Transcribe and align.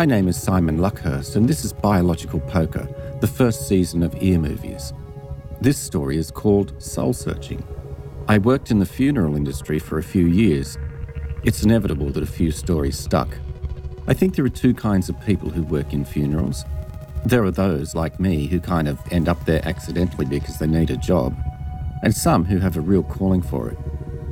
My 0.00 0.06
name 0.06 0.28
is 0.28 0.42
Simon 0.42 0.78
Luckhurst, 0.78 1.36
and 1.36 1.46
this 1.46 1.62
is 1.62 1.74
Biological 1.74 2.40
Poker, 2.40 2.88
the 3.20 3.26
first 3.26 3.68
season 3.68 4.02
of 4.02 4.16
Ear 4.22 4.38
Movies. 4.38 4.94
This 5.60 5.76
story 5.76 6.16
is 6.16 6.30
called 6.30 6.72
Soul 6.82 7.12
Searching. 7.12 7.62
I 8.26 8.38
worked 8.38 8.70
in 8.70 8.78
the 8.78 8.86
funeral 8.86 9.36
industry 9.36 9.78
for 9.78 9.98
a 9.98 10.02
few 10.02 10.26
years. 10.26 10.78
It's 11.44 11.64
inevitable 11.64 12.08
that 12.12 12.22
a 12.22 12.26
few 12.26 12.50
stories 12.50 12.98
stuck. 12.98 13.28
I 14.06 14.14
think 14.14 14.34
there 14.34 14.44
are 14.46 14.48
two 14.48 14.72
kinds 14.72 15.10
of 15.10 15.20
people 15.20 15.50
who 15.50 15.64
work 15.64 15.92
in 15.92 16.06
funerals. 16.06 16.64
There 17.26 17.44
are 17.44 17.50
those, 17.50 17.94
like 17.94 18.18
me, 18.18 18.46
who 18.46 18.58
kind 18.58 18.88
of 18.88 18.98
end 19.12 19.28
up 19.28 19.44
there 19.44 19.60
accidentally 19.68 20.24
because 20.24 20.58
they 20.58 20.66
need 20.66 20.88
a 20.88 20.96
job, 20.96 21.36
and 22.02 22.16
some 22.16 22.46
who 22.46 22.56
have 22.56 22.78
a 22.78 22.80
real 22.80 23.02
calling 23.02 23.42
for 23.42 23.68
it. 23.68 23.76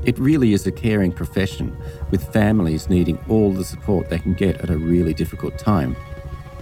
It 0.09 0.19
really 0.19 0.55
is 0.55 0.67
a 0.67 0.73
caring 0.73 1.13
profession, 1.13 1.77
with 2.11 2.33
families 2.33 2.89
needing 2.89 3.23
all 3.29 3.53
the 3.53 3.63
support 3.63 4.09
they 4.09 4.19
can 4.19 4.33
get 4.33 4.57
at 4.63 4.71
a 4.71 4.79
really 4.79 5.13
difficult 5.13 5.59
time. 5.59 5.95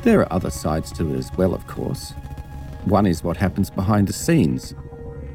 There 0.02 0.19
are 0.19 0.32
other 0.32 0.50
sides 0.50 0.91
to 0.95 1.14
it 1.14 1.16
as 1.16 1.30
well, 1.36 1.55
of 1.55 1.64
course. 1.69 2.12
One 2.86 3.06
is 3.06 3.22
what 3.22 3.36
happens 3.36 3.70
behind 3.70 4.09
the 4.09 4.12
scenes. 4.12 4.74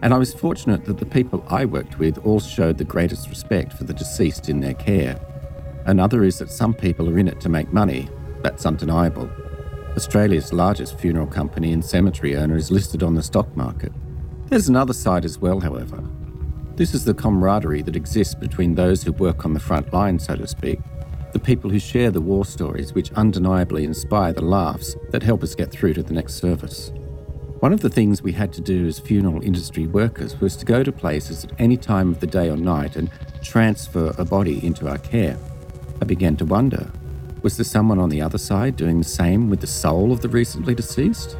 And 0.01 0.13
I 0.13 0.17
was 0.17 0.33
fortunate 0.33 0.83
that 0.87 0.97
the 0.97 1.05
people 1.05 1.45
I 1.47 1.63
worked 1.63 1.99
with 1.99 2.17
all 2.25 2.41
showed 2.41 2.77
the 2.77 2.83
greatest 2.83 3.29
respect 3.29 3.71
for 3.71 3.85
the 3.85 3.93
deceased 3.93 4.49
in 4.49 4.59
their 4.59 4.73
care. 4.73 5.17
Another 5.85 6.25
is 6.25 6.37
that 6.39 6.51
some 6.51 6.73
people 6.73 7.07
are 7.07 7.17
in 7.17 7.29
it 7.29 7.39
to 7.39 7.47
make 7.47 7.71
money. 7.71 8.09
That's 8.41 8.65
undeniable. 8.65 9.31
Australia's 9.95 10.51
largest 10.51 10.99
funeral 10.99 11.27
company 11.27 11.71
and 11.71 11.85
cemetery 11.85 12.35
owner 12.35 12.57
is 12.57 12.71
listed 12.71 13.03
on 13.03 13.15
the 13.15 13.23
stock 13.23 13.55
market. 13.55 13.93
There's 14.47 14.67
another 14.67 14.91
side 14.91 15.23
as 15.23 15.39
well, 15.39 15.61
however. 15.61 16.03
This 16.81 16.95
is 16.95 17.05
the 17.05 17.13
camaraderie 17.13 17.83
that 17.83 17.95
exists 17.95 18.33
between 18.33 18.73
those 18.73 19.03
who 19.03 19.11
work 19.11 19.45
on 19.45 19.53
the 19.53 19.59
front 19.59 19.93
line, 19.93 20.17
so 20.17 20.35
to 20.35 20.47
speak, 20.47 20.79
the 21.31 21.37
people 21.37 21.69
who 21.69 21.77
share 21.77 22.09
the 22.09 22.19
war 22.19 22.43
stories 22.43 22.95
which 22.95 23.11
undeniably 23.11 23.83
inspire 23.83 24.33
the 24.33 24.41
laughs 24.41 24.95
that 25.11 25.21
help 25.21 25.43
us 25.43 25.53
get 25.53 25.69
through 25.69 25.93
to 25.93 26.01
the 26.01 26.15
next 26.15 26.37
service. 26.37 26.91
One 27.59 27.71
of 27.71 27.81
the 27.81 27.89
things 27.91 28.23
we 28.23 28.31
had 28.31 28.51
to 28.53 28.61
do 28.61 28.87
as 28.87 28.97
funeral 28.97 29.43
industry 29.43 29.85
workers 29.85 30.41
was 30.41 30.55
to 30.55 30.65
go 30.65 30.81
to 30.81 30.91
places 30.91 31.45
at 31.45 31.51
any 31.59 31.77
time 31.77 32.09
of 32.09 32.19
the 32.19 32.25
day 32.25 32.49
or 32.49 32.57
night 32.57 32.95
and 32.95 33.11
transfer 33.43 34.15
a 34.17 34.25
body 34.25 34.65
into 34.65 34.89
our 34.89 34.97
care. 34.97 35.37
I 36.01 36.05
began 36.05 36.35
to 36.37 36.45
wonder 36.45 36.91
was 37.43 37.57
there 37.57 37.63
someone 37.63 37.99
on 37.99 38.09
the 38.09 38.23
other 38.23 38.39
side 38.39 38.75
doing 38.75 38.97
the 38.97 39.03
same 39.07 39.51
with 39.51 39.61
the 39.61 39.67
soul 39.67 40.11
of 40.11 40.21
the 40.21 40.29
recently 40.29 40.73
deceased? 40.73 41.37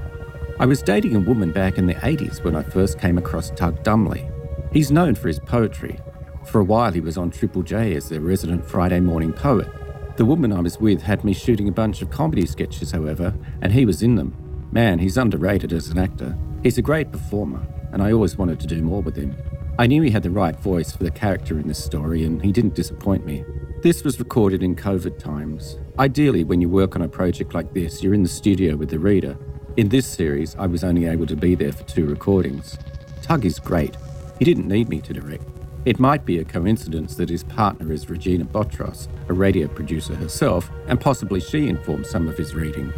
I 0.60 0.68
was 0.68 0.84
dating 0.84 1.16
a 1.16 1.20
woman 1.20 1.52
back 1.52 1.80
in 1.80 1.88
the 1.88 1.96
80s 1.96 2.44
when 2.44 2.56
I 2.56 2.62
first 2.62 3.00
came 3.00 3.18
across 3.18 3.50
Tug 3.50 3.82
Dumbly. 3.82 4.31
He's 4.72 4.90
known 4.90 5.16
for 5.16 5.28
his 5.28 5.40
poetry. 5.40 6.00
For 6.46 6.62
a 6.62 6.64
while, 6.64 6.94
he 6.94 7.02
was 7.02 7.18
on 7.18 7.30
Triple 7.30 7.62
J 7.62 7.94
as 7.96 8.08
their 8.08 8.22
resident 8.22 8.66
Friday 8.66 9.02
morning 9.02 9.34
poet. 9.34 9.68
The 10.16 10.24
woman 10.24 10.54
I 10.54 10.62
was 10.62 10.80
with 10.80 11.02
had 11.02 11.26
me 11.26 11.34
shooting 11.34 11.68
a 11.68 11.74
bunch 11.74 12.02
of 12.02 12.10
comedy 12.10 12.46
sketches, 12.46 12.92
however, 12.92 13.34
and 13.62 13.74
he 13.74 13.86
was 13.86 14.02
in 14.02 14.16
them. 14.16 14.70
Man, 14.72 15.00
he's 15.00 15.18
underrated 15.18 15.74
as 15.74 15.90
an 15.90 15.98
actor. 15.98 16.38
He's 16.64 16.78
a 16.78 16.82
great 16.82 17.12
performer, 17.12 17.68
and 17.92 18.02
I 18.02 18.14
always 18.14 18.38
wanted 18.38 18.62
to 18.62 18.68
do 18.68 18.82
more 18.82 19.02
with 19.02 19.18
him. 19.18 19.36
I 19.78 19.88
knew 19.88 20.02
he 20.02 20.10
had 20.12 20.24
the 20.24 20.32
right 20.32 20.58
voice 20.58 20.94
for 20.94 21.04
the 21.04 21.12
character 21.12 21.60
in 21.60 21.68
this 21.68 21.84
story, 21.84 22.24
and 22.24 22.42
he 22.42 22.54
didn't 22.54 22.76
disappoint 22.76 23.26
me. 23.26 23.44
This 23.82 24.06
was 24.06 24.20
recorded 24.20 24.64
in 24.64 24.76
COVID 24.78 25.20
times. 25.20 25.80
Ideally, 26.00 26.46
when 26.46 26.62
you 26.62 26.70
work 26.70 26.96
on 26.96 27.02
a 27.02 27.10
project 27.10 27.54
like 27.54 27.74
this, 27.74 28.02
you're 28.02 28.14
in 28.14 28.24
the 28.24 28.30
studio 28.30 28.78
with 28.78 28.90
the 28.90 29.00
reader. 29.00 29.38
In 29.76 29.90
this 29.90 30.08
series, 30.08 30.56
I 30.56 30.68
was 30.68 30.84
only 30.86 31.08
able 31.08 31.26
to 31.28 31.36
be 31.36 31.56
there 31.56 31.74
for 31.74 31.84
two 31.84 32.06
recordings. 32.06 32.78
Tug 33.22 33.44
is 33.44 33.60
great. 33.60 33.98
He 34.42 34.46
didn't 34.46 34.68
need 34.68 34.90
me 34.90 35.02
to 35.02 35.14
direct. 35.14 35.46
It 35.86 36.00
might 36.00 36.26
be 36.26 36.40
a 36.40 36.44
coincidence 36.44 37.14
that 37.14 37.30
his 37.30 37.44
partner 37.44 37.94
is 37.94 38.10
Regina 38.10 38.44
Botros, 38.44 39.08
a 39.30 39.34
radio 39.34 39.68
producer 39.68 40.16
herself, 40.16 40.72
and 40.88 41.00
possibly 41.00 41.40
she 41.40 41.68
informed 41.68 42.08
some 42.08 42.28
of 42.28 42.40
his 42.40 42.56
reading. 42.56 42.92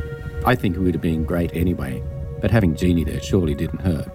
I 0.46 0.56
think 0.56 0.78
it 0.78 0.80
would 0.80 0.94
have 0.94 1.02
been 1.02 1.26
great 1.26 1.54
anyway, 1.54 2.02
but 2.40 2.50
having 2.50 2.78
Jeannie 2.78 3.04
there 3.04 3.20
surely 3.20 3.56
didn't 3.56 3.82
hurt. 3.82 4.08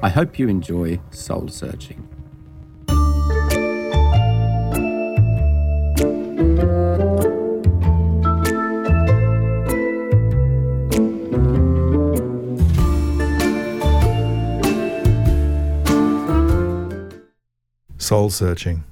I 0.00 0.08
hope 0.08 0.38
you 0.38 0.46
enjoy 0.46 1.00
Soul 1.10 1.48
Searching. 1.48 2.06
Soul 18.06 18.30
Searching. 18.30 18.84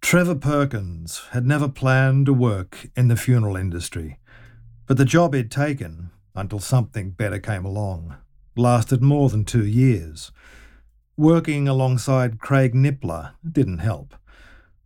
Trevor 0.00 0.36
Perkins 0.36 1.20
had 1.32 1.46
never 1.46 1.68
planned 1.68 2.24
to 2.24 2.32
work 2.32 2.88
in 2.96 3.08
the 3.08 3.14
funeral 3.14 3.58
industry, 3.58 4.18
but 4.86 4.96
the 4.96 5.04
job 5.04 5.34
he'd 5.34 5.50
taken, 5.50 6.08
until 6.34 6.60
something 6.60 7.10
better 7.10 7.38
came 7.38 7.66
along, 7.66 8.16
lasted 8.56 9.02
more 9.02 9.28
than 9.28 9.44
two 9.44 9.66
years. 9.66 10.32
Working 11.18 11.68
alongside 11.68 12.40
Craig 12.40 12.72
Nippler 12.72 13.32
didn't 13.46 13.80
help. 13.80 14.14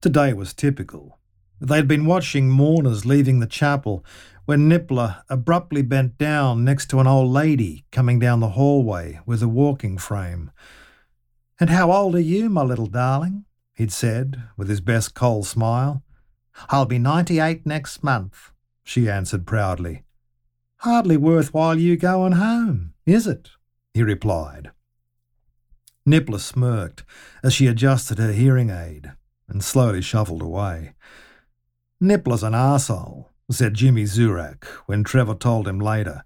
Today 0.01 0.33
was 0.33 0.53
typical. 0.53 1.21
They'd 1.61 1.87
been 1.87 2.05
watching 2.05 2.51
mourners 2.51 3.07
leaving 3.07 3.39
the 3.39 3.47
chapel 3.47 4.05
when 4.47 4.69
Nippler 4.69 5.23
abruptly 5.29 5.83
bent 5.83 6.19
down 6.19 6.65
next 6.65 6.91
to 6.91 6.99
an 6.99 7.07
old 7.07 7.31
lady 7.31 7.85
coming 7.93 8.19
down 8.19 8.41
the 8.41 8.57
hallway 8.59 9.21
with 9.25 9.41
a 9.41 9.49
walking 9.49 9.99
frame. 9.99 10.51
And 11.61 11.69
how 11.69 11.93
old 11.93 12.15
are 12.15 12.21
you, 12.21 12.49
my 12.49 12.63
little 12.63 12.87
darling? 12.87 13.45
he'd 13.75 13.93
said, 13.93 14.43
with 14.57 14.71
his 14.71 14.81
best 14.81 15.15
cold 15.15 15.47
smile. 15.47 16.03
I'll 16.71 16.87
be 16.87 16.99
ninety 16.99 17.39
eight 17.39 17.67
next 17.67 18.03
month, 18.03 18.51
she 18.83 19.11
answered 19.11 19.47
proudly. 19.47 20.05
Hardly 20.79 21.19
worthwhile 21.19 21.79
you 21.79 21.99
going 21.99 22.33
home, 22.33 22.95
is 23.05 23.27
it? 23.27 23.51
he 23.93 24.03
replied. 24.03 24.71
Nippler 26.09 26.41
smirked 26.41 27.05
as 27.45 27.53
she 27.53 27.67
adjusted 27.67 28.19
her 28.19 28.33
hearing 28.33 28.71
aid 28.71 29.13
and 29.47 29.63
slowly 29.63 30.01
shuffled 30.01 30.41
away. 30.41 30.95
Nippler's 32.03 32.43
an 32.43 32.55
arsehole, 32.55 33.27
said 33.51 33.75
Jimmy 33.75 34.05
Zurak 34.05 34.65
when 34.87 35.05
Trevor 35.05 35.35
told 35.35 35.69
him 35.69 35.79
later. 35.79 36.25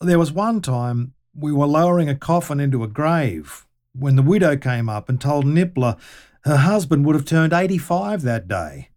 There 0.00 0.18
was 0.20 0.30
one 0.30 0.60
time 0.60 1.14
we 1.34 1.52
were 1.52 1.66
lowering 1.66 2.08
a 2.08 2.14
coffin 2.14 2.60
into 2.60 2.84
a 2.84 2.88
grave 2.88 3.66
when 3.94 4.16
the 4.16 4.22
widow 4.22 4.56
came 4.56 4.88
up 4.88 5.08
and 5.08 5.20
told 5.20 5.44
Nippler 5.44 5.98
her 6.44 6.56
husband 6.56 7.06
would 7.06 7.14
have 7.14 7.24
turned 7.24 7.52
85 7.52 8.22
that 8.22 8.48
day. 8.48 8.88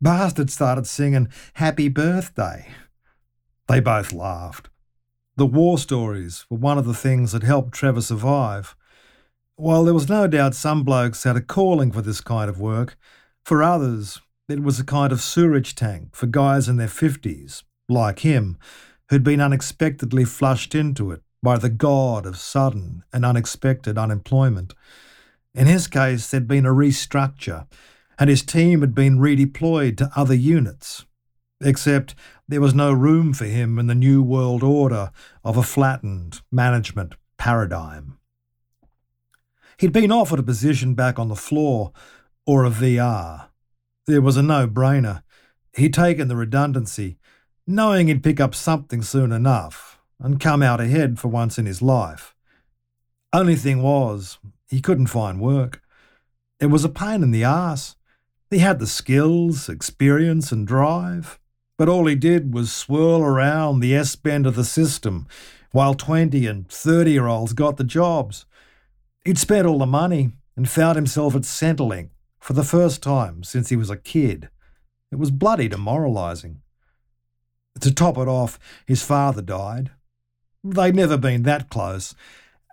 Bastard 0.00 0.50
started 0.50 0.86
singing 0.86 1.28
Happy 1.54 1.88
Birthday. 1.88 2.68
They 3.66 3.80
both 3.80 4.12
laughed. 4.12 4.68
The 5.36 5.46
war 5.46 5.78
stories 5.78 6.46
were 6.48 6.58
one 6.58 6.78
of 6.78 6.84
the 6.84 6.94
things 6.94 7.32
that 7.32 7.42
helped 7.42 7.72
Trevor 7.72 8.02
survive. 8.02 8.76
While 9.56 9.84
there 9.84 9.94
was 9.94 10.08
no 10.08 10.26
doubt 10.26 10.54
some 10.54 10.82
blokes 10.82 11.24
had 11.24 11.36
a 11.36 11.40
calling 11.40 11.90
for 11.90 12.02
this 12.02 12.20
kind 12.20 12.48
of 12.48 12.60
work, 12.60 12.96
for 13.44 13.62
others 13.62 14.20
it 14.48 14.62
was 14.62 14.78
a 14.78 14.84
kind 14.84 15.12
of 15.12 15.20
sewerage 15.20 15.74
tank 15.74 16.14
for 16.14 16.26
guys 16.26 16.68
in 16.68 16.76
their 16.76 16.86
50s, 16.86 17.64
like 17.88 18.20
him, 18.20 18.58
who'd 19.08 19.24
been 19.24 19.40
unexpectedly 19.40 20.24
flushed 20.24 20.74
into 20.74 21.10
it 21.10 21.22
by 21.42 21.58
the 21.58 21.70
god 21.70 22.26
of 22.26 22.38
sudden 22.38 23.02
and 23.12 23.24
unexpected 23.24 23.98
unemployment. 23.98 24.74
In 25.54 25.66
his 25.66 25.86
case, 25.86 26.30
there'd 26.30 26.48
been 26.48 26.66
a 26.66 26.70
restructure, 26.70 27.66
and 28.18 28.28
his 28.28 28.42
team 28.42 28.80
had 28.80 28.94
been 28.94 29.18
redeployed 29.18 29.96
to 29.98 30.10
other 30.14 30.34
units. 30.34 31.04
Except 31.62 32.14
there 32.46 32.60
was 32.60 32.74
no 32.74 32.92
room 32.92 33.32
for 33.32 33.46
him 33.46 33.78
in 33.78 33.86
the 33.86 33.94
new 33.94 34.22
world 34.22 34.62
order 34.62 35.10
of 35.42 35.56
a 35.56 35.62
flattened 35.62 36.42
management 36.52 37.14
paradigm. 37.38 38.18
He'd 39.78 39.92
been 39.92 40.12
offered 40.12 40.38
a 40.38 40.42
position 40.42 40.94
back 40.94 41.18
on 41.18 41.28
the 41.28 41.34
floor 41.36 41.92
or 42.46 42.64
a 42.64 42.70
VR. 42.70 43.48
There 44.06 44.22
was 44.22 44.36
a 44.36 44.42
no 44.42 44.66
brainer. 44.68 45.22
He'd 45.74 45.94
taken 45.94 46.28
the 46.28 46.36
redundancy, 46.36 47.18
knowing 47.66 48.06
he'd 48.06 48.22
pick 48.22 48.40
up 48.40 48.54
something 48.54 49.02
soon 49.02 49.32
enough, 49.32 49.95
and 50.18 50.40
come 50.40 50.62
out 50.62 50.80
ahead 50.80 51.18
for 51.18 51.28
once 51.28 51.58
in 51.58 51.66
his 51.66 51.82
life. 51.82 52.34
Only 53.32 53.56
thing 53.56 53.82
was, 53.82 54.38
he 54.68 54.80
couldn't 54.80 55.06
find 55.08 55.40
work. 55.40 55.82
It 56.60 56.66
was 56.66 56.84
a 56.84 56.88
pain 56.88 57.22
in 57.22 57.30
the 57.30 57.44
ass. 57.44 57.96
He 58.50 58.58
had 58.58 58.78
the 58.78 58.86
skills, 58.86 59.68
experience, 59.68 60.52
and 60.52 60.66
drive, 60.66 61.38
but 61.76 61.88
all 61.88 62.06
he 62.06 62.14
did 62.14 62.54
was 62.54 62.72
swirl 62.72 63.22
around 63.22 63.80
the 63.80 63.94
S 63.94 64.16
bend 64.16 64.46
of 64.46 64.54
the 64.54 64.64
system 64.64 65.26
while 65.72 65.94
20 65.94 66.46
and 66.46 66.68
30 66.68 67.10
year 67.10 67.26
olds 67.26 67.52
got 67.52 67.76
the 67.76 67.84
jobs. 67.84 68.46
He'd 69.24 69.38
spent 69.38 69.66
all 69.66 69.78
the 69.78 69.86
money 69.86 70.30
and 70.56 70.68
found 70.68 70.96
himself 70.96 71.34
at 71.34 71.42
Centrelink 71.42 72.10
for 72.40 72.54
the 72.54 72.64
first 72.64 73.02
time 73.02 73.42
since 73.42 73.68
he 73.68 73.76
was 73.76 73.90
a 73.90 73.96
kid. 73.96 74.48
It 75.12 75.16
was 75.16 75.30
bloody 75.30 75.68
demoralising. 75.68 76.62
To 77.80 77.92
top 77.92 78.16
it 78.16 78.28
off, 78.28 78.58
his 78.86 79.02
father 79.02 79.42
died, 79.42 79.90
They'd 80.68 80.96
never 80.96 81.16
been 81.16 81.44
that 81.44 81.70
close, 81.70 82.14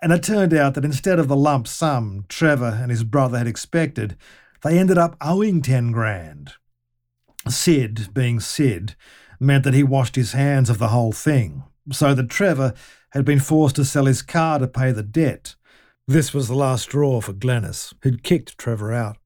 and 0.02 0.12
it 0.12 0.24
turned 0.24 0.52
out 0.52 0.74
that 0.74 0.84
instead 0.84 1.20
of 1.20 1.28
the 1.28 1.36
lump 1.36 1.68
sum 1.68 2.24
Trevor 2.28 2.78
and 2.82 2.90
his 2.90 3.04
brother 3.04 3.38
had 3.38 3.46
expected, 3.46 4.16
they 4.64 4.78
ended 4.78 4.98
up 4.98 5.16
owing 5.20 5.62
10 5.62 5.92
grand. 5.92 6.54
Sid, 7.48 8.08
being 8.12 8.40
Sid, 8.40 8.96
meant 9.38 9.62
that 9.62 9.74
he 9.74 9.84
washed 9.84 10.16
his 10.16 10.32
hands 10.32 10.70
of 10.70 10.78
the 10.78 10.88
whole 10.88 11.12
thing, 11.12 11.62
so 11.92 12.14
that 12.14 12.30
Trevor 12.30 12.74
had 13.10 13.24
been 13.24 13.38
forced 13.38 13.76
to 13.76 13.84
sell 13.84 14.06
his 14.06 14.22
car 14.22 14.58
to 14.58 14.66
pay 14.66 14.90
the 14.90 15.02
debt. 15.04 15.54
This 16.08 16.34
was 16.34 16.48
the 16.48 16.54
last 16.54 16.84
straw 16.84 17.20
for 17.20 17.32
Glennis, 17.32 17.94
who'd 18.02 18.24
kicked 18.24 18.58
Trevor 18.58 18.92
out. 18.92 19.18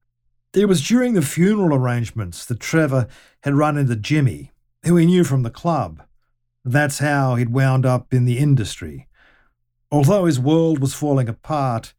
It 0.53 0.67
was 0.67 0.87
during 0.87 1.15
the 1.15 1.21
funeral 1.23 1.75
arrangements 1.75 2.45
that 2.45 2.59
Trevor 2.59 3.07
had 3.41 3.55
run 3.55 3.77
into 3.77 3.95
Jimmy, 3.95 4.51
who 4.85 4.95
he 4.95 5.07
knew 5.07 5.23
from 5.23 5.43
the 5.43 5.49
club. 5.49 6.03
That's 6.65 6.99
how 6.99 7.35
he'd 7.35 7.53
wound 7.53 7.85
up 7.85 8.13
in 8.13 8.25
the 8.25 8.37
industry. 8.37 9.07
Although 9.91 10.25
his 10.25 10.39
world 10.39 10.79
was 10.79 10.93
falling 10.93 11.27
apart, 11.27 11.93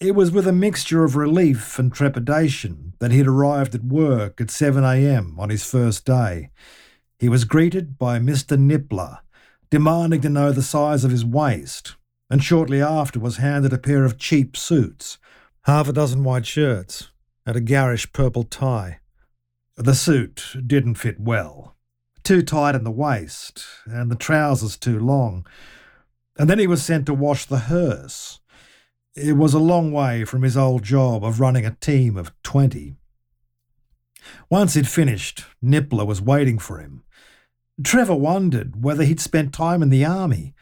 it 0.00 0.14
was 0.14 0.30
with 0.30 0.46
a 0.46 0.52
mixture 0.52 1.04
of 1.04 1.16
relief 1.16 1.78
and 1.78 1.92
trepidation 1.92 2.94
that 2.98 3.12
he'd 3.12 3.26
arrived 3.26 3.74
at 3.74 3.84
work 3.84 4.40
at 4.40 4.48
7am 4.48 5.38
on 5.38 5.50
his 5.50 5.64
first 5.64 6.04
day. 6.04 6.50
He 7.18 7.28
was 7.28 7.44
greeted 7.44 7.98
by 7.98 8.18
Mr. 8.18 8.58
Nippler, 8.58 9.18
demanding 9.70 10.20
to 10.20 10.28
know 10.28 10.52
the 10.52 10.62
size 10.62 11.04
of 11.04 11.10
his 11.10 11.24
waist, 11.24 11.96
and 12.28 12.42
shortly 12.42 12.82
after 12.82 13.18
was 13.18 13.38
handed 13.38 13.72
a 13.72 13.78
pair 13.78 14.04
of 14.04 14.18
cheap 14.18 14.56
suits, 14.56 15.18
half 15.62 15.88
a 15.88 15.92
dozen 15.92 16.24
white 16.24 16.46
shirts, 16.46 17.10
and 17.44 17.56
a 17.56 17.60
garish 17.60 18.12
purple 18.12 18.44
tie. 18.44 19.00
The 19.76 19.94
suit 19.94 20.56
didn't 20.66 20.96
fit 20.96 21.20
well. 21.20 21.75
Too 22.26 22.42
tight 22.42 22.74
in 22.74 22.84
the 22.84 22.90
waist, 22.90 23.64
and 23.86 24.10
the 24.10 24.16
trousers 24.16 24.76
too 24.76 24.98
long. 24.98 25.46
And 26.38 26.50
then 26.50 26.58
he 26.58 26.66
was 26.66 26.84
sent 26.84 27.06
to 27.06 27.14
wash 27.14 27.46
the 27.46 27.60
hearse 27.60 28.40
it 29.16 29.32
was 29.32 29.54
a 29.54 29.58
long 29.58 29.92
way 29.92 30.24
from 30.24 30.42
his 30.42 30.56
old 30.56 30.82
job 30.82 31.24
of 31.24 31.40
running 31.40 31.64
a 31.64 31.70
team 31.70 32.18
of 32.18 32.32
20. 32.42 32.96
Once 34.50 34.74
he'd 34.74 34.86
finished, 34.86 35.44
Nippler 35.64 36.06
was 36.06 36.20
waiting 36.20 36.58
for 36.58 36.78
him. 36.78 37.02
Trevor 37.82 38.14
wondered 38.14 38.82
whether 38.84 39.04
he'd 39.04 39.20
spent 39.20 39.54
time 39.54 39.82
in 39.82 39.88
the 39.88 40.04
army. 40.04 40.54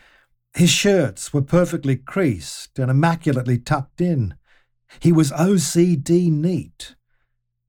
His 0.55 0.71
shirts 0.71 1.33
were 1.33 1.43
perfectly 1.43 1.97
creased 1.97 2.79
and 2.79 2.91
immaculately 2.91 3.59
tucked 3.59 4.01
in. 4.01 4.35
He 5.01 5.11
was 5.11 5.33
OCD 5.33 6.31
neat. 6.31 6.95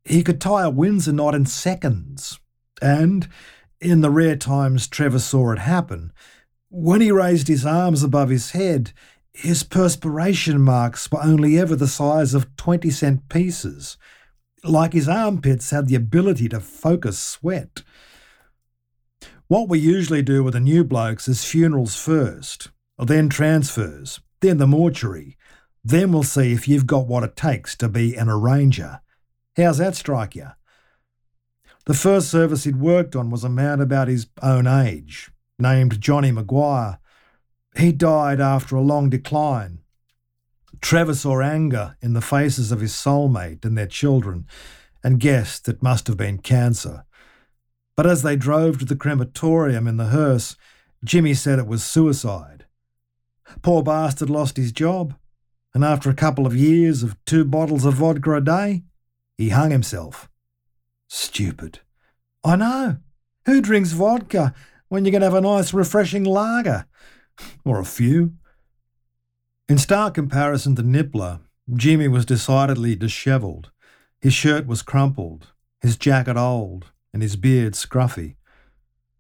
He 0.03 0.21
could 0.23 0.39
tie 0.39 0.63
a 0.63 0.69
Windsor 0.69 1.13
knot 1.13 1.33
in 1.33 1.47
seconds. 1.47 2.39
And, 2.79 3.27
in 3.85 4.01
the 4.01 4.09
rare 4.09 4.35
times 4.35 4.87
Trevor 4.87 5.19
saw 5.19 5.51
it 5.51 5.59
happen, 5.59 6.11
when 6.69 7.01
he 7.01 7.11
raised 7.11 7.47
his 7.47 7.65
arms 7.65 8.03
above 8.03 8.29
his 8.29 8.51
head, 8.51 8.91
his 9.31 9.63
perspiration 9.63 10.59
marks 10.59 11.11
were 11.11 11.23
only 11.23 11.59
ever 11.59 11.75
the 11.75 11.87
size 11.87 12.33
of 12.33 12.55
20 12.57 12.89
cent 12.89 13.29
pieces, 13.29 13.97
like 14.63 14.93
his 14.93 15.07
armpits 15.07 15.69
had 15.69 15.87
the 15.87 15.95
ability 15.95 16.49
to 16.49 16.59
focus 16.59 17.19
sweat. 17.19 17.83
What 19.47 19.69
we 19.69 19.77
usually 19.79 20.23
do 20.23 20.43
with 20.43 20.53
the 20.53 20.59
new 20.59 20.83
blokes 20.83 21.27
is 21.27 21.45
funerals 21.45 21.95
first, 21.95 22.71
then 22.97 23.29
transfers, 23.29 24.19
then 24.41 24.57
the 24.57 24.67
mortuary. 24.67 25.37
Then 25.83 26.11
we'll 26.11 26.23
see 26.23 26.51
if 26.51 26.67
you've 26.67 26.87
got 26.87 27.07
what 27.07 27.23
it 27.23 27.35
takes 27.35 27.75
to 27.77 27.87
be 27.87 28.15
an 28.15 28.27
arranger. 28.27 29.01
How's 29.55 29.77
that 29.77 29.95
strike 29.95 30.35
you? 30.35 30.47
The 31.85 31.93
first 31.93 32.31
service 32.31 32.63
he'd 32.63 32.77
worked 32.77 33.15
on 33.15 33.29
was 33.29 33.43
a 33.43 33.49
man 33.49 33.79
about 33.79 34.07
his 34.07 34.27
own 34.41 34.65
age, 34.65 35.29
named 35.59 36.01
Johnny 36.01 36.31
Maguire. 36.31 36.97
He 37.77 37.91
died 37.91 38.41
after 38.41 38.75
a 38.75 38.81
long 38.81 39.09
decline. 39.09 39.79
Trevor 40.81 41.13
saw 41.13 41.41
anger 41.41 41.95
in 42.01 42.13
the 42.13 42.21
faces 42.21 42.71
of 42.71 42.79
his 42.79 42.93
soulmate 42.93 43.63
and 43.63 43.77
their 43.77 43.87
children 43.87 44.47
and 45.03 45.19
guessed 45.19 45.69
it 45.69 45.83
must 45.83 46.07
have 46.07 46.17
been 46.17 46.39
cancer. 46.39 47.05
But 47.95 48.07
as 48.07 48.23
they 48.23 48.35
drove 48.35 48.79
to 48.79 48.85
the 48.85 48.95
crematorium 48.95 49.87
in 49.87 49.97
the 49.97 50.07
hearse, 50.07 50.55
Jimmy 51.03 51.35
said 51.35 51.59
it 51.59 51.67
was 51.67 51.83
suicide. 51.83 52.65
Poor 53.61 53.83
bastard 53.83 54.31
lost 54.31 54.57
his 54.57 54.71
job, 54.71 55.13
and 55.75 55.85
after 55.85 56.09
a 56.09 56.15
couple 56.15 56.47
of 56.47 56.55
years 56.55 57.03
of 57.03 57.15
two 57.25 57.45
bottles 57.45 57.85
of 57.85 57.93
vodka 57.93 58.33
a 58.33 58.41
day, 58.41 58.83
he 59.37 59.49
hung 59.49 59.69
himself. 59.69 60.27
Stupid. 61.07 61.79
I 62.43 62.55
know. 62.55 62.97
Who 63.45 63.61
drinks 63.61 63.91
vodka 63.91 64.53
when 64.87 65.05
you 65.05 65.11
can 65.11 65.21
have 65.21 65.33
a 65.33 65.41
nice 65.41 65.73
refreshing 65.73 66.23
lager? 66.23 66.85
or 67.65 67.79
a 67.79 67.85
few. 67.85 68.33
In 69.67 69.77
stark 69.77 70.13
comparison 70.13 70.75
to 70.75 70.83
Nippler, 70.83 71.39
Jimmy 71.73 72.07
was 72.07 72.25
decidedly 72.25 72.95
dishevelled. 72.95 73.71
His 74.21 74.33
shirt 74.33 74.67
was 74.67 74.81
crumpled, 74.81 75.47
his 75.81 75.97
jacket 75.97 76.37
old, 76.37 76.91
and 77.13 77.21
his 77.21 77.35
beard 77.35 77.73
scruffy. 77.73 78.35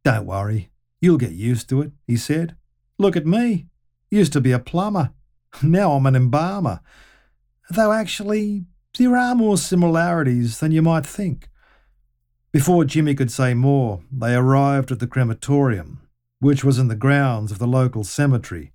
Don't 0.03 0.25
worry, 0.25 0.69
you'll 1.01 1.17
get 1.17 1.31
used 1.31 1.69
to 1.69 1.81
it, 1.81 1.91
he 2.05 2.17
said. 2.17 2.55
Look 2.97 3.15
at 3.15 3.25
me. 3.25 3.67
Used 4.11 4.33
to 4.33 4.41
be 4.41 4.51
a 4.51 4.59
plumber. 4.59 5.11
Now 5.63 5.93
I'm 5.93 6.05
an 6.05 6.17
embalmer. 6.17 6.81
Though 7.69 7.93
actually, 7.93 8.65
there 8.97 9.15
are 9.15 9.33
more 9.33 9.57
similarities 9.57 10.59
than 10.59 10.73
you 10.73 10.81
might 10.81 11.05
think. 11.05 11.47
Before 12.55 12.85
Jimmy 12.85 13.15
could 13.15 13.31
say 13.31 13.53
more, 13.53 13.99
they 14.09 14.33
arrived 14.33 14.89
at 14.89 14.99
the 14.99 15.07
crematorium, 15.07 16.07
which 16.39 16.63
was 16.63 16.79
in 16.79 16.87
the 16.87 16.95
grounds 16.95 17.51
of 17.51 17.59
the 17.59 17.67
local 17.67 18.05
cemetery. 18.05 18.71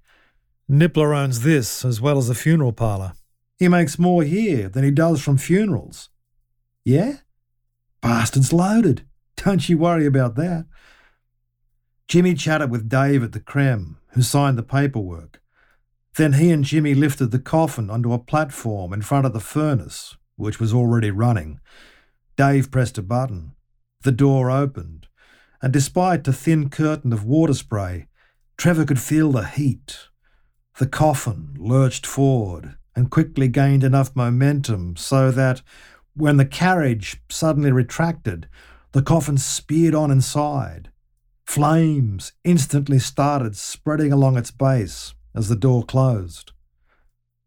Nippler 0.70 1.16
owns 1.16 1.40
this 1.40 1.82
as 1.82 1.98
well 1.98 2.18
as 2.18 2.28
the 2.28 2.34
funeral 2.34 2.74
parlour. 2.74 3.14
He 3.58 3.68
makes 3.68 3.98
more 3.98 4.22
here 4.22 4.68
than 4.68 4.84
he 4.84 4.90
does 4.90 5.22
from 5.22 5.38
funerals. 5.38 6.10
Yeah? 6.84 7.20
Bastard's 8.02 8.52
loaded. 8.52 9.06
Don't 9.36 9.66
you 9.66 9.78
worry 9.78 10.04
about 10.04 10.34
that. 10.34 10.66
Jimmy 12.06 12.34
chatted 12.34 12.70
with 12.70 12.86
Dave 12.86 13.22
at 13.22 13.32
the 13.32 13.40
Crem, 13.40 13.96
who 14.08 14.20
signed 14.20 14.58
the 14.58 14.62
paperwork. 14.62 15.40
Then 16.18 16.34
he 16.34 16.50
and 16.50 16.64
Jimmy 16.64 16.92
lifted 16.92 17.30
the 17.30 17.38
coffin 17.38 17.88
onto 17.88 18.12
a 18.12 18.18
platform 18.18 18.92
in 18.92 19.00
front 19.00 19.24
of 19.24 19.32
the 19.32 19.40
furnace, 19.40 20.18
which 20.36 20.60
was 20.60 20.74
already 20.74 21.10
running. 21.10 21.60
Dave 22.36 22.70
pressed 22.70 22.98
a 22.98 23.02
button. 23.02 23.54
The 24.02 24.12
door 24.12 24.50
opened, 24.50 25.08
and 25.60 25.72
despite 25.72 26.26
a 26.26 26.32
thin 26.32 26.70
curtain 26.70 27.12
of 27.12 27.24
water 27.24 27.54
spray, 27.54 28.06
Trevor 28.56 28.84
could 28.84 29.00
feel 29.00 29.32
the 29.32 29.46
heat. 29.46 30.08
The 30.78 30.86
coffin 30.86 31.54
lurched 31.58 32.06
forward 32.06 32.76
and 32.96 33.10
quickly 33.10 33.48
gained 33.48 33.84
enough 33.84 34.16
momentum 34.16 34.96
so 34.96 35.30
that, 35.30 35.62
when 36.14 36.38
the 36.38 36.46
carriage 36.46 37.20
suddenly 37.28 37.72
retracted, 37.72 38.48
the 38.92 39.02
coffin 39.02 39.38
speared 39.38 39.94
on 39.94 40.10
inside. 40.10 40.90
Flames 41.46 42.32
instantly 42.44 42.98
started 42.98 43.56
spreading 43.56 44.12
along 44.12 44.36
its 44.36 44.50
base 44.50 45.14
as 45.34 45.48
the 45.48 45.56
door 45.56 45.84
closed. 45.84 46.52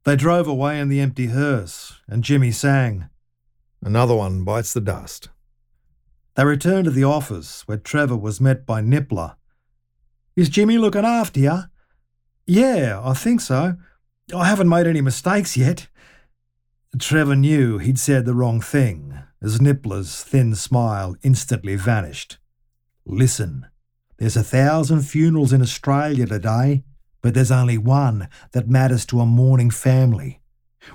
They 0.04 0.16
drove 0.16 0.48
away 0.48 0.80
in 0.80 0.89
the 0.89 1.00
empty 1.00 1.28
hearse, 1.28 2.00
and 2.08 2.24
Jimmy 2.24 2.51
sang, 2.51 3.10
Another 3.82 4.16
one 4.16 4.44
bites 4.44 4.74
the 4.74 4.82
dust. 4.82 5.30
They 6.36 6.46
returned 6.46 6.86
to 6.86 6.92
the 6.92 7.04
office, 7.04 7.68
where 7.68 7.78
Trevor 7.78 8.18
was 8.18 8.42
met 8.42 8.66
by 8.66 8.82
Nippler. 8.82 9.36
Is 10.36 10.50
Jimmy 10.50 10.80
looking 10.80 11.06
after 11.06 11.40
you? 11.40 11.60
Yeah, 12.48 13.00
I 13.04 13.13
think 13.13 13.40
so. 13.40 13.75
I 14.36 14.46
haven't 14.48 14.70
made 14.70 14.88
any 14.88 15.02
mistakes 15.02 15.56
yet. 15.56 15.88
Trevor 16.98 17.36
knew 17.36 17.78
he'd 17.78 18.00
said 18.00 18.25
the 18.25 18.34
wrong 18.34 18.62
thing, 18.62 19.18
as 19.42 19.60
Nippler's 19.60 20.24
thin 20.24 20.56
smile 20.56 21.16
instantly 21.22 21.75
vanished. 21.75 22.38
Listen, 23.06 23.68
there's 24.18 24.38
a 24.38 24.44
thousand 24.44 25.02
funerals 25.02 25.54
in 25.54 25.62
Australia 25.62 26.25
today, 26.25 26.84
but 27.22 27.34
there's 27.34 27.52
only 27.52 27.78
one 27.78 28.28
that 28.54 28.68
matters 28.68 29.06
to 29.08 29.20
a 29.20 29.25
mourning 29.25 29.70
family. 29.70 30.42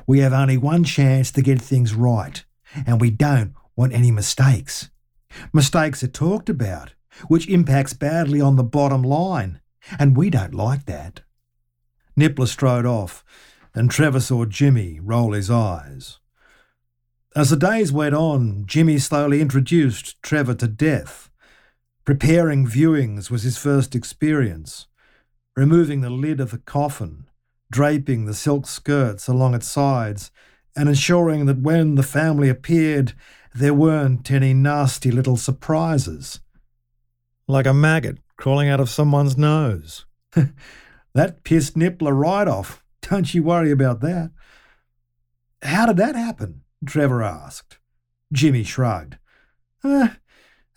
We 0.06 0.18
have 0.20 0.32
only 0.32 0.56
one 0.56 0.84
chance 0.84 1.30
to 1.32 1.42
get 1.42 1.60
things 1.60 1.94
right, 1.94 2.44
and 2.86 3.00
we 3.00 3.10
don't 3.10 3.54
want 3.76 3.92
any 3.92 4.10
mistakes. 4.10 4.90
Mistakes 5.52 6.02
are 6.02 6.08
talked 6.08 6.48
about, 6.48 6.94
which 7.28 7.48
impacts 7.48 7.92
badly 7.92 8.40
on 8.40 8.56
the 8.56 8.64
bottom 8.64 9.02
line, 9.02 9.60
and 9.98 10.16
we 10.16 10.30
don't 10.30 10.54
like 10.54 10.86
that. 10.86 11.20
Nippler 12.16 12.46
strode 12.46 12.86
off, 12.86 13.24
and 13.74 13.90
Trevor 13.90 14.20
saw 14.20 14.44
Jimmy 14.44 14.98
roll 15.00 15.32
his 15.32 15.50
eyes. 15.50 16.18
As 17.36 17.50
the 17.50 17.56
days 17.56 17.92
went 17.92 18.14
on, 18.14 18.64
Jimmy 18.66 18.98
slowly 18.98 19.40
introduced 19.40 20.20
Trevor 20.22 20.54
to 20.54 20.66
death. 20.66 21.30
Preparing 22.04 22.66
viewings 22.66 23.30
was 23.30 23.42
his 23.42 23.58
first 23.58 23.94
experience. 23.94 24.86
Removing 25.54 26.00
the 26.00 26.10
lid 26.10 26.40
of 26.40 26.50
the 26.50 26.58
coffin, 26.58 27.28
draping 27.70 28.24
the 28.24 28.34
silk 28.34 28.66
skirts 28.66 29.28
along 29.28 29.54
its 29.54 29.68
sides, 29.68 30.30
and 30.74 30.88
ensuring 30.88 31.46
that 31.46 31.58
when 31.58 31.96
the 31.96 32.02
family 32.02 32.48
appeared, 32.48 33.12
there 33.54 33.74
weren't 33.74 34.30
any 34.30 34.54
nasty 34.54 35.10
little 35.10 35.36
surprises. 35.36 36.40
Like 37.46 37.66
a 37.66 37.74
maggot 37.74 38.18
crawling 38.36 38.68
out 38.68 38.80
of 38.80 38.90
someone's 38.90 39.36
nose. 39.36 40.06
that 41.14 41.44
pissed 41.44 41.76
Nippler 41.76 42.16
right 42.18 42.46
off. 42.46 42.84
Don't 43.02 43.32
you 43.32 43.42
worry 43.42 43.70
about 43.70 44.00
that. 44.00 44.30
How 45.62 45.86
did 45.86 45.96
that 45.96 46.14
happen? 46.14 46.62
Trevor 46.86 47.22
asked. 47.22 47.78
Jimmy 48.32 48.62
shrugged. 48.62 49.18
Uh, 49.82 50.08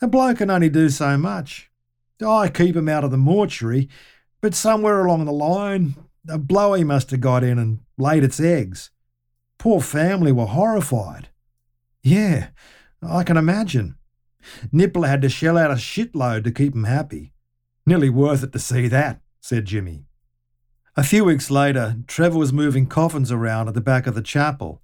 A 0.00 0.08
bloke 0.08 0.38
can 0.38 0.50
only 0.50 0.68
do 0.68 0.88
so 0.88 1.16
much. 1.16 1.70
I 2.26 2.48
keep 2.48 2.74
him 2.74 2.88
out 2.88 3.04
of 3.04 3.10
the 3.10 3.16
mortuary, 3.16 3.88
but 4.40 4.54
somewhere 4.54 5.04
along 5.04 5.24
the 5.24 5.32
line, 5.32 5.94
a 6.28 6.38
blowy 6.38 6.84
must 6.84 7.10
have 7.10 7.20
got 7.20 7.44
in 7.44 7.58
and 7.58 7.80
laid 7.98 8.24
its 8.24 8.40
eggs. 8.40 8.90
Poor 9.58 9.80
family 9.80 10.32
were 10.32 10.46
horrified. 10.46 11.28
Yeah, 12.02 12.48
I 13.02 13.22
can 13.22 13.36
imagine. 13.36 13.96
Nippler 14.72 15.08
had 15.08 15.22
to 15.22 15.28
shell 15.28 15.56
out 15.56 15.70
a 15.70 15.74
shitload 15.74 16.44
to 16.44 16.50
keep 16.50 16.74
him 16.74 16.84
happy. 16.84 17.32
Nearly 17.86 18.10
worth 18.10 18.42
it 18.42 18.52
to 18.52 18.58
see 18.58 18.88
that, 18.88 19.20
said 19.40 19.64
Jimmy. 19.64 20.04
A 20.96 21.02
few 21.02 21.24
weeks 21.24 21.50
later, 21.50 21.96
Trevor 22.06 22.38
was 22.38 22.52
moving 22.52 22.86
coffins 22.86 23.32
around 23.32 23.68
at 23.68 23.74
the 23.74 23.80
back 23.80 24.06
of 24.06 24.14
the 24.14 24.22
chapel. 24.22 24.82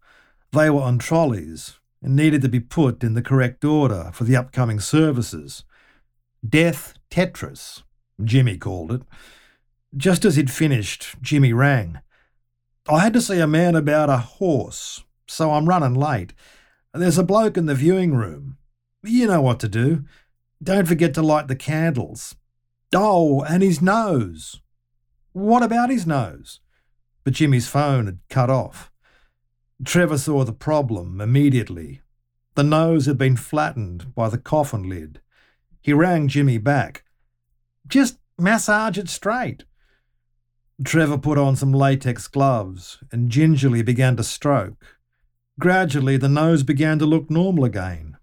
They 0.53 0.71
were 0.71 0.83
on 0.83 0.99
trolleys 0.99 1.79
and 2.03 2.17
needed 2.17 2.43
to 2.43 2.49
be 2.49 2.61
put 2.61 3.05
in 3.05 3.15
the 3.15 3.23
correct 3.23 3.65
order 3.65 4.11
for 4.15 4.25
the 4.25 4.37
upcoming 4.37 4.81
services. 4.81 5.65
Death 6.49 6.95
Tetris, 7.11 7.83
Jimmy 8.23 8.57
called 8.57 8.93
it. 8.93 9.03
Just 9.97 10.25
as 10.25 10.37
he'd 10.37 10.51
finished, 10.51 11.17
Jimmy 11.21 11.53
rang. 11.53 11.99
I 12.89 13.01
had 13.01 13.13
to 13.13 13.21
see 13.21 13.41
a 13.41 13.47
man 13.47 13.75
about 13.75 14.09
a 14.09 14.19
horse, 14.19 15.05
so 15.27 15.53
I'm 15.53 15.69
running 15.69 15.95
late. 15.95 16.33
There's 16.95 17.19
a 17.19 17.23
bloke 17.23 17.57
in 17.57 17.67
the 17.67 17.75
viewing 17.75 18.15
room. 18.15 18.57
You 19.03 19.27
know 19.27 19.43
what 19.43 19.61
to 19.61 19.69
do. 19.69 20.05
Don't 20.63 20.89
forget 20.89 21.15
to 21.15 21.23
light 21.23 21.49
the 21.49 21.57
candles. 21.57 22.35
Oh, 22.95 23.43
and 23.43 23.63
his 23.63 23.83
nose. 23.83 24.61
What 25.33 25.63
about 25.63 25.91
his 25.91 26.07
nose? 26.07 26.61
But 27.25 27.35
Jimmy's 27.35 27.69
phone 27.69 28.07
had 28.07 28.21
cut 28.29 28.51
off. 28.51 28.91
Trevor 29.85 30.19
saw 30.19 30.45
the 30.45 30.53
problem 30.53 31.21
immediately. 31.21 32.01
The 32.55 32.65
nose 32.65 33.07
had 33.07 33.19
been 33.19 33.37
flattened 33.37 34.15
by 34.15 34.29
the 34.29 34.39
coffin 34.39 34.89
lid. 34.89 35.21
He 35.81 35.93
rang 35.93 36.27
Jimmy 36.27 36.59
back. 36.59 37.05
Just 37.87 38.19
massage 38.37 38.99
it 38.99 39.09
straight. 39.09 39.65
Trevor 40.85 41.19
put 41.19 41.39
on 41.39 41.55
some 41.55 41.73
latex 41.73 42.27
gloves 42.27 42.99
and 43.13 43.31
gingerly 43.31 43.83
began 43.83 44.17
to 44.17 44.25
stroke. 44.25 44.98
Gradually, 45.59 46.17
the 46.17 46.29
nose 46.29 46.63
began 46.63 46.99
to 47.01 47.07
look 47.07 47.31
normal 47.31 47.65
again. 47.65 48.17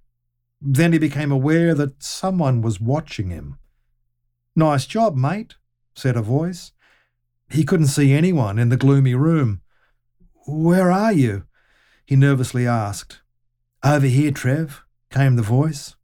Then 0.62 0.94
he 0.94 1.00
became 1.00 1.32
aware 1.32 1.76
that 1.76 2.02
someone 2.02 2.62
was 2.62 2.80
watching 2.80 3.30
him. 3.30 3.58
Nice 4.56 4.86
job, 4.86 5.18
mate, 5.18 5.56
said 5.96 6.16
a 6.16 6.22
voice. 6.22 6.72
He 7.50 7.66
couldn't 7.66 7.88
see 7.88 8.14
anyone 8.14 8.58
in 8.58 8.70
the 8.70 8.78
gloomy 8.78 9.16
room. 9.16 9.62
Where 10.48 10.92
are 10.92 11.12
you? 11.12 11.44
he 12.06 12.16
nervously 12.16 12.66
asked. 12.66 13.22
Over 13.84 14.08
here, 14.08 14.32
Trev, 14.32 14.84
came 15.12 15.36
the 15.36 15.42
voice. 15.42 15.96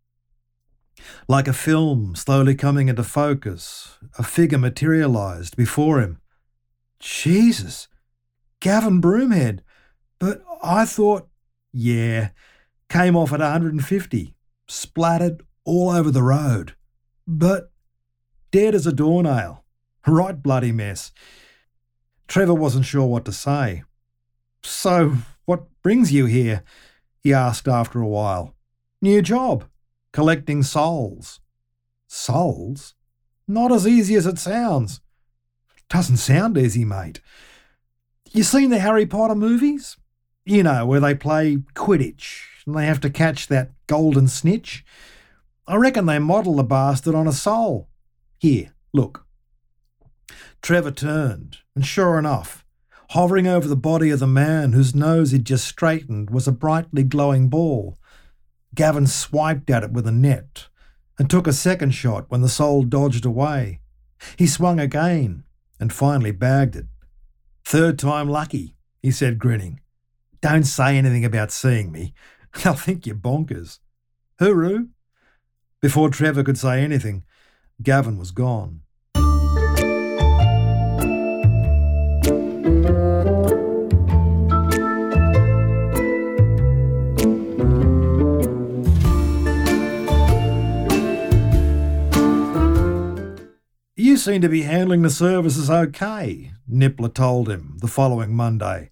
Like 1.28 1.48
a 1.48 1.54
film 1.54 2.16
slowly 2.16 2.56
coming 2.56 2.90
into 2.90 3.04
focus, 3.04 3.98
a 4.18 4.24
figure 4.24 4.58
materialised 4.58 5.56
before 5.56 6.02
him. 6.02 6.20
Jesus, 7.00 7.88
Gavin 8.60 9.02
Broomhead. 9.02 9.62
But 10.22 10.44
I 10.64 10.86
thought, 10.86 11.28
yeah, 11.74 12.30
came 12.90 13.16
off 13.16 13.34
at 13.34 13.40
150, 13.40 14.36
splattered 14.68 15.42
all 15.66 15.90
over 15.90 16.12
the 16.12 16.22
road. 16.22 16.76
But 17.28 17.72
dead 18.52 18.76
as 18.76 18.88
a 18.88 18.94
doornail. 18.94 19.66
Right 20.08 20.42
bloody 20.42 20.72
mess. 20.72 21.12
Trevor 22.28 22.56
wasn't 22.56 22.86
sure 22.86 23.06
what 23.06 23.24
to 23.26 23.32
say. 23.32 23.84
So, 24.64 25.18
what 25.46 25.68
brings 25.84 26.12
you 26.12 26.26
here? 26.26 26.64
he 27.20 27.32
asked 27.32 27.68
after 27.68 28.02
a 28.02 28.08
while. 28.08 28.56
New 29.00 29.22
job, 29.22 29.66
collecting 30.12 30.64
souls. 30.64 31.40
Souls? 32.08 32.96
Not 33.48 33.72
as 33.72 33.86
easy 33.86 34.16
as 34.16 34.26
it 34.26 34.40
sounds. 34.40 35.02
Doesn't 35.88 36.18
sound 36.18 36.58
easy, 36.58 36.84
mate. 36.84 37.22
You 38.32 38.42
seen 38.42 38.72
the 38.72 38.80
Harry 38.80 39.06
Potter 39.06 39.36
movies? 39.36 39.98
You 40.46 40.64
know, 40.64 40.86
where 40.86 41.00
they 41.00 41.14
play 41.14 41.58
Quidditch 41.76 42.42
and 42.66 42.76
they 42.76 42.86
have 42.86 43.00
to 43.02 43.10
catch 43.10 43.48
that 43.48 43.72
golden 43.88 44.28
snitch. 44.28 44.84
I 45.68 45.76
reckon 45.76 46.06
they 46.06 46.20
model 46.20 46.56
the 46.56 46.64
bastard 46.64 47.16
on 47.16 47.28
a 47.28 47.32
soul. 47.32 47.90
Here, 48.40 48.74
look. 48.94 49.26
Trevor 50.62 50.92
turned, 50.92 51.58
and 51.76 51.86
sure 51.86 52.18
enough, 52.18 52.66
hovering 53.12 53.48
over 53.48 53.68
the 53.68 53.76
body 53.76 54.10
of 54.10 54.20
the 54.20 54.28
man 54.28 54.74
whose 54.74 54.96
nose 54.96 55.32
he'd 55.32 55.46
just 55.46 55.68
straightened 55.68 56.30
was 56.30 56.48
a 56.48 56.52
brightly 56.52 57.04
glowing 57.04 57.50
ball. 57.50 57.98
Gavin 58.74 59.08
swiped 59.08 59.70
at 59.70 59.84
it 59.84 59.92
with 59.92 60.08
a 60.08 60.12
net 60.12 60.68
and 61.20 61.30
took 61.30 61.46
a 61.46 61.54
second 61.54 61.92
shot 61.92 62.26
when 62.30 62.42
the 62.42 62.50
soul 62.50 62.84
dodged 62.84 63.26
away. 63.26 63.80
He 64.38 64.48
swung 64.48 64.80
again 64.80 65.44
and 65.80 65.92
finally 65.92 66.32
bagged 66.32 66.76
it. 66.76 66.86
Third 67.66 68.00
time 68.00 68.30
lucky, 68.30 68.76
he 69.02 69.12
said, 69.12 69.40
grinning. 69.40 69.82
Don't 70.42 70.64
say 70.64 70.98
anything 70.98 71.24
about 71.24 71.52
seeing 71.52 71.92
me. 71.92 72.16
They'll 72.64 72.74
think 72.74 73.06
you're 73.06 73.16
bonkers. 73.16 73.78
Hooroo! 74.40 74.90
Before 75.82 76.10
Trevor 76.10 76.44
could 76.44 76.58
say 76.58 76.84
anything, 76.84 77.24
Gavin 77.82 78.18
was 78.18 78.32
gone. 78.32 78.82
You 93.96 94.18
seem 94.18 94.42
to 94.42 94.50
be 94.50 94.64
handling 94.64 95.04
the 95.04 95.12
services 95.12 95.70
okay, 95.70 96.52
Nippler 96.70 97.14
told 97.14 97.48
him 97.48 97.78
the 97.80 97.88
following 97.88 98.34
Monday. 98.36 98.90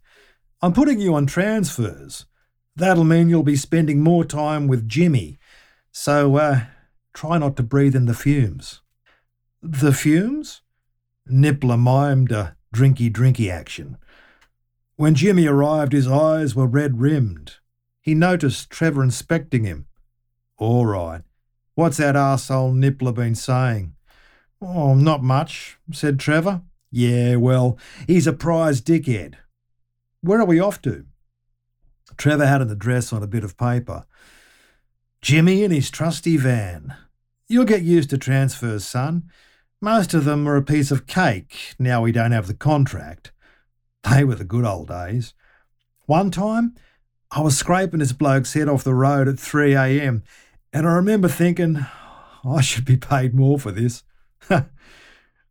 I'm 0.61 0.73
putting 0.73 0.99
you 0.99 1.15
on 1.15 1.25
transfers. 1.25 2.25
That'll 2.75 3.05
mean 3.05 3.29
you'll 3.29 3.43
be 3.43 3.55
spending 3.55 4.01
more 4.01 4.25
time 4.25 4.67
with 4.67 4.89
Jimmy. 4.89 5.39
So, 5.91 6.35
uh, 6.35 6.61
try 7.13 7.37
not 7.37 7.55
to 7.57 7.63
breathe 7.63 7.95
in 7.95 8.05
the 8.05 8.13
fumes. 8.13 8.81
The 9.61 9.93
fumes? 9.93 10.61
Nippler 11.29 11.77
mimed 11.77 12.31
a 12.31 12.55
drinky 12.75 13.11
drinky 13.11 13.49
action. 13.51 13.97
When 14.95 15.15
Jimmy 15.15 15.47
arrived, 15.47 15.93
his 15.93 16.07
eyes 16.07 16.55
were 16.55 16.67
red 16.67 16.99
rimmed. 16.99 17.55
He 18.01 18.13
noticed 18.13 18.69
Trevor 18.69 19.03
inspecting 19.03 19.63
him. 19.63 19.85
All 20.57 20.85
right. 20.85 21.21
What's 21.75 21.97
that 21.97 22.15
arsehole 22.15 22.73
Nippler 22.73 23.13
been 23.13 23.35
saying? 23.35 23.95
Oh, 24.61 24.93
not 24.93 25.23
much, 25.23 25.77
said 25.93 26.19
Trevor. 26.19 26.63
Yeah, 26.91 27.37
well, 27.37 27.77
he's 28.07 28.27
a 28.27 28.33
prize 28.33 28.81
dickhead. 28.81 29.35
Where 30.21 30.39
are 30.39 30.45
we 30.45 30.59
off 30.59 30.81
to? 30.83 31.05
Trevor 32.17 32.45
had 32.45 32.61
an 32.61 32.69
address 32.69 33.13
on 33.13 33.23
a 33.23 33.27
bit 33.27 33.43
of 33.43 33.57
paper. 33.57 34.05
Jimmy 35.21 35.63
and 35.63 35.73
his 35.73 35.89
trusty 35.89 36.37
van. 36.37 36.95
You'll 37.47 37.65
get 37.65 37.81
used 37.81 38.09
to 38.11 38.17
transfers, 38.17 38.85
son. 38.85 39.29
Most 39.81 40.13
of 40.13 40.25
them 40.25 40.47
are 40.47 40.57
a 40.57 40.61
piece 40.61 40.91
of 40.91 41.07
cake 41.07 41.73
now 41.79 42.01
we 42.01 42.11
don't 42.11 42.33
have 42.33 42.47
the 42.47 42.53
contract. 42.53 43.31
They 44.09 44.23
were 44.23 44.35
the 44.35 44.43
good 44.43 44.65
old 44.65 44.89
days. 44.89 45.33
One 46.05 46.31
time, 46.31 46.75
I 47.31 47.41
was 47.41 47.57
scraping 47.57 47.99
this 47.99 48.11
bloke's 48.11 48.53
head 48.53 48.67
off 48.67 48.83
the 48.83 48.93
road 48.93 49.27
at 49.27 49.39
3 49.39 49.73
a.m., 49.73 50.23
and 50.73 50.87
I 50.87 50.93
remember 50.93 51.27
thinking, 51.27 51.85
oh, 52.43 52.55
I 52.55 52.61
should 52.61 52.85
be 52.85 52.97
paid 52.97 53.33
more 53.33 53.57
for 53.57 53.71
this. 53.71 54.03
then 54.49 54.69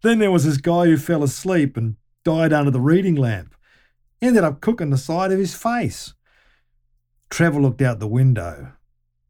there 0.03 0.31
was 0.31 0.45
this 0.45 0.59
guy 0.59 0.87
who 0.87 0.97
fell 0.97 1.23
asleep 1.23 1.77
and 1.77 1.97
died 2.25 2.53
under 2.53 2.71
the 2.71 2.81
reading 2.81 3.15
lamp. 3.15 3.55
Ended 4.21 4.45
up 4.45 4.61
cooking 4.61 4.91
the 4.91 4.99
side 4.99 5.33
of 5.33 5.39
his 5.39 5.55
face. 5.55 6.15
Trevor 7.31 7.61
looked 7.61 7.83
out 7.83 8.01
the 8.01 8.09
window. 8.09 8.73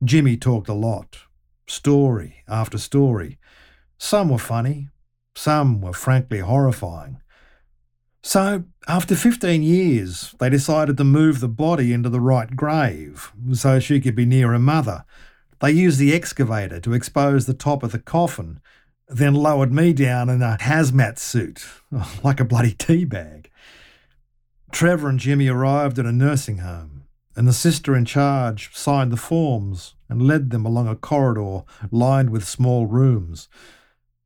Jimmy 0.02 0.36
talked 0.36 0.68
a 0.68 0.74
lot, 0.74 1.18
story 1.66 2.44
after 2.48 2.78
story. 2.78 3.38
Some 3.98 4.28
were 4.28 4.38
funny, 4.38 4.88
some 5.34 5.80
were 5.80 5.92
frankly 5.92 6.38
horrifying. 6.38 7.20
So, 8.22 8.64
after 8.86 9.14
15 9.14 9.62
years, 9.62 10.34
they 10.38 10.50
decided 10.50 10.96
to 10.96 11.04
move 11.04 11.40
the 11.40 11.48
body 11.48 11.92
into 11.92 12.08
the 12.08 12.20
right 12.20 12.54
grave 12.54 13.32
so 13.52 13.78
she 13.78 14.00
could 14.00 14.16
be 14.16 14.26
near 14.26 14.52
her 14.52 14.58
mother. 14.58 15.04
They 15.60 15.72
used 15.72 15.98
the 15.98 16.14
excavator 16.14 16.80
to 16.80 16.92
expose 16.92 17.46
the 17.46 17.54
top 17.54 17.82
of 17.82 17.92
the 17.92 17.98
coffin, 17.98 18.60
then 19.08 19.34
lowered 19.34 19.72
me 19.72 19.92
down 19.92 20.28
in 20.28 20.42
a 20.42 20.56
hazmat 20.60 21.18
suit, 21.18 21.66
like 22.24 22.40
a 22.40 22.44
bloody 22.44 22.72
tea 22.72 23.04
bag. 23.04 23.47
Trevor 24.70 25.08
and 25.08 25.18
Jimmy 25.18 25.48
arrived 25.48 25.98
at 25.98 26.06
a 26.06 26.12
nursing 26.12 26.58
home 26.58 26.98
and 27.38 27.46
the 27.46 27.52
sister 27.52 27.94
in 27.94 28.04
charge 28.04 28.74
signed 28.74 29.12
the 29.12 29.16
forms 29.16 29.94
and 30.08 30.20
led 30.20 30.50
them 30.50 30.66
along 30.66 30.88
a 30.88 30.96
corridor 30.96 31.62
lined 31.92 32.30
with 32.30 32.46
small 32.46 32.86
rooms. 32.86 33.48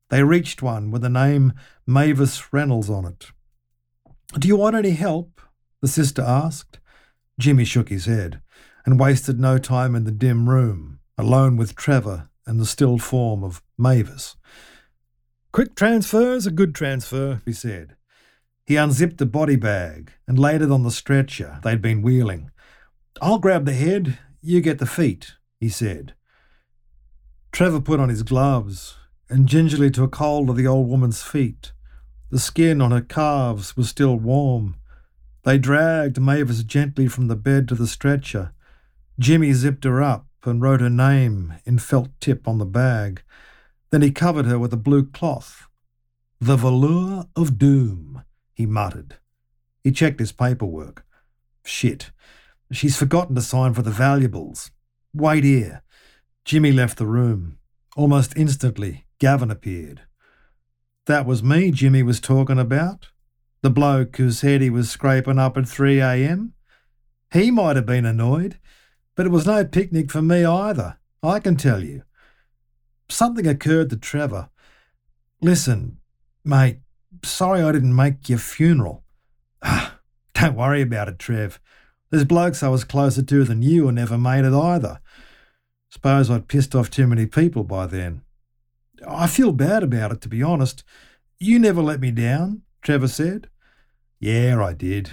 They 0.08 0.22
reached 0.22 0.62
one 0.62 0.90
with 0.90 1.02
the 1.02 1.10
name 1.10 1.52
Mavis 1.86 2.54
Reynolds 2.54 2.88
on 2.88 3.04
it. 3.04 3.26
Do 4.38 4.48
you 4.48 4.56
want 4.56 4.76
any 4.76 4.92
help? 4.92 5.42
the 5.82 5.88
sister 5.88 6.22
asked. 6.22 6.80
Jimmy 7.38 7.64
shook 7.64 7.90
his 7.90 8.06
head 8.06 8.40
and 8.86 8.98
wasted 8.98 9.38
no 9.38 9.58
time 9.58 9.94
in 9.94 10.04
the 10.04 10.10
dim 10.10 10.48
room, 10.48 10.98
alone 11.18 11.58
with 11.58 11.76
Trevor 11.76 12.30
and 12.46 12.58
the 12.58 12.64
still 12.64 12.96
form 12.96 13.44
of 13.44 13.62
Mavis. 13.76 14.36
Quick 15.52 15.74
transfer's 15.74 16.46
a 16.46 16.50
good 16.50 16.74
transfer, 16.74 17.42
he 17.44 17.52
said. 17.52 17.94
He 18.66 18.76
unzipped 18.76 19.18
the 19.18 19.26
body 19.26 19.56
bag 19.56 20.12
and 20.26 20.38
laid 20.38 20.62
it 20.62 20.70
on 20.70 20.82
the 20.82 20.90
stretcher 20.90 21.58
they'd 21.62 21.82
been 21.82 22.02
wheeling. 22.02 22.50
I'll 23.20 23.38
grab 23.38 23.64
the 23.64 23.72
head, 23.72 24.18
you 24.40 24.60
get 24.60 24.78
the 24.78 24.86
feet, 24.86 25.34
he 25.60 25.68
said. 25.68 26.14
Trevor 27.50 27.80
put 27.80 28.00
on 28.00 28.08
his 28.08 28.22
gloves 28.22 28.96
and 29.28 29.48
gingerly 29.48 29.90
took 29.90 30.14
hold 30.16 30.48
of 30.48 30.56
the 30.56 30.66
old 30.66 30.88
woman's 30.88 31.22
feet. 31.22 31.72
The 32.30 32.38
skin 32.38 32.80
on 32.80 32.92
her 32.92 33.02
calves 33.02 33.76
was 33.76 33.88
still 33.88 34.16
warm. 34.16 34.76
They 35.44 35.58
dragged 35.58 36.20
Mavis 36.20 36.62
gently 36.62 37.08
from 37.08 37.28
the 37.28 37.36
bed 37.36 37.68
to 37.68 37.74
the 37.74 37.86
stretcher. 37.86 38.52
Jimmy 39.18 39.52
zipped 39.52 39.84
her 39.84 40.02
up 40.02 40.26
and 40.44 40.62
wrote 40.62 40.80
her 40.80 40.90
name 40.90 41.54
in 41.64 41.78
felt 41.78 42.08
tip 42.20 42.48
on 42.48 42.58
the 42.58 42.64
bag. 42.64 43.22
Then 43.90 44.02
he 44.02 44.10
covered 44.10 44.46
her 44.46 44.58
with 44.58 44.72
a 44.72 44.78
blue 44.78 45.04
cloth. 45.04 45.68
The 46.40 46.56
velour 46.56 47.26
of 47.36 47.58
Doom, 47.58 48.22
he 48.52 48.66
muttered. 48.66 49.16
He 49.82 49.92
checked 49.92 50.20
his 50.20 50.32
paperwork. 50.32 51.04
Shit. 51.64 52.10
She's 52.70 52.96
forgotten 52.96 53.34
to 53.34 53.40
sign 53.40 53.74
for 53.74 53.82
the 53.82 53.90
valuables. 53.90 54.70
Wait 55.14 55.44
here. 55.44 55.82
Jimmy 56.44 56.72
left 56.72 56.98
the 56.98 57.06
room. 57.06 57.58
Almost 57.96 58.36
instantly, 58.36 59.06
Gavin 59.18 59.50
appeared. 59.50 60.02
That 61.06 61.26
was 61.26 61.42
me 61.42 61.70
Jimmy 61.70 62.02
was 62.02 62.20
talking 62.20 62.58
about. 62.58 63.08
The 63.62 63.70
bloke 63.70 64.16
who 64.16 64.30
said 64.30 64.60
he 64.60 64.70
was 64.70 64.90
scraping 64.90 65.38
up 65.38 65.56
at 65.56 65.68
3 65.68 66.00
a.m. 66.00 66.54
He 67.32 67.50
might 67.50 67.76
have 67.76 67.86
been 67.86 68.06
annoyed, 68.06 68.58
but 69.14 69.26
it 69.26 69.30
was 69.30 69.46
no 69.46 69.64
picnic 69.64 70.10
for 70.10 70.22
me 70.22 70.44
either, 70.44 70.98
I 71.22 71.38
can 71.38 71.56
tell 71.56 71.82
you. 71.82 72.02
Something 73.08 73.46
occurred 73.46 73.90
to 73.90 73.96
Trevor. 73.96 74.48
Listen, 75.40 75.98
mate, 76.44 76.80
sorry 77.24 77.62
I 77.62 77.72
didn't 77.72 77.96
make 77.96 78.28
your 78.28 78.38
funeral. 78.38 79.04
Ah, 79.62 79.98
Don't 80.34 80.56
worry 80.56 80.82
about 80.82 81.08
it, 81.08 81.18
Trev. 81.18 81.60
There's 82.10 82.24
blokes 82.24 82.62
I 82.62 82.68
was 82.68 82.84
closer 82.84 83.22
to 83.22 83.44
than 83.44 83.62
you 83.62 83.88
and 83.88 83.96
never 83.96 84.18
made 84.18 84.44
it 84.44 84.52
either. 84.54 85.00
Suppose 85.90 86.30
I'd 86.30 86.48
pissed 86.48 86.74
off 86.74 86.90
too 86.90 87.06
many 87.06 87.26
people 87.26 87.64
by 87.64 87.86
then. 87.86 88.22
I 89.06 89.26
feel 89.26 89.52
bad 89.52 89.82
about 89.82 90.12
it, 90.12 90.20
to 90.22 90.28
be 90.28 90.42
honest. 90.42 90.84
You 91.38 91.58
never 91.58 91.82
let 91.82 92.00
me 92.00 92.10
down, 92.10 92.62
Trevor 92.82 93.08
said. 93.08 93.48
Yeah, 94.20 94.62
I 94.62 94.74
did. 94.74 95.10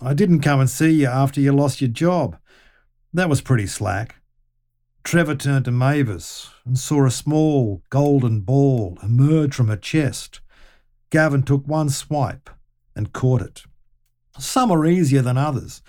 I 0.00 0.12
didn't 0.12 0.40
come 0.40 0.60
and 0.60 0.68
see 0.68 0.90
you 0.90 1.06
after 1.06 1.40
you 1.40 1.52
lost 1.52 1.80
your 1.80 1.88
job. 1.88 2.36
That 3.12 3.28
was 3.30 3.40
pretty 3.40 3.66
slack. 3.66 4.16
Trevor 5.04 5.34
turned 5.34 5.64
to 5.64 5.72
Mavis 5.72 6.50
and 6.64 6.78
saw 6.78 7.06
a 7.06 7.10
small 7.10 7.82
golden 7.88 8.40
ball 8.40 8.98
emerge 9.02 9.54
from 9.54 9.68
her 9.68 9.76
chest. 9.76 10.40
Gavin 11.12 11.42
took 11.42 11.68
one 11.68 11.90
swipe 11.90 12.48
and 12.96 13.12
caught 13.12 13.42
it. 13.42 13.64
Some 14.38 14.70
are 14.70 14.86
easier 14.86 15.20
than 15.20 15.36
others. 15.36 15.82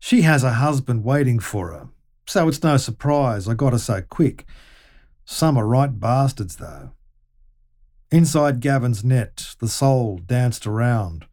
She 0.00 0.22
has 0.22 0.42
a 0.42 0.54
husband 0.54 1.04
waiting 1.04 1.38
for 1.38 1.70
her, 1.70 1.88
so 2.26 2.48
it's 2.48 2.62
no 2.64 2.76
surprise 2.76 3.46
I 3.46 3.54
got 3.54 3.72
her 3.72 3.78
so 3.78 4.02
quick. 4.02 4.44
Some 5.24 5.56
are 5.56 5.66
right 5.66 5.98
bastards, 5.98 6.56
though. 6.56 6.90
Inside 8.10 8.58
Gavin's 8.58 9.04
net, 9.04 9.54
the 9.60 9.68
soul 9.68 10.18
danced 10.18 10.66
around, 10.66 11.26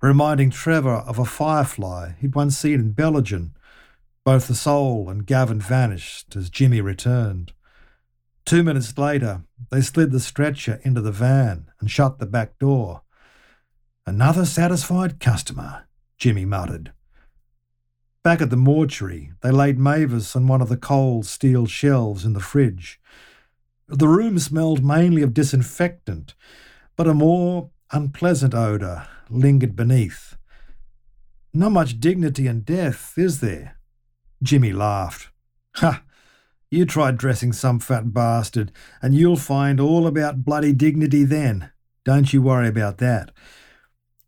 reminding 0.00 0.48
Trevor 0.48 1.04
of 1.06 1.18
a 1.18 1.26
firefly 1.26 2.12
he'd 2.18 2.34
once 2.34 2.56
seen 2.56 2.80
in 2.80 2.94
Bellingen. 2.94 3.50
Both 4.24 4.48
the 4.48 4.54
soul 4.54 5.10
and 5.10 5.26
Gavin 5.26 5.60
vanished 5.60 6.34
as 6.34 6.48
Jimmy 6.48 6.80
returned. 6.80 7.52
Two 8.46 8.62
minutes 8.62 8.96
later, 8.96 9.42
they 9.70 9.80
slid 9.80 10.10
the 10.10 10.20
stretcher 10.20 10.80
into 10.82 11.00
the 11.00 11.12
van 11.12 11.66
and 11.80 11.90
shut 11.90 12.18
the 12.18 12.26
back 12.26 12.58
door. 12.58 13.02
Another 14.06 14.44
satisfied 14.44 15.20
customer, 15.20 15.84
Jimmy 16.18 16.44
muttered. 16.44 16.92
Back 18.22 18.40
at 18.40 18.50
the 18.50 18.56
mortuary, 18.56 19.32
they 19.42 19.50
laid 19.50 19.78
Mavis 19.78 20.34
on 20.34 20.46
one 20.46 20.62
of 20.62 20.68
the 20.68 20.76
cold 20.76 21.26
steel 21.26 21.66
shelves 21.66 22.24
in 22.24 22.32
the 22.32 22.40
fridge. 22.40 23.00
The 23.86 24.08
room 24.08 24.38
smelled 24.38 24.84
mainly 24.84 25.22
of 25.22 25.34
disinfectant, 25.34 26.34
but 26.96 27.08
a 27.08 27.14
more 27.14 27.70
unpleasant 27.92 28.54
odour 28.54 29.06
lingered 29.28 29.76
beneath. 29.76 30.36
Not 31.52 31.72
much 31.72 32.00
dignity 32.00 32.46
in 32.46 32.60
death, 32.60 33.14
is 33.16 33.40
there? 33.40 33.78
Jimmy 34.42 34.72
laughed. 34.72 35.30
Ha! 35.76 36.03
You 36.74 36.84
try 36.84 37.12
dressing 37.12 37.52
some 37.52 37.78
fat 37.78 38.12
bastard, 38.12 38.72
and 39.00 39.14
you'll 39.14 39.36
find 39.36 39.78
all 39.78 40.08
about 40.08 40.44
bloody 40.44 40.72
dignity 40.72 41.22
then. 41.22 41.70
Don't 42.04 42.32
you 42.32 42.42
worry 42.42 42.66
about 42.66 42.98
that. 42.98 43.30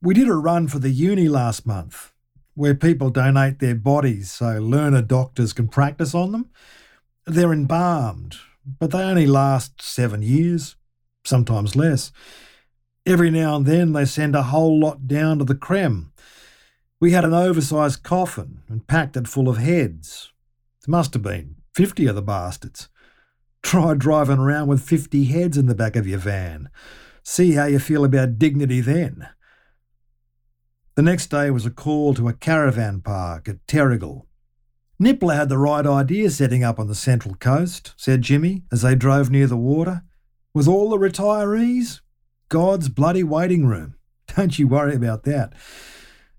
We 0.01 0.15
did 0.15 0.29
a 0.29 0.35
run 0.35 0.69
for 0.69 0.79
the 0.79 0.91
uni 0.91 1.29
last 1.29 1.67
month, 1.67 2.13
where 2.55 2.77
people 2.77 3.11
donate 3.11 3.59
their 3.59 3.75
bodies 3.75 4.31
so 4.31 4.61
learner 4.61 5.03
doctors 5.03 5.53
can 5.53 5.67
practice 5.67 6.15
on 6.15 6.31
them. 6.31 6.51
They're 7.27 7.53
embalmed, 7.53 8.37
but 8.79 8.93
they 8.93 9.03
only 9.03 9.27
last 9.27 9.83
seven 9.83 10.23
years, 10.23 10.77
sometimes 11.25 11.75
less. 11.75 12.13
Every 13.05 13.33
now 13.33 13.57
and 13.57 13.67
then 13.67 13.93
they 13.93 14.05
send 14.05 14.37
a 14.37 14.45
whole 14.45 14.79
lot 14.79 15.09
down 15.09 15.41
to 15.41 15.45
the 15.45 15.57
Crem. 15.57 16.13
We 17.01 17.11
had 17.11 17.25
an 17.25 17.35
oversized 17.35 18.05
coffin 18.05 18.63
and 18.69 18.87
packed 18.87 19.17
it 19.17 19.27
full 19.27 19.49
of 19.49 19.59
heads. 19.59 20.31
There 20.87 20.93
must 20.93 21.13
have 21.15 21.25
been 21.25 21.56
50 21.77 22.07
of 22.07 22.15
the 22.15 22.23
bastards. 22.23 22.89
Try 23.63 23.93
driving 23.93 24.39
around 24.39 24.69
with 24.69 24.83
50 24.83 25.25
heads 25.25 25.59
in 25.59 25.67
the 25.67 25.75
back 25.75 25.95
of 25.95 26.07
your 26.07 26.19
van. 26.19 26.71
See 27.23 27.53
how 27.53 27.67
you 27.67 27.79
feel 27.79 28.03
about 28.03 28.39
dignity 28.39 28.81
then. 28.81 29.29
The 30.95 31.03
next 31.03 31.27
day 31.27 31.51
was 31.51 31.67
a 31.67 31.71
call 31.71 32.15
to 32.15 32.29
a 32.29 32.33
caravan 32.33 33.03
park 33.03 33.47
at 33.47 33.67
Terrigal 33.67 34.23
Nippler 34.99 35.37
had 35.37 35.51
the 35.51 35.59
right 35.59 35.87
idea 35.87 36.31
setting 36.31 36.65
up 36.65 36.79
on 36.79 36.89
the 36.89 36.95
Central 36.95 37.35
Coast, 37.35 37.93
said 37.99 38.23
Jimmy 38.23 38.63
as 38.73 38.81
they 38.81 38.95
drove 38.95 39.31
near 39.31 39.47
the 39.47 39.57
water. 39.57 40.03
With 40.55 40.67
all 40.67 40.89
the 40.89 40.97
retirees? 40.97 42.01
God's 42.49 42.89
bloody 42.89 43.23
waiting 43.23 43.67
room. 43.67 43.97
Don't 44.35 44.59
you 44.59 44.67
worry 44.67 44.95
about 44.95 45.25
that. 45.25 45.53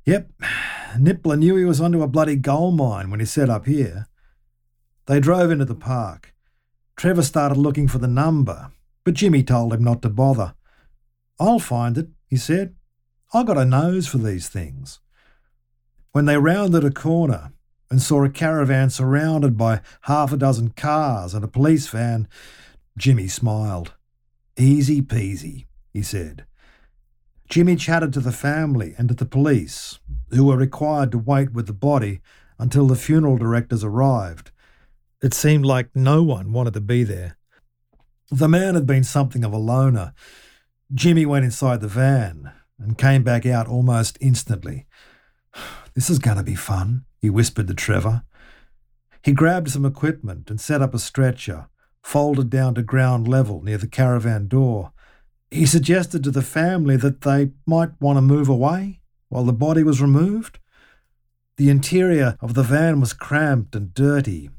Yep, 0.05 0.31
Nippler 0.97 1.37
knew 1.37 1.55
he 1.55 1.65
was 1.65 1.79
onto 1.79 2.01
a 2.01 2.07
bloody 2.07 2.35
gold 2.35 2.75
mine 2.75 3.11
when 3.11 3.19
he 3.19 3.27
set 3.27 3.47
up 3.47 3.67
here. 3.67 4.07
They 5.07 5.19
drove 5.19 5.51
into 5.51 5.65
the 5.65 5.75
park. 5.75 6.33
Trevor 6.95 7.23
started 7.23 7.57
looking 7.57 7.87
for 7.87 7.97
the 7.97 8.07
number, 8.07 8.71
but 9.03 9.13
Jimmy 9.13 9.43
told 9.43 9.73
him 9.73 9.83
not 9.83 10.01
to 10.03 10.09
bother. 10.09 10.53
I'll 11.39 11.59
find 11.59 11.97
it, 11.97 12.09
he 12.27 12.37
said. 12.37 12.75
I 13.33 13.43
got 13.43 13.57
a 13.57 13.65
nose 13.65 14.07
for 14.07 14.17
these 14.17 14.47
things. 14.49 14.99
When 16.11 16.25
they 16.25 16.37
rounded 16.37 16.83
a 16.83 16.91
corner, 16.91 17.51
and 17.89 18.01
saw 18.01 18.23
a 18.23 18.29
caravan 18.29 18.89
surrounded 18.89 19.57
by 19.57 19.81
half 20.01 20.33
a 20.33 20.37
dozen 20.37 20.69
cars 20.71 21.33
and 21.33 21.43
a 21.43 21.47
police 21.47 21.87
van, 21.87 22.27
Jimmy 22.97 23.27
smiled. 23.27 23.93
Easy 24.57 25.01
peasy, 25.01 25.65
he 25.93 26.01
said. 26.01 26.45
Jimmy 27.49 27.75
chatted 27.75 28.11
to 28.13 28.19
the 28.19 28.31
family 28.31 28.93
and 28.97 29.07
to 29.07 29.15
the 29.15 29.25
police, 29.25 29.99
who 30.31 30.43
were 30.45 30.57
required 30.57 31.11
to 31.11 31.17
wait 31.17 31.53
with 31.53 31.67
the 31.67 31.73
body 31.73 32.19
until 32.59 32.87
the 32.87 32.95
funeral 32.95 33.37
directors 33.37 33.83
arrived. 33.83 34.51
It 35.21 35.33
seemed 35.33 35.65
like 35.65 35.95
no 35.95 36.21
one 36.21 36.53
wanted 36.53 36.73
to 36.75 36.81
be 36.81 37.03
there. 37.03 37.37
The 38.29 38.47
man 38.47 38.75
had 38.75 38.85
been 38.85 39.03
something 39.03 39.43
of 39.43 39.53
a 39.53 39.57
loner. 39.57 40.13
Jimmy 40.93 41.25
went 41.25 41.45
inside 41.45 41.81
the 41.81 41.87
van 41.87 42.51
and 42.77 42.97
came 42.97 43.23
back 43.23 43.45
out 43.45 43.67
almost 43.67 44.17
instantly. 44.21 44.85
This 45.95 46.11
is 46.11 46.19
going 46.19 46.37
to 46.37 46.43
be 46.43 46.53
fun, 46.53 47.05
he 47.19 47.31
whispered 47.31 47.67
to 47.69 47.73
Trevor. 47.73 48.21
He 49.23 49.31
grabbed 49.31 49.71
some 49.71 49.83
equipment 49.83 50.51
and 50.51 50.61
set 50.61 50.79
up 50.79 50.93
a 50.93 50.99
stretcher, 50.99 51.69
folded 52.03 52.51
down 52.51 52.75
to 52.75 52.83
ground 52.83 53.27
level 53.27 53.63
near 53.63 53.79
the 53.79 53.87
caravan 53.87 54.47
door. 54.47 54.91
He 55.49 55.65
suggested 55.65 56.23
to 56.23 56.29
the 56.29 56.43
family 56.43 56.97
that 56.97 57.21
they 57.21 57.49
might 57.65 57.99
want 57.99 58.17
to 58.17 58.21
move 58.21 58.47
away 58.47 59.01
while 59.29 59.43
the 59.43 59.53
body 59.53 59.81
was 59.81 59.99
removed. 59.99 60.59
The 61.55 61.71
interior 61.71 62.37
of 62.41 62.53
the 62.53 62.61
van 62.61 62.99
was 62.99 63.13
cramped 63.13 63.75
and 63.75 63.91
dirty. 63.91 64.51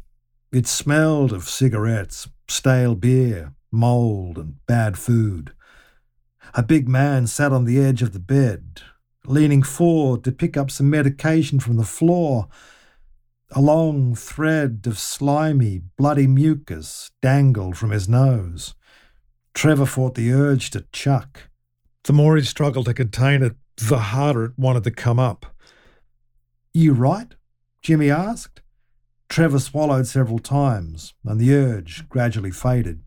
It 0.51 0.67
smelled 0.67 1.33
of 1.33 1.49
cigarettes, 1.49 2.27
stale 2.49 2.95
beer, 2.95 3.53
mould, 3.71 4.39
and 4.39 4.65
bad 4.67 4.97
food. 4.97 5.53
A 6.55 6.63
big 6.63 6.89
man 6.89 7.27
sat 7.27 7.53
on 7.53 7.67
the 7.67 7.79
edge 7.79 8.01
of 8.01 8.15
the 8.15 8.19
bed, 8.19 8.81
leaning 9.27 9.63
forward 9.63 10.25
to 10.25 10.33
pick 10.33 10.57
up 10.57 10.71
some 10.71 10.89
medication 10.89 11.61
from 11.61 11.77
the 11.77 11.85
floor. 11.85 12.49
A 13.51 13.61
long 13.61 14.15
thread 14.15 14.85
of 14.87 14.99
slimy, 14.99 15.83
bloody 15.99 16.27
mucus 16.27 17.11
dangled 17.21 17.77
from 17.77 17.91
his 17.91 18.09
nose. 18.09 18.75
Trevor 19.53 19.87
fought 19.87 20.15
the 20.15 20.33
urge 20.33 20.71
to 20.71 20.87
chuck. 20.93 21.51
The 22.05 22.15
more 22.15 22.37
he 22.37 22.43
struggled 22.43 22.87
to 22.87 22.95
contain 22.95 23.43
it, 23.43 23.57
the 23.77 23.99
harder 23.99 24.45
it 24.47 24.53
wanted 24.59 24.85
to 24.85 24.91
come 24.93 25.19
up. 25.19 25.45
You 26.73 26.95
right? 26.95 27.35
Jimmy 27.83 28.11
asked. 28.11 28.63
Trevor 29.29 29.59
swallowed 29.59 30.07
several 30.07 30.39
times, 30.39 31.15
and 31.25 31.41
the 31.41 31.55
urge 31.55 32.09
gradually 32.09 32.51
faded. 32.51 33.03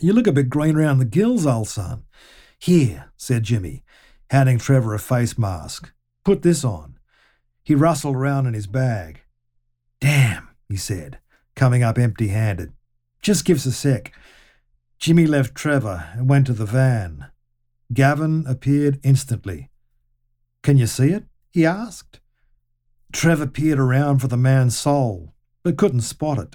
You 0.00 0.12
look 0.12 0.26
a 0.26 0.32
bit 0.32 0.50
green 0.50 0.76
round 0.76 1.00
the 1.00 1.04
gills, 1.04 1.46
old 1.46 1.68
son. 1.68 2.02
Here, 2.58 3.12
said 3.16 3.44
Jimmy, 3.44 3.84
handing 4.30 4.58
Trevor 4.58 4.94
a 4.94 4.98
face 4.98 5.38
mask. 5.38 5.92
Put 6.24 6.42
this 6.42 6.64
on. 6.64 6.98
He 7.62 7.74
rustled 7.74 8.16
round 8.16 8.46
in 8.46 8.54
his 8.54 8.66
bag. 8.66 9.22
Damn, 10.00 10.48
he 10.68 10.76
said, 10.76 11.18
coming 11.54 11.82
up 11.82 11.98
empty 11.98 12.28
handed. 12.28 12.72
Just 13.22 13.44
give 13.44 13.58
us 13.58 13.66
a 13.66 13.72
sec. 13.72 14.12
Jimmy 14.98 15.26
left 15.26 15.54
Trevor 15.54 16.10
and 16.12 16.28
went 16.28 16.46
to 16.46 16.52
the 16.52 16.66
van. 16.66 17.26
Gavin 17.92 18.44
appeared 18.46 19.00
instantly. 19.02 19.70
Can 20.62 20.76
you 20.76 20.86
see 20.86 21.08
it? 21.10 21.24
he 21.52 21.64
asked. 21.64 22.20
Trevor 23.16 23.46
peered 23.46 23.78
around 23.78 24.18
for 24.18 24.28
the 24.28 24.36
man's 24.36 24.76
soul, 24.76 25.32
but 25.62 25.78
couldn't 25.78 26.02
spot 26.02 26.38
it. 26.38 26.54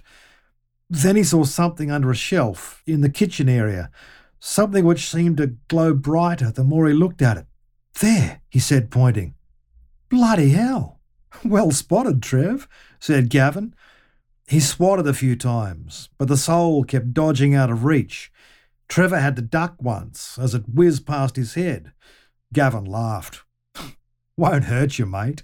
Then 0.92 1.16
he 1.16 1.24
saw 1.24 1.44
something 1.44 1.90
under 1.90 2.12
a 2.12 2.16
shelf 2.16 2.84
in 2.86 3.02
the 3.02 3.10
kitchen 3.10 3.50
area, 3.50 3.90
something 4.40 4.86
which 4.86 5.10
seemed 5.10 5.38
to 5.38 5.56
glow 5.70 5.96
brighter 5.96 6.52
the 6.52 6.64
more 6.64 6.88
he 6.88 6.94
looked 6.94 7.24
at 7.24 7.36
it. 7.36 7.48
There, 8.00 8.42
he 8.48 8.60
said, 8.60 8.92
pointing. 8.92 9.34
Bloody 10.08 10.50
hell! 10.50 11.00
Well 11.44 11.72
spotted, 11.72 12.22
Trev, 12.22 12.68
said 13.00 13.32
Gavin. 13.32 13.74
He 14.46 14.60
swatted 14.60 15.08
a 15.08 15.16
few 15.16 15.36
times, 15.36 16.10
but 16.20 16.28
the 16.28 16.38
soul 16.38 16.84
kept 16.84 17.12
dodging 17.12 17.56
out 17.56 17.72
of 17.72 17.86
reach. 17.86 18.32
Trevor 18.88 19.20
had 19.20 19.36
to 19.38 19.42
duck 19.42 19.78
once 19.82 20.38
as 20.38 20.54
it 20.54 20.70
whizzed 20.72 21.08
past 21.08 21.38
his 21.38 21.56
head. 21.56 21.92
Gavin 22.54 22.86
laughed. 22.86 23.46
Won't 24.38 24.66
hurt 24.66 25.00
you, 25.00 25.08
mate. 25.08 25.42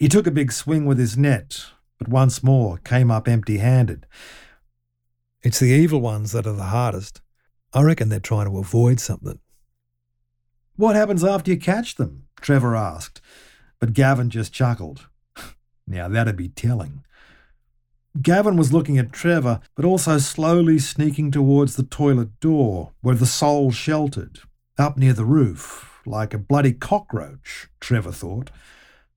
He 0.00 0.08
took 0.08 0.26
a 0.26 0.30
big 0.30 0.50
swing 0.50 0.86
with 0.86 0.98
his 0.98 1.18
net, 1.18 1.66
but 1.98 2.08
once 2.08 2.42
more 2.42 2.78
came 2.78 3.10
up 3.10 3.28
empty 3.28 3.58
handed. 3.58 4.06
It's 5.42 5.60
the 5.60 5.66
evil 5.66 6.00
ones 6.00 6.32
that 6.32 6.46
are 6.46 6.54
the 6.54 6.64
hardest. 6.64 7.20
I 7.74 7.82
reckon 7.82 8.08
they're 8.08 8.18
trying 8.18 8.46
to 8.46 8.56
avoid 8.56 8.98
something. 8.98 9.38
What 10.76 10.96
happens 10.96 11.22
after 11.22 11.50
you 11.50 11.58
catch 11.58 11.96
them? 11.96 12.24
Trevor 12.40 12.74
asked, 12.74 13.20
but 13.78 13.92
Gavin 13.92 14.30
just 14.30 14.54
chuckled. 14.54 15.06
now 15.86 16.08
that'd 16.08 16.34
be 16.34 16.48
telling. 16.48 17.04
Gavin 18.22 18.56
was 18.56 18.72
looking 18.72 18.96
at 18.96 19.12
Trevor, 19.12 19.60
but 19.76 19.84
also 19.84 20.16
slowly 20.16 20.78
sneaking 20.78 21.30
towards 21.30 21.76
the 21.76 21.82
toilet 21.82 22.40
door 22.40 22.92
where 23.02 23.14
the 23.14 23.26
soul 23.26 23.70
sheltered, 23.70 24.40
up 24.78 24.96
near 24.96 25.12
the 25.12 25.26
roof, 25.26 26.00
like 26.06 26.32
a 26.32 26.38
bloody 26.38 26.72
cockroach, 26.72 27.68
Trevor 27.80 28.12
thought. 28.12 28.50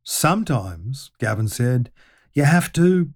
Sometimes, 0.03 1.11
Gavin 1.19 1.47
said, 1.47 1.91
you 2.33 2.43
have 2.43 2.73
to. 2.73 3.11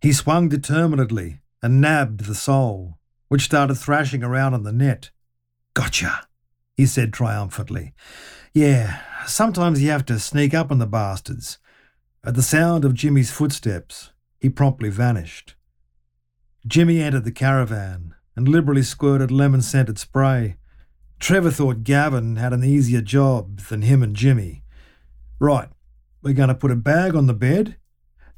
He 0.00 0.12
swung 0.12 0.48
determinedly 0.48 1.40
and 1.62 1.80
nabbed 1.80 2.26
the 2.26 2.34
soul, 2.34 2.98
which 3.28 3.42
started 3.42 3.76
thrashing 3.76 4.22
around 4.22 4.54
on 4.54 4.62
the 4.62 4.72
net. 4.72 5.10
Gotcha, 5.74 6.26
he 6.74 6.86
said 6.86 7.12
triumphantly. 7.12 7.94
Yeah, 8.52 9.00
sometimes 9.26 9.82
you 9.82 9.90
have 9.90 10.04
to 10.06 10.18
sneak 10.18 10.52
up 10.52 10.70
on 10.70 10.78
the 10.78 10.86
bastards. 10.86 11.58
At 12.24 12.34
the 12.34 12.42
sound 12.42 12.84
of 12.84 12.94
Jimmy's 12.94 13.30
footsteps, 13.30 14.10
he 14.38 14.48
promptly 14.48 14.90
vanished. 14.90 15.54
Jimmy 16.66 17.00
entered 17.00 17.24
the 17.24 17.32
caravan 17.32 18.14
and 18.36 18.48
liberally 18.48 18.82
squirted 18.82 19.30
lemon 19.30 19.62
scented 19.62 19.98
spray. 19.98 20.56
Trevor 21.18 21.50
thought 21.50 21.84
Gavin 21.84 22.36
had 22.36 22.52
an 22.52 22.64
easier 22.64 23.00
job 23.00 23.60
than 23.60 23.82
him 23.82 24.02
and 24.02 24.14
Jimmy. 24.14 24.62
Right, 25.38 25.68
we're 26.22 26.34
going 26.34 26.48
to 26.48 26.54
put 26.54 26.70
a 26.70 26.76
bag 26.76 27.14
on 27.14 27.26
the 27.26 27.34
bed, 27.34 27.76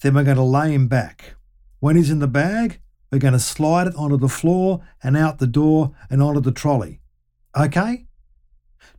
then 0.01 0.14
we're 0.14 0.25
going 0.25 0.37
to 0.37 0.42
lay 0.42 0.73
him 0.73 0.88
back. 0.88 1.35
When 1.81 1.97
he's 1.97 2.11
in 2.11 2.18
the 2.18 2.27
bag, 2.27 2.81
we're 3.11 3.18
going 3.18 3.33
to 3.33 3.38
slide 3.38 3.87
it 3.87 3.94
onto 3.94 4.16
the 4.16 4.29
floor 4.29 4.81
and 5.03 5.16
out 5.16 5.38
the 5.38 5.47
door 5.47 5.94
and 6.11 6.23
onto 6.23 6.40
the 6.40 6.53
trolley. 6.53 7.01
Okay? 7.57 8.07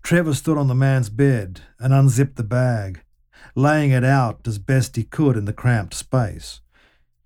Trevor 0.04 0.34
stood 0.34 0.58
on 0.58 0.67
the 0.67 0.76
man's 0.76 1.10
bed 1.10 1.62
and 1.80 1.93
unzipped 1.93 2.36
the 2.36 2.43
bag, 2.43 3.02
laying 3.56 3.91
it 3.91 4.04
out 4.04 4.48
as 4.48 4.60
best 4.60 4.95
he 4.95 5.04
could 5.04 5.36
in 5.36 5.45
the 5.45 5.54
cramped 5.54 5.93
space. 5.93 6.62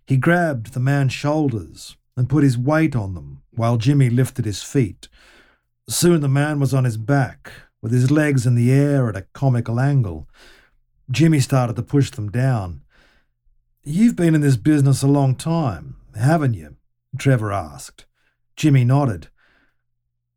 He 0.08 0.17
grabbed 0.17 0.74
the 0.74 0.80
man's 0.80 1.13
shoulders 1.13 1.98
and 2.15 2.30
put 2.30 2.43
his 2.43 2.58
weight 2.58 2.95
on 2.95 3.13
them 3.13 3.43
while 3.52 3.78
Jimmy 3.78 4.10
lifted 4.10 4.45
his 4.45 4.63
feet. 4.63 5.08
Soon 5.88 6.22
the 6.22 6.28
man 6.30 6.60
was 6.60 6.74
on 6.74 6.86
his 6.86 6.98
back, 6.98 7.52
with 7.82 7.91
his 7.91 8.10
legs 8.10 8.45
in 8.45 8.56
the 8.56 8.72
air 8.72 9.10
at 9.10 9.15
a 9.15 9.28
comical 9.34 9.80
angle, 9.80 10.28
Jimmy 11.12 11.39
started 11.39 11.76
to 11.76 11.82
push 11.82 12.12
them 12.12 12.30
down. 12.30 12.82
You've 13.84 14.15
been 14.15 14.36
in 14.36 14.41
this 14.41 14.58
business 14.58 15.02
a 15.02 15.08
long 15.08 15.36
time, 15.36 15.95
haven't 16.15 16.54
you? 16.54 16.76
Trevor 17.17 17.52
asked. 17.52 18.06
Jimmy 18.56 18.86
nodded. 18.86 19.30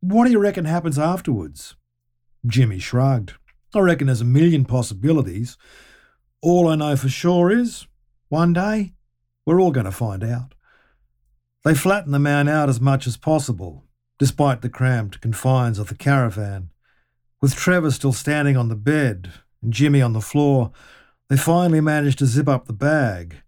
What 0.01 0.25
do 0.25 0.31
you 0.31 0.39
reckon 0.39 0.65
happens 0.65 0.99
afterwards? 0.99 1.77
Jimmy 2.47 2.79
shrugged. 2.79 3.35
I 3.75 3.81
reckon 3.81 4.07
there's 4.07 4.23
a 4.23 4.25
million 4.25 4.65
possibilities. 4.65 5.59
All 6.41 6.69
I 6.69 6.77
know 6.77 6.97
for 6.97 7.09
sure 7.09 7.51
is, 7.51 7.87
one 8.29 8.53
day, 8.53 8.95
we're 9.45 9.61
all 9.61 9.73
going 9.73 9.87
to 9.87 9.93
find 9.93 10.25
out. 10.25 10.55
They 11.65 11.75
flattened 11.75 12.15
the 12.15 12.19
man 12.19 12.49
out 12.49 12.69
as 12.69 12.81
much 12.81 13.07
as 13.07 13.17
possible, 13.17 13.85
despite 14.19 14.63
the 14.63 14.71
cramped 14.71 15.21
confines 15.21 15.79
of 15.79 15.89
the 15.89 15.95
caravan. 15.95 16.71
With 17.41 17.55
Trevor 17.55 17.91
still 17.91 18.13
standing 18.13 18.57
on 18.57 18.69
the 18.69 18.77
bed 18.77 19.33
Jimmy 19.68 20.03
on 20.03 20.12
the 20.12 20.20
floor, 20.20 20.72
they 21.29 21.37
finally 21.37 21.81
managed 21.81 22.18
to 22.18 22.27
zip 22.27 22.48
up 22.48 22.66
the 22.66 22.72
bag. 22.72 23.42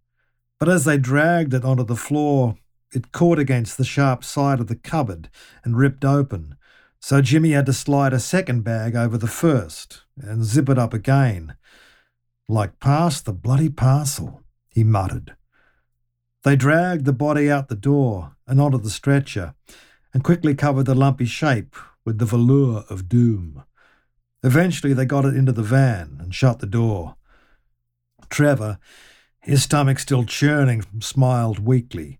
But 0.59 0.69
as 0.69 0.85
they 0.85 0.99
dragged 0.99 1.55
it 1.55 1.65
onto 1.65 1.85
the 1.85 1.97
floor, 1.97 2.57
it 2.93 3.13
caught 3.13 3.39
against 3.39 3.77
the 3.77 3.85
sharp 3.85 4.25
side 4.25 4.61
of 4.61 4.69
the 4.69 4.77
cupboard 4.77 5.29
and 5.65 5.77
ripped 5.77 6.05
open. 6.05 6.57
So 7.01 7.21
Jimmy 7.21 7.51
had 7.51 7.67
to 7.67 7.73
slide 7.73 8.13
a 8.15 8.21
second 8.21 8.63
bag 8.63 8.97
over 8.97 9.19
the 9.19 9.27
first 9.27 10.05
and 10.17 10.45
zip 10.45 10.69
it 10.69 10.79
up 10.79 10.95
again. 10.95 11.57
Like 12.49 12.81
past 12.81 13.25
the 13.25 13.33
bloody 13.33 13.69
parcel, 13.69 14.43
he 14.71 14.85
muttered. 14.85 15.37
They 16.45 16.57
dragged 16.57 17.05
the 17.05 17.13
body 17.13 17.51
out 17.51 17.69
the 17.69 17.75
door 17.75 18.37
and 18.47 18.61
onto 18.61 18.79
the 18.79 18.91
stretcher 18.91 19.55
and 20.13 20.23
quickly 20.23 20.55
covered 20.55 20.87
the 20.87 20.95
lumpy 20.95 21.25
shape 21.25 21.75
with 22.05 22.19
the 22.19 22.27
velour 22.27 22.85
of 22.89 23.09
doom. 23.09 23.65
Eventually, 24.45 24.93
they 24.93 25.07
got 25.07 25.25
it 25.25 25.35
into 25.35 25.53
the 25.53 25.63
van 25.63 26.19
and 26.21 26.35
shut 26.35 26.59
the 26.59 26.67
door. 26.67 27.17
Trevor, 28.29 28.79
his 29.41 29.63
stomach 29.63 29.99
still 29.99 30.25
churning, 30.25 30.85
smiled 31.01 31.61
weakly. 31.61 32.19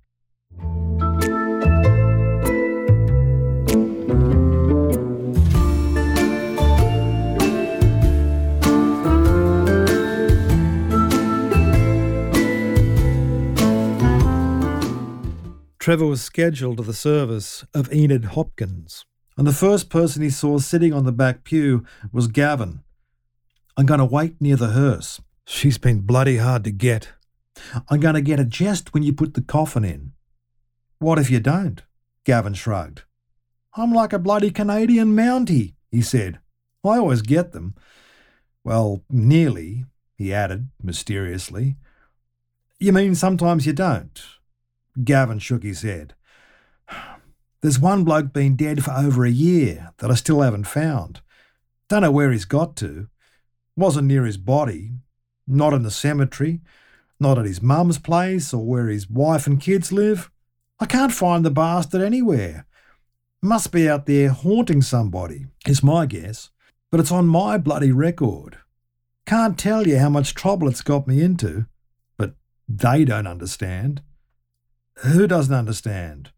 Trevor 15.79 16.07
was 16.07 16.23
scheduled 16.23 16.79
to 16.79 16.83
the 16.83 16.95
service 16.95 17.67
of 17.75 17.93
Enid 17.93 18.25
Hopkins 18.25 19.05
and 19.37 19.47
the 19.47 19.53
first 19.53 19.91
person 19.91 20.23
he 20.23 20.31
saw 20.31 20.59
sitting 20.59 20.93
on 20.93 21.05
the 21.05 21.13
back 21.13 21.45
pew 21.45 21.85
was 22.13 22.29
Gavin. 22.29 22.83
I'm 23.77 23.87
going 23.87 23.99
to 23.99 24.05
wait 24.05 24.41
near 24.41 24.57
the 24.57 24.69
hearse. 24.69 25.21
She's 25.47 25.79
been 25.79 26.01
bloody 26.01 26.37
hard 26.37 26.65
to 26.65 26.71
get. 26.71 27.13
I'm 27.89 28.01
going 28.01 28.15
to 28.15 28.21
get 28.21 28.39
her 28.39 28.45
just 28.45 28.95
when 28.95 29.03
you 29.03 29.13
put 29.13 29.35
the 29.35 29.43
coffin 29.43 29.85
in. 29.85 30.13
What 30.99 31.19
if 31.19 31.31
you 31.31 31.41
don't? 31.41 31.83
Gavin 32.25 32.55
shrugged. 32.55 33.03
I'm 33.77 33.93
like 33.93 34.13
a 34.13 34.19
bloody 34.19 34.51
Canadian 34.51 35.17
Mountie, 35.17 35.75
he 35.91 36.01
said. 36.01 36.39
I 36.85 36.99
always 36.99 37.23
get 37.23 37.53
them. 37.53 37.75
Well, 38.63 39.03
nearly, 39.11 39.85
he 40.17 40.33
added 40.33 40.69
mysteriously. 40.83 41.77
You 42.79 42.93
mean 42.93 43.15
sometimes 43.15 43.67
you 43.67 43.73
don't? 43.73 44.23
Gavin 45.03 45.41
shook 45.41 45.65
his 45.65 45.83
head. 45.83 46.15
There's 47.65 47.81
one 47.81 48.05
bloke 48.05 48.35
been 48.35 48.57
dead 48.57 48.85
for 48.85 48.91
over 48.91 49.25
a 49.25 49.31
year 49.31 49.91
that 49.97 50.11
I 50.11 50.17
still 50.17 50.43
haven't 50.43 50.65
found. 50.67 51.23
Don't 51.89 52.03
know 52.03 52.11
where 52.11 52.31
he's 52.31 52.45
got 52.45 52.77
to. 52.77 53.09
Wasn't 53.75 54.07
near 54.07 54.27
his 54.27 54.37
body. 54.37 54.91
Not 55.47 55.73
in 55.73 55.83
the 55.83 55.91
cemetery. 55.91 56.61
Not 57.19 57.39
at 57.39 57.47
his 57.47 57.63
mum's 57.63 57.99
place 57.99 58.53
or 58.53 58.67
where 58.67 58.89
his 58.89 59.09
wife 59.09 59.47
and 59.47 59.59
kids 59.59 59.93
live. 59.93 60.31
I 60.79 60.85
can't 60.85 61.11
find 61.11 61.43
the 61.43 61.51
bastard 61.51 62.03
anywhere. 62.03 62.67
Must 63.41 63.73
be 63.73 63.89
out 63.89 64.05
there 64.05 64.29
haunting 64.29 64.83
somebody, 64.83 65.47
is 65.67 65.83
my 65.83 66.05
guess. 66.05 66.51
But 66.91 67.01
it's 67.01 67.13
on 67.13 67.27
my 67.27 67.57
bloody 67.57 67.93
record. 67.93 68.59
Can't 69.25 69.59
tell 69.59 69.87
you 69.87 69.97
how 69.97 70.11
much 70.11 70.35
trouble 70.35 70.69
it's 70.69 70.83
got 70.83 71.09
me 71.09 71.23
into. 71.23 71.65
But 72.19 72.35
they 72.69 73.07
don't 73.07 73.27
understand. 73.27 74.03
Who 74.97 75.27
doesn't 75.27 75.55
understand? 75.55 76.31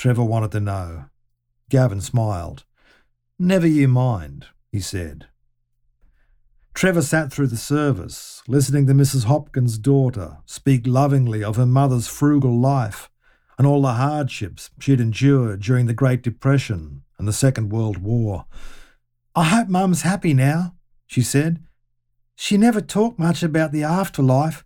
Trevor 0.00 0.24
wanted 0.24 0.50
to 0.52 0.60
know. 0.60 1.04
Gavin 1.68 2.00
smiled. 2.00 2.64
Never 3.38 3.66
you 3.66 3.86
mind, 3.86 4.46
he 4.72 4.80
said. 4.80 5.26
Trevor 6.72 7.02
sat 7.02 7.30
through 7.30 7.48
the 7.48 7.58
service, 7.58 8.42
listening 8.48 8.86
to 8.86 8.94
Mrs. 8.94 9.24
Hopkins' 9.24 9.76
daughter 9.76 10.38
speak 10.46 10.86
lovingly 10.86 11.44
of 11.44 11.56
her 11.56 11.66
mother's 11.66 12.08
frugal 12.08 12.58
life 12.58 13.10
and 13.58 13.66
all 13.66 13.82
the 13.82 13.92
hardships 13.92 14.70
she'd 14.78 15.02
endured 15.02 15.60
during 15.60 15.84
the 15.84 15.92
Great 15.92 16.22
Depression 16.22 17.02
and 17.18 17.28
the 17.28 17.32
Second 17.34 17.68
World 17.68 17.98
War. 17.98 18.46
I 19.36 19.44
hope 19.44 19.68
Mum's 19.68 20.00
happy 20.00 20.32
now, 20.32 20.76
she 21.06 21.20
said. 21.20 21.62
She 22.36 22.56
never 22.56 22.80
talked 22.80 23.18
much 23.18 23.42
about 23.42 23.70
the 23.70 23.82
afterlife, 23.82 24.64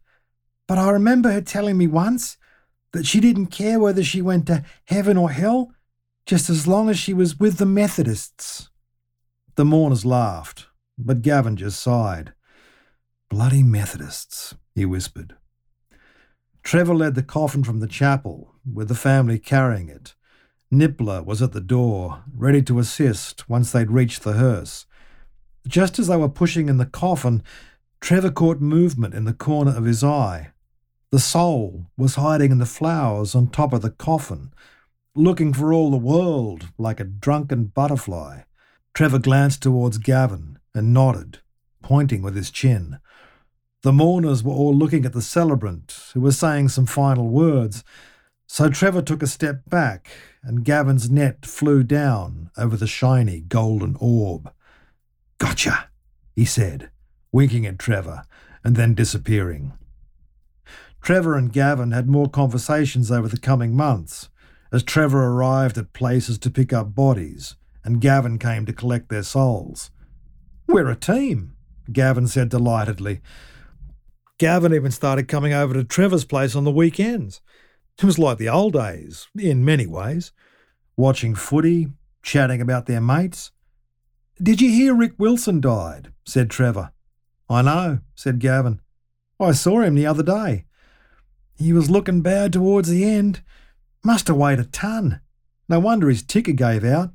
but 0.69 0.79
I 0.79 0.91
remember 0.91 1.33
her 1.33 1.41
telling 1.41 1.77
me 1.77 1.89
once 1.89 2.37
that 2.95 3.07
she 3.07 3.21
didn't 3.21 3.49
care 3.49 3.81
whether 3.81 4.05
she 4.05 4.23
went 4.23 4.47
to 4.47 4.65
heaven 4.85 5.17
or 5.17 5.33
hell, 5.33 5.73
just 6.27 6.49
as 6.49 6.67
long 6.67 6.89
as 6.89 6.97
she 6.97 7.13
was 7.13 7.41
with 7.41 7.59
the 7.59 7.67
Methodists. 7.67 8.71
The 9.57 9.65
mourners 9.65 10.05
laughed, 10.05 10.69
but 10.97 11.21
Gavin 11.21 11.57
just 11.57 11.81
sighed. 11.81 12.33
Bloody 13.29 13.65
Methodists, 13.65 14.55
he 14.77 14.85
whispered. 14.85 15.35
Trevor 16.63 16.95
led 16.95 17.17
the 17.17 17.23
coffin 17.25 17.65
from 17.65 17.81
the 17.81 17.89
chapel, 17.89 18.55
with 18.65 18.87
the 18.87 18.95
family 18.95 19.41
carrying 19.41 19.89
it. 19.89 20.15
Nippler 20.73 21.25
was 21.25 21.43
at 21.43 21.53
the 21.53 21.61
door, 21.61 22.23
ready 22.33 22.63
to 22.63 22.79
assist 22.79 23.49
once 23.49 23.73
they'd 23.73 23.91
reached 23.91 24.23
the 24.23 24.35
hearse. 24.35 24.87
Just 25.67 25.99
as 25.99 26.07
they 26.07 26.17
were 26.17 26.29
pushing 26.29 26.69
in 26.69 26.79
the 26.79 26.87
coffin, 26.87 27.43
Trevor 28.01 28.31
caught 28.31 28.61
movement 28.61 29.15
in 29.15 29.25
the 29.25 29.35
corner 29.35 29.77
of 29.77 29.85
his 29.85 30.05
eye. 30.05 30.53
The 31.15 31.21
soul 31.21 31.87
was 31.97 32.17
hiding 32.17 32.51
in 32.51 32.59
the 32.59 32.67
flowers 32.67 33.37
on 33.37 33.47
top 33.47 33.73
of 33.73 33.83
the 33.83 33.91
coffin, 33.91 34.53
looking 35.15 35.53
for 35.53 35.73
all 35.73 35.93
the 35.93 35.97
world 35.97 36.71
like 36.77 36.99
a 36.99 37.05
drunken 37.05 37.67
butterfly. 37.67 38.41
Trevor 38.95 39.21
glanced 39.21 39.63
towards 39.63 39.99
Gavin 39.99 40.59
and 40.75 40.93
nodded, 40.93 41.39
pointing 41.85 42.21
with 42.21 42.35
his 42.35 42.51
chin. 42.51 42.99
The 43.83 43.93
mourners 43.93 44.43
were 44.43 44.55
all 44.55 44.75
looking 44.75 45.07
at 45.07 45.13
the 45.13 45.23
celebrant, 45.23 45.97
who 46.15 46.21
was 46.21 46.37
saying 46.37 46.71
some 46.71 46.85
final 46.85 47.29
words, 47.29 47.85
so 48.49 48.69
Trevor 48.69 49.03
took 49.03 49.23
a 49.23 49.29
step 49.29 49.71
back, 49.71 50.11
and 50.43 50.65
Gavin's 50.65 51.09
net 51.09 51.47
flew 51.47 51.85
down 51.85 52.51
over 52.59 52.77
the 52.77 52.89
shiny 52.89 53.39
golden 53.39 53.97
orb. 54.01 54.53
Gotcha, 55.39 55.91
he 56.35 56.45
said, 56.45 56.91
winking 57.31 57.67
at 57.67 57.79
Trevor, 57.79 58.25
and 58.65 58.75
then 58.75 58.95
disappearing. 58.95 59.75
Trevor 61.05 61.37
and 61.37 61.53
Gavin 61.53 61.91
had 61.91 62.09
more 62.09 62.31
conversations 62.31 63.11
over 63.11 63.29
the 63.29 63.37
coming 63.39 63.77
months, 63.77 64.31
as 64.73 64.83
Trevor 64.83 65.23
arrived 65.23 65.77
at 65.77 65.93
places 65.93 66.39
to 66.39 66.51
pick 66.51 66.73
up 66.73 66.95
bodies, 66.95 67.57
and 67.85 68.01
Gavin 68.01 68.39
came 68.39 68.65
to 68.65 68.73
collect 68.73 69.11
their 69.11 69.23
souls. 69.23 69.91
We're 70.67 70.89
a 70.89 70.97
team, 70.97 71.57
Gavin 71.93 72.27
said 72.27 72.49
delightedly. 72.49 73.21
Gavin 74.39 74.73
even 74.73 74.91
started 74.91 75.29
coming 75.29 75.53
over 75.53 75.75
to 75.75 75.85
Trevor's 75.85 76.25
place 76.25 76.57
on 76.57 76.65
the 76.65 76.71
weekends. 76.71 77.43
It 77.99 78.05
was 78.05 78.19
like 78.19 78.39
the 78.39 78.49
old 78.49 78.73
days, 78.73 79.29
in 79.39 79.63
many 79.63 79.87
ways. 79.87 80.33
Watching 80.97 81.35
footy, 81.35 81.89
chatting 82.23 82.63
about 82.63 82.87
their 82.87 83.03
mates, 83.03 83.51
did 84.43 84.63
you 84.63 84.71
hear 84.71 84.95
Rick 84.95 85.13
Wilson 85.19 85.61
died? 85.61 86.15
said 86.25 86.49
Trevor. 86.49 86.93
I 87.51 87.61
know, 87.61 87.99
said 88.15 88.39
Gavin. 88.39 88.81
I 89.39 89.53
saw 89.53 89.83
him 89.83 89.97
the 89.97 90.07
other 90.07 90.23
day. 90.23 90.65
He 91.57 91.73
was 91.73 91.91
looking 91.91 92.21
bad 92.21 92.53
towards 92.53 92.89
the 92.89 93.05
end. 93.05 93.43
Must 94.03 94.29
have 94.29 94.37
weighed 94.37 94.59
a 94.59 94.65
ton. 94.65 95.21
No 95.69 95.81
wonder 95.81 96.09
his 96.09 96.23
ticker 96.23 96.53
gave 96.53 96.85
out. 96.85 97.11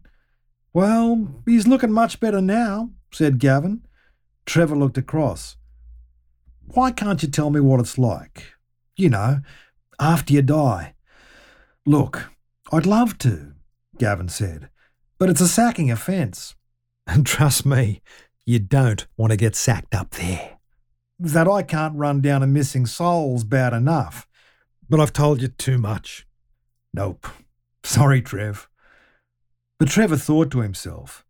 Well, 0.73 1.27
he's 1.45 1.67
looking 1.67 1.91
much 1.91 2.19
better 2.19 2.41
now, 2.41 2.91
said 3.11 3.39
Gavin. 3.39 3.85
Trevor 4.45 4.75
looked 4.75 4.97
across. 4.97 5.57
Why 6.67 6.91
can't 6.91 7.21
you 7.21 7.29
tell 7.29 7.49
me 7.49 7.59
what 7.59 7.79
it's 7.79 7.97
like? 7.97 8.53
You 8.95 9.09
know, 9.09 9.41
after 9.99 10.33
you 10.33 10.41
die. 10.41 10.95
Look, 11.85 12.29
I'd 12.71 12.85
love 12.85 13.17
to, 13.19 13.53
Gavin 13.97 14.29
said, 14.29 14.69
but 15.17 15.29
it's 15.29 15.41
a 15.41 15.47
sacking 15.47 15.89
offence. 15.89 16.55
And 17.07 17.25
trust 17.25 17.65
me, 17.65 18.01
you 18.45 18.59
don't 18.59 19.05
want 19.17 19.31
to 19.31 19.37
get 19.37 19.55
sacked 19.55 19.95
up 19.95 20.11
there. 20.11 20.57
That 21.17 21.47
I 21.47 21.63
can't 21.63 21.97
run 21.97 22.21
down 22.21 22.43
a 22.43 22.47
missing 22.47 22.85
soul's 22.85 23.43
bad 23.43 23.73
enough, 23.73 24.27
but 24.89 24.99
I've 24.99 25.13
told 25.13 25.41
you 25.41 25.47
too 25.47 25.77
much. 25.77 26.25
Nope. 26.93 27.27
Sorry, 27.83 28.21
Trev. 28.21 28.67
But 29.77 29.89
Trevor 29.89 30.17
thought 30.17 30.51
to 30.51 30.59
himself, 30.59 31.23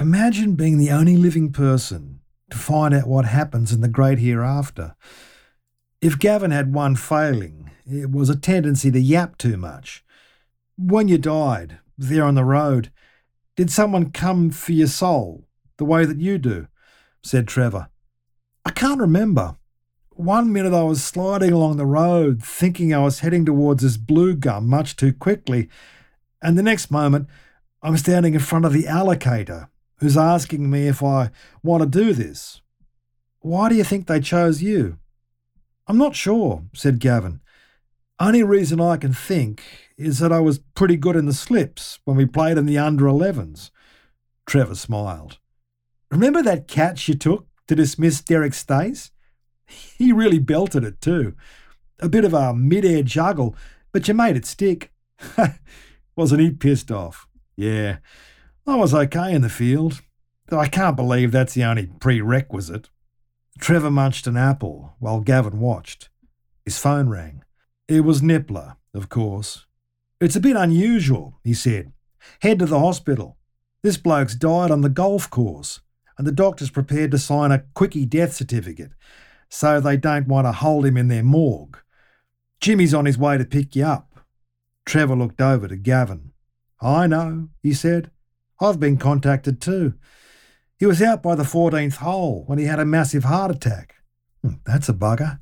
imagine 0.00 0.54
being 0.54 0.78
the 0.78 0.90
only 0.90 1.16
living 1.16 1.52
person 1.52 2.20
to 2.50 2.56
find 2.56 2.94
out 2.94 3.08
what 3.08 3.24
happens 3.24 3.72
in 3.72 3.80
the 3.80 3.88
great 3.88 4.18
hereafter. 4.18 4.94
If 6.00 6.18
Gavin 6.18 6.50
had 6.50 6.74
one 6.74 6.96
failing, 6.96 7.70
it 7.86 8.12
was 8.12 8.28
a 8.28 8.36
tendency 8.36 8.90
to 8.90 9.00
yap 9.00 9.38
too 9.38 9.56
much. 9.56 10.04
When 10.76 11.08
you 11.08 11.18
died, 11.18 11.78
there 11.96 12.24
on 12.24 12.34
the 12.34 12.44
road, 12.44 12.90
did 13.56 13.70
someone 13.70 14.10
come 14.10 14.50
for 14.50 14.72
your 14.72 14.88
soul 14.88 15.46
the 15.78 15.84
way 15.84 16.04
that 16.04 16.18
you 16.18 16.38
do? 16.38 16.68
said 17.22 17.48
Trevor. 17.48 17.88
I 18.64 18.70
can't 18.70 19.00
remember. 19.00 19.56
One 20.16 20.52
minute 20.52 20.72
I 20.72 20.84
was 20.84 21.02
sliding 21.02 21.50
along 21.50 21.76
the 21.76 21.84
road 21.84 22.40
thinking 22.40 22.94
I 22.94 23.00
was 23.00 23.18
heading 23.18 23.44
towards 23.44 23.82
this 23.82 23.96
blue 23.96 24.36
gum 24.36 24.68
much 24.68 24.94
too 24.94 25.12
quickly, 25.12 25.68
and 26.40 26.56
the 26.56 26.62
next 26.62 26.88
moment 26.88 27.28
I'm 27.82 27.96
standing 27.96 28.34
in 28.34 28.40
front 28.40 28.64
of 28.64 28.72
the 28.72 28.84
allocator 28.84 29.70
who's 29.96 30.16
asking 30.16 30.70
me 30.70 30.86
if 30.86 31.02
I 31.02 31.30
want 31.64 31.82
to 31.82 31.88
do 31.88 32.12
this. 32.12 32.62
Why 33.40 33.68
do 33.68 33.74
you 33.74 33.82
think 33.82 34.06
they 34.06 34.20
chose 34.20 34.62
you? 34.62 34.98
I'm 35.88 35.98
not 35.98 36.14
sure, 36.14 36.62
said 36.72 37.00
Gavin. 37.00 37.40
Only 38.20 38.44
reason 38.44 38.80
I 38.80 38.96
can 38.98 39.12
think 39.12 39.64
is 39.98 40.20
that 40.20 40.32
I 40.32 40.38
was 40.38 40.60
pretty 40.76 40.96
good 40.96 41.16
in 41.16 41.26
the 41.26 41.34
slips 41.34 41.98
when 42.04 42.16
we 42.16 42.24
played 42.24 42.56
in 42.56 42.66
the 42.66 42.78
under 42.78 43.06
11s. 43.06 43.70
Trevor 44.46 44.76
smiled. 44.76 45.38
Remember 46.12 46.40
that 46.40 46.68
catch 46.68 47.08
you 47.08 47.14
took 47.16 47.48
to 47.66 47.74
dismiss 47.74 48.22
Derek 48.22 48.54
Stace? 48.54 49.10
He 49.96 50.12
really 50.12 50.38
belted 50.38 50.84
it 50.84 51.00
too. 51.00 51.34
A 52.00 52.08
bit 52.08 52.24
of 52.24 52.34
a 52.34 52.54
mid-air 52.54 53.02
juggle, 53.02 53.56
but 53.92 54.06
you 54.06 54.14
made 54.14 54.36
it 54.36 54.44
stick. 54.44 54.92
Wasn't 56.16 56.40
he 56.40 56.50
pissed 56.50 56.90
off? 56.90 57.26
Yeah, 57.56 57.98
I 58.66 58.74
was 58.76 58.92
okay 58.92 59.32
in 59.32 59.42
the 59.42 59.48
field, 59.48 60.02
though 60.48 60.58
I 60.58 60.68
can't 60.68 60.96
believe 60.96 61.32
that's 61.32 61.54
the 61.54 61.64
only 61.64 61.86
prerequisite. 61.86 62.90
Trevor 63.58 63.90
munched 63.90 64.26
an 64.26 64.36
apple 64.36 64.96
while 64.98 65.20
Gavin 65.20 65.60
watched. 65.60 66.08
His 66.64 66.78
phone 66.78 67.08
rang. 67.08 67.44
It 67.88 68.00
was 68.00 68.20
Nippler, 68.20 68.76
of 68.92 69.08
course, 69.08 69.66
it's 70.24 70.36
a 70.36 70.40
bit 70.40 70.56
unusual, 70.56 71.38
he 71.44 71.52
said. 71.52 71.92
Head 72.40 72.60
to 72.60 72.66
the 72.66 72.78
hospital. 72.78 73.36
This 73.82 73.98
bloke's 73.98 74.34
died 74.34 74.70
on 74.70 74.80
the 74.80 74.88
golf 74.88 75.28
course, 75.28 75.80
and 76.16 76.26
the 76.26 76.32
doctor's 76.32 76.70
prepared 76.70 77.10
to 77.10 77.18
sign 77.18 77.52
a 77.52 77.64
quickie 77.74 78.06
death 78.06 78.32
certificate, 78.32 78.92
so 79.54 79.78
they 79.80 79.96
don't 79.96 80.26
want 80.26 80.48
to 80.48 80.52
hold 80.52 80.84
him 80.84 80.96
in 80.96 81.06
their 81.06 81.22
morgue. 81.22 81.78
Jimmy's 82.60 82.92
on 82.92 83.04
his 83.04 83.16
way 83.16 83.38
to 83.38 83.44
pick 83.44 83.76
you 83.76 83.84
up. 83.84 84.26
Trevor 84.84 85.14
looked 85.14 85.40
over 85.40 85.68
to 85.68 85.76
Gavin. 85.76 86.32
I 86.80 87.06
know, 87.06 87.50
he 87.62 87.72
said. 87.72 88.10
I've 88.60 88.80
been 88.80 88.96
contacted 88.96 89.60
too. 89.60 89.94
He 90.76 90.86
was 90.86 91.00
out 91.00 91.22
by 91.22 91.36
the 91.36 91.44
14th 91.44 91.98
hole 91.98 92.42
when 92.48 92.58
he 92.58 92.64
had 92.64 92.80
a 92.80 92.84
massive 92.84 93.22
heart 93.22 93.52
attack. 93.52 93.94
Hmm, 94.42 94.54
that's 94.66 94.88
a 94.88 94.92
bugger. 94.92 95.38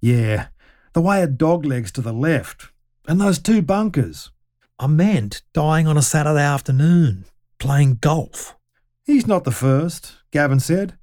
Yeah, 0.00 0.46
the 0.92 1.00
way 1.00 1.20
of 1.24 1.36
dog 1.36 1.66
legs 1.66 1.90
to 1.92 2.00
the 2.00 2.12
left, 2.12 2.68
and 3.08 3.20
those 3.20 3.40
two 3.40 3.60
bunkers. 3.60 4.30
I 4.78 4.86
meant 4.86 5.42
dying 5.52 5.88
on 5.88 5.96
a 5.96 6.02
Saturday 6.02 6.44
afternoon, 6.44 7.24
playing 7.58 7.96
golf. 7.96 8.56
He's 9.04 9.26
not 9.26 9.42
the 9.42 9.50
first, 9.50 10.14
Gavin 10.30 10.60
said. 10.60 10.96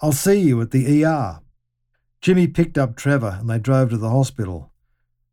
I'll 0.00 0.12
see 0.12 0.38
you 0.38 0.60
at 0.62 0.70
the 0.70 1.04
ER. 1.04 1.40
Jimmy 2.20 2.46
picked 2.48 2.76
up 2.76 2.96
Trevor 2.96 3.38
and 3.40 3.48
they 3.48 3.58
drove 3.58 3.90
to 3.90 3.96
the 3.96 4.10
hospital. 4.10 4.72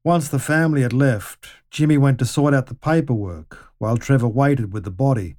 Once 0.03 0.29
the 0.29 0.39
family 0.39 0.83
had 0.83 0.93
left, 0.93 1.47
Jimmy 1.71 1.97
went 1.97 2.19
to 2.19 2.25
sort 2.25 2.53
out 2.53 2.67
the 2.67 2.75
paperwork 2.75 3.57
while 3.79 3.97
Trevor 3.97 4.27
waited 4.27 4.71
with 4.71 4.83
the 4.83 4.91
body. 4.91 5.35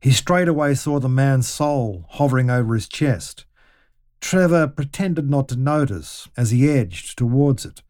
He 0.00 0.10
straightaway 0.10 0.74
saw 0.74 0.98
the 0.98 1.08
man's 1.08 1.48
soul 1.48 2.04
hovering 2.10 2.50
over 2.50 2.74
his 2.74 2.88
chest. 2.88 3.44
Trevor 4.20 4.66
pretended 4.66 5.30
not 5.30 5.48
to 5.48 5.56
notice 5.56 6.28
as 6.36 6.50
he 6.50 6.68
edged 6.68 7.16
towards 7.16 7.64
it. 7.64 7.82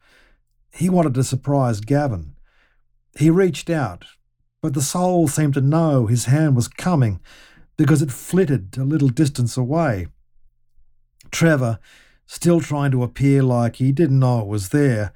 He 0.71 0.91
wanted 0.91 1.15
to 1.15 1.25
surprise 1.25 1.81
Gavin. 1.81 2.37
He 3.19 3.31
reached 3.31 3.71
out, 3.71 4.05
but 4.61 4.75
the 4.75 4.83
soul 4.83 5.29
seemed 5.29 5.55
to 5.55 5.63
know 5.63 6.07
his 6.07 6.27
hand 6.27 6.55
was 6.55 6.69
coming 6.69 7.21
because 7.79 8.03
it 8.03 8.13
flitted 8.13 8.77
a 8.77 8.85
little 8.85 9.09
distance 9.09 9.57
away. 9.57 10.09
Trevor, 11.31 11.79
still 12.27 12.61
trying 12.61 12.91
to 12.91 13.03
appear 13.03 13.43
like 13.43 13.77
he 13.77 13.93
didn't 13.93 14.19
know 14.19 14.41
it 14.41 14.47
was 14.47 14.71
there, 14.71 15.13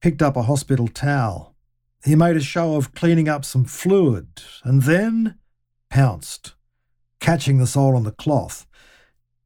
picked 0.00 0.22
up 0.22 0.36
a 0.36 0.42
hospital 0.42 0.88
towel. 0.88 1.54
He 2.04 2.14
made 2.14 2.36
a 2.36 2.40
show 2.40 2.76
of 2.76 2.94
cleaning 2.94 3.28
up 3.28 3.44
some 3.44 3.64
fluid 3.64 4.42
and 4.62 4.82
then 4.82 5.38
pounced, 5.88 6.54
catching 7.18 7.58
the 7.58 7.66
soul 7.66 7.96
on 7.96 8.04
the 8.04 8.12
cloth. 8.12 8.66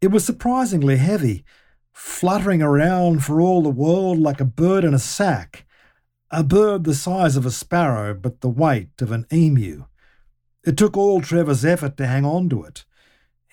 It 0.00 0.10
was 0.10 0.24
surprisingly 0.24 0.96
heavy, 0.96 1.44
fluttering 1.92 2.62
around 2.62 3.24
for 3.24 3.40
all 3.40 3.62
the 3.62 3.68
world 3.68 4.18
like 4.18 4.40
a 4.40 4.44
bird 4.44 4.84
in 4.84 4.94
a 4.94 4.98
sack, 4.98 5.66
a 6.30 6.42
bird 6.42 6.84
the 6.84 6.94
size 6.94 7.36
of 7.36 7.46
a 7.46 7.50
sparrow 7.50 8.14
but 8.14 8.40
the 8.40 8.48
weight 8.48 9.00
of 9.00 9.12
an 9.12 9.26
emu. 9.32 9.84
It 10.64 10.76
took 10.76 10.96
all 10.96 11.20
Trevor's 11.20 11.64
effort 11.64 11.96
to 11.96 12.06
hang 12.06 12.24
on 12.24 12.48
to 12.50 12.64
it. 12.64 12.84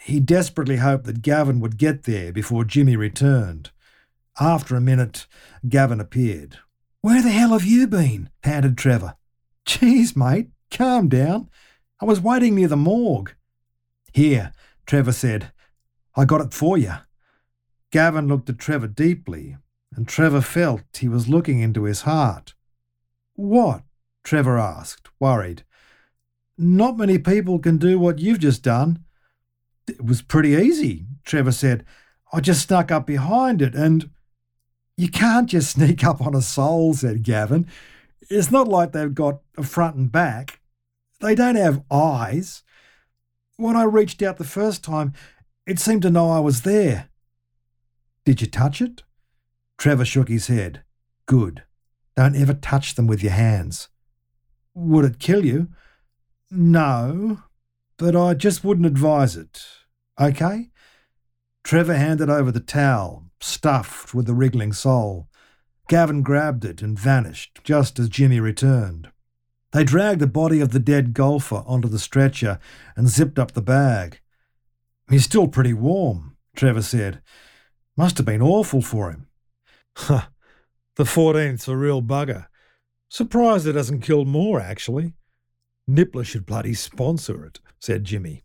He 0.05 0.19
desperately 0.19 0.77
hoped 0.77 1.05
that 1.05 1.23
Gavin 1.23 1.59
would 1.61 1.79
get 1.79 2.03
there 2.03 2.31
before 2.31 2.63
Jimmy 2.63 2.95
returned. 2.95 3.71
After 4.39 4.75
a 4.75 4.79
minute, 4.81 5.25
Gavin 5.67 5.99
appeared. 5.99 6.59
Where 7.01 7.23
the 7.23 7.31
hell 7.31 7.53
have 7.53 7.65
you 7.65 7.87
been? 7.87 8.29
panted 8.43 8.77
Trevor. 8.77 9.15
Geez, 9.65 10.15
mate, 10.15 10.49
calm 10.69 11.09
down. 11.09 11.49
I 11.99 12.05
was 12.05 12.21
waiting 12.21 12.53
near 12.53 12.67
the 12.67 12.77
morgue. 12.77 13.33
Here, 14.13 14.51
Trevor 14.85 15.11
said. 15.11 15.51
I 16.15 16.25
got 16.25 16.41
it 16.41 16.53
for 16.53 16.77
you. 16.77 16.93
Gavin 17.91 18.27
looked 18.27 18.47
at 18.47 18.59
Trevor 18.59 18.87
deeply, 18.87 19.57
and 19.95 20.07
Trevor 20.07 20.41
felt 20.41 20.83
he 20.99 21.07
was 21.07 21.27
looking 21.27 21.61
into 21.61 21.85
his 21.85 22.01
heart. 22.01 22.53
What? 23.33 23.81
Trevor 24.23 24.59
asked, 24.59 25.09
worried. 25.19 25.63
Not 26.59 26.95
many 26.95 27.17
people 27.17 27.57
can 27.57 27.79
do 27.79 27.97
what 27.97 28.19
you've 28.19 28.39
just 28.39 28.61
done. 28.61 29.04
It 29.87 30.03
was 30.03 30.21
pretty 30.21 30.49
easy, 30.49 31.05
Trevor 31.23 31.51
said. 31.51 31.85
I 32.33 32.39
just 32.41 32.67
snuck 32.67 32.91
up 32.91 33.05
behind 33.05 33.61
it 33.61 33.75
and. 33.75 34.09
You 34.97 35.09
can't 35.09 35.49
just 35.49 35.71
sneak 35.75 36.03
up 36.05 36.21
on 36.21 36.33
a 36.35 36.41
soul, 36.41 36.93
said 36.93 37.23
Gavin. 37.23 37.67
It's 38.29 38.49
not 38.49 38.67
like 38.67 38.91
they've 38.91 39.13
got 39.13 39.41
a 39.57 39.63
front 39.63 39.95
and 39.97 40.11
back. 40.11 40.59
They 41.19 41.35
don't 41.35 41.55
have 41.55 41.83
eyes. 41.91 42.63
When 43.57 43.75
I 43.75 43.83
reached 43.83 44.21
out 44.21 44.37
the 44.37 44.43
first 44.43 44.83
time, 44.83 45.13
it 45.65 45.79
seemed 45.79 46.01
to 46.03 46.09
know 46.09 46.29
I 46.29 46.39
was 46.39 46.61
there. 46.61 47.09
Did 48.25 48.41
you 48.41 48.47
touch 48.47 48.81
it? 48.81 49.03
Trevor 49.77 50.05
shook 50.05 50.29
his 50.29 50.47
head. 50.47 50.83
Good. 51.25 51.63
Don't 52.15 52.35
ever 52.35 52.53
touch 52.53 52.95
them 52.95 53.07
with 53.07 53.21
your 53.21 53.33
hands. 53.33 53.89
Would 54.73 55.05
it 55.05 55.19
kill 55.19 55.45
you? 55.45 55.69
No, 56.49 57.39
but 57.97 58.15
I 58.15 58.33
just 58.33 58.63
wouldn't 58.63 58.87
advise 58.87 59.35
it. 59.35 59.65
Okay? 60.19 60.69
Trevor 61.63 61.95
handed 61.95 62.29
over 62.29 62.51
the 62.51 62.59
towel, 62.59 63.25
stuffed 63.39 64.13
with 64.13 64.27
the 64.27 64.33
wriggling 64.33 64.73
soul. 64.73 65.27
Gavin 65.87 66.21
grabbed 66.21 66.65
it 66.65 66.81
and 66.81 66.99
vanished 66.99 67.59
just 67.63 67.99
as 67.99 68.09
Jimmy 68.09 68.39
returned. 68.39 69.09
They 69.71 69.83
dragged 69.83 70.21
the 70.21 70.27
body 70.27 70.61
of 70.61 70.71
the 70.71 70.79
dead 70.79 71.13
golfer 71.13 71.63
onto 71.65 71.87
the 71.87 71.99
stretcher 71.99 72.59
and 72.95 73.09
zipped 73.09 73.37
up 73.37 73.51
the 73.51 73.61
bag. 73.61 74.21
He's 75.09 75.25
still 75.25 75.47
pretty 75.47 75.73
warm, 75.73 76.37
Trevor 76.55 76.81
said. 76.81 77.21
Must 77.97 78.17
have 78.17 78.25
been 78.25 78.41
awful 78.41 78.81
for 78.81 79.11
him. 79.11 79.27
Huh. 79.97 80.27
The 80.95 81.03
14th's 81.03 81.67
a 81.67 81.75
real 81.75 82.01
bugger. 82.01 82.47
Surprised 83.09 83.67
it 83.67 83.75
hasn't 83.75 84.03
killed 84.03 84.27
more, 84.27 84.59
actually. 84.59 85.13
Nippler 85.89 86.25
should 86.25 86.45
bloody 86.45 86.73
sponsor 86.73 87.45
it, 87.45 87.59
said 87.79 88.03
Jimmy. 88.03 88.43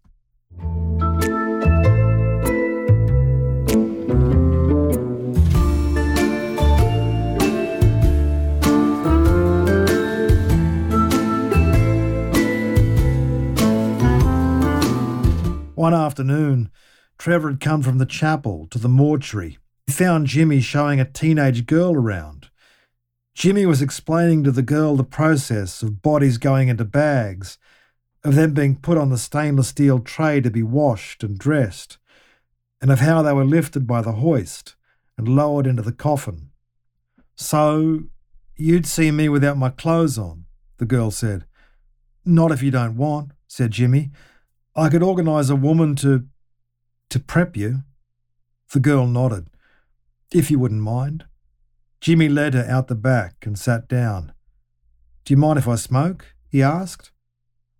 One 15.75 15.95
afternoon, 15.95 16.71
Trevor 17.17 17.51
had 17.53 17.61
come 17.61 17.81
from 17.81 17.97
the 17.97 18.05
chapel 18.05 18.67
to 18.71 18.79
the 18.79 18.89
mortuary. 18.89 19.57
He 19.87 19.95
found 19.95 20.27
Jimmy 20.27 20.61
showing 20.61 21.01
a 21.01 21.11
teenage 21.11 21.65
girl 21.65 21.95
around. 21.95 22.40
Jimmy 23.35 23.65
was 23.65 23.81
explaining 23.81 24.45
to 24.45 24.51
the 24.51 24.63
girl 24.63 24.97
the 24.97 25.05
process 25.05 25.83
of 25.83 26.03
bodies 26.03 26.39
going 26.39 26.69
into 26.69 26.85
bags, 26.85 27.59
of 28.25 28.35
them 28.35 28.53
being 28.53 28.77
put 28.77 28.99
on 28.99 29.11
the 29.11 29.19
stainless 29.19 29.69
steel 29.69 29.99
tray 29.99 30.41
to 30.41 30.51
be 30.51 30.63
washed 30.63 31.23
and 31.23 31.39
dressed, 31.39 31.99
and 32.81 32.91
of 32.91 33.01
how 33.01 33.23
they 33.23 33.33
were 33.33 33.45
lifted 33.45 33.87
by 33.87 34.03
the 34.03 34.13
hoist 34.13 34.75
and 35.17 35.29
lowered 35.29 35.67
into 35.67 35.83
the 35.83 35.93
coffin. 35.93 36.51
So, 37.35 38.05
you'd 38.57 38.87
see 38.87 39.11
me 39.11 39.29
without 39.29 39.57
my 39.57 39.71
clothes 39.71 40.19
on, 40.19 40.45
the 40.79 40.85
girl 40.85 41.11
said. 41.11 41.47
Not 42.25 42.53
if 42.53 42.63
you 42.63 42.71
don't 42.71 42.97
want, 42.97 43.33
said 43.47 43.71
Jimmy. 43.71 44.11
I 44.77 44.89
could 44.89 45.03
organise 45.03 45.49
a 45.49 45.57
woman 45.57 45.95
to. 45.97 46.27
to 47.09 47.19
prep 47.19 47.57
you. 47.57 47.83
The 48.73 48.81
girl 48.81 49.07
nodded. 49.07 49.47
If 50.33 50.51
you 50.51 50.59
wouldn't 50.59 50.83
mind. 50.83 51.25
Jimmy 52.01 52.29
led 52.29 52.55
her 52.55 52.67
out 52.69 52.89
the 52.89 52.95
back 52.95 53.45
and 53.45 53.59
sat 53.59 53.89
down. 53.89 54.33
Do 55.25 55.35
you 55.35 55.37
mind 55.37 55.59
if 55.59 55.69
I 55.69 55.75
smoke? 55.75 56.35
he 56.49 56.63
asked. 56.63 57.13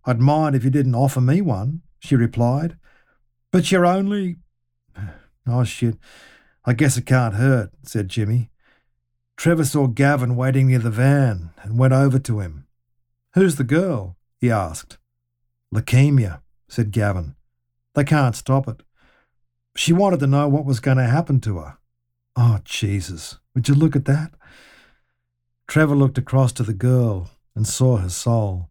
I'd 0.05 0.19
mind 0.19 0.55
if 0.55 0.63
you 0.63 0.69
didn't 0.69 0.95
offer 0.95 1.21
me 1.21 1.41
one, 1.41 1.81
she 1.99 2.15
replied. 2.15 2.77
But 3.51 3.71
you're 3.71 3.85
only. 3.85 4.37
Oh, 5.47 5.63
shit. 5.63 5.97
I 6.65 6.73
guess 6.73 6.97
it 6.97 7.07
can't 7.07 7.33
hurt, 7.33 7.71
said 7.81 8.09
Jimmy. 8.09 8.51
Trevor 9.35 9.65
saw 9.65 9.87
Gavin 9.87 10.35
waiting 10.35 10.67
near 10.67 10.77
the 10.77 10.91
van 10.91 11.49
and 11.63 11.79
went 11.79 11.93
over 11.93 12.19
to 12.19 12.41
him. 12.41 12.67
Who's 13.33 13.55
the 13.55 13.63
girl? 13.63 14.17
he 14.39 14.51
asked. 14.51 14.99
Leukemia, 15.73 16.41
said 16.69 16.91
Gavin. 16.91 17.35
They 17.95 18.03
can't 18.03 18.35
stop 18.35 18.67
it. 18.67 18.83
She 19.75 19.93
wanted 19.93 20.19
to 20.19 20.27
know 20.27 20.47
what 20.47 20.65
was 20.65 20.79
going 20.79 20.97
to 20.97 21.05
happen 21.05 21.39
to 21.41 21.57
her. 21.57 21.77
Oh, 22.35 22.59
Jesus, 22.63 23.39
would 23.53 23.67
you 23.67 23.75
look 23.75 23.95
at 23.95 24.05
that? 24.05 24.31
Trevor 25.67 25.95
looked 25.95 26.17
across 26.17 26.51
to 26.53 26.63
the 26.63 26.73
girl 26.73 27.31
and 27.55 27.67
saw 27.67 27.97
her 27.97 28.09
soul. 28.09 28.69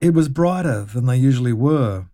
It 0.00 0.14
was 0.14 0.28
brighter 0.28 0.84
than 0.84 1.06
they 1.06 1.16
usually 1.16 1.52
were. 1.52 2.06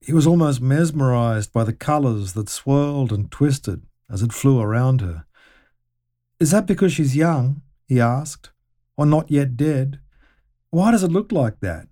He 0.00 0.12
was 0.12 0.26
almost 0.26 0.60
mesmerized 0.60 1.52
by 1.52 1.64
the 1.64 1.72
colours 1.72 2.34
that 2.34 2.48
swirled 2.48 3.12
and 3.12 3.30
twisted 3.30 3.82
as 4.10 4.22
it 4.22 4.32
flew 4.32 4.60
around 4.60 5.00
her. 5.00 5.26
Is 6.40 6.50
that 6.52 6.66
because 6.66 6.92
she's 6.92 7.16
young? 7.16 7.62
he 7.86 8.00
asked, 8.00 8.50
or 8.96 9.06
not 9.06 9.30
yet 9.30 9.56
dead? 9.56 9.98
Why 10.70 10.90
does 10.90 11.02
it 11.02 11.10
look 11.10 11.32
like 11.32 11.60
that? 11.60 11.88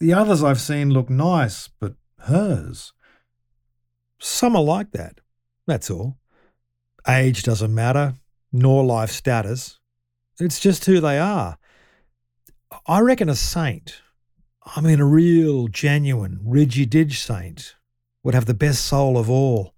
The 0.00 0.14
others 0.14 0.42
I've 0.42 0.60
seen 0.60 0.90
look 0.90 1.10
nice, 1.10 1.68
but 1.68 1.94
hers. 2.20 2.92
Some 4.18 4.56
are 4.56 4.62
like 4.62 4.92
that, 4.92 5.20
that's 5.66 5.90
all. 5.90 6.16
Age 7.06 7.42
doesn't 7.42 7.74
matter, 7.74 8.14
nor 8.52 8.84
life 8.84 9.10
status. 9.10 9.78
It's 10.40 10.60
just 10.60 10.84
who 10.84 11.00
they 11.00 11.18
are. 11.18 11.58
I 12.86 13.00
reckon 13.00 13.28
a 13.28 13.34
saint, 13.34 14.00
I 14.76 14.80
mean 14.80 15.00
a 15.00 15.06
real, 15.06 15.68
genuine, 15.68 16.40
ridgy-dig 16.44 17.12
saint, 17.12 17.76
would 18.22 18.34
have 18.34 18.46
the 18.46 18.54
best 18.54 18.84
soul 18.84 19.16
of 19.16 19.30
all. 19.30 19.74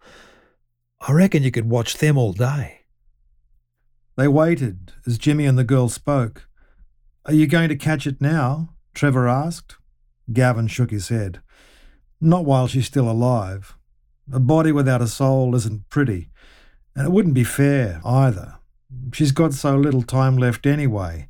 I 1.00 1.12
reckon 1.12 1.42
you 1.42 1.50
could 1.50 1.70
watch 1.70 1.98
them 1.98 2.18
all 2.18 2.32
day. 2.32 2.80
They 4.16 4.28
waited 4.28 4.92
as 5.06 5.18
Jimmy 5.18 5.46
and 5.46 5.56
the 5.56 5.64
girl 5.64 5.88
spoke. 5.88 6.48
Are 7.24 7.32
you 7.32 7.46
going 7.46 7.68
to 7.68 7.76
catch 7.76 8.06
it 8.06 8.20
now? 8.20 8.74
Trevor 8.92 9.28
asked. 9.28 9.76
Gavin 10.32 10.66
shook 10.66 10.90
his 10.90 11.08
head. 11.08 11.40
Not 12.20 12.44
while 12.44 12.66
she's 12.66 12.86
still 12.86 13.10
alive. 13.10 13.76
A 14.32 14.40
body 14.40 14.72
without 14.72 15.00
a 15.00 15.08
soul 15.08 15.54
isn't 15.54 15.88
pretty, 15.88 16.28
and 16.94 17.06
it 17.06 17.10
wouldn't 17.10 17.34
be 17.34 17.44
fair 17.44 18.00
either. 18.04 18.58
She's 19.12 19.32
got 19.32 19.54
so 19.54 19.76
little 19.76 20.02
time 20.02 20.36
left 20.36 20.66
anyway. 20.66 21.28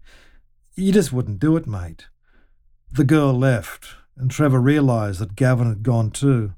You 0.75 0.93
just 0.93 1.13
wouldn't 1.13 1.39
do 1.39 1.57
it, 1.57 1.67
mate. 1.67 2.07
The 2.93 3.05
girl 3.05 3.33
left, 3.33 3.95
and 4.17 4.31
Trevor 4.31 4.61
realised 4.61 5.21
that 5.21 5.37
Gavin 5.37 5.69
had 5.69 5.83
gone 5.83 6.11
too. 6.11 6.55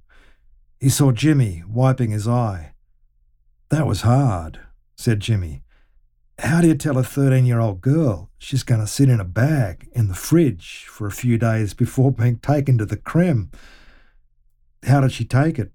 He 0.81 0.89
saw 0.89 1.13
Jimmy 1.13 1.63
wiping 1.69 2.11
his 2.11 2.27
eye. 2.27 2.75
That 3.71 3.87
was 3.87 4.03
hard, 4.03 4.61
said 4.97 5.21
Jimmy. 5.21 5.63
How 6.39 6.61
do 6.61 6.69
you 6.69 6.75
tell 6.75 6.99
a 6.99 7.05
13 7.05 7.47
year 7.47 7.61
old 7.61 7.81
girl 7.81 8.31
she's 8.39 8.63
going 8.63 8.81
to 8.81 8.87
sit 8.87 9.09
in 9.09 9.21
a 9.21 9.25
bag 9.25 9.89
in 9.93 10.09
the 10.09 10.15
fridge 10.15 10.87
for 10.89 11.07
a 11.07 11.13
few 11.13 11.39
days 11.39 11.73
before 11.73 12.11
being 12.11 12.39
taken 12.39 12.79
to 12.79 12.87
the 12.87 12.97
crem? 12.97 13.53
How 14.85 15.01
did 15.01 15.13
she 15.13 15.25
take 15.25 15.59
it? 15.59 15.71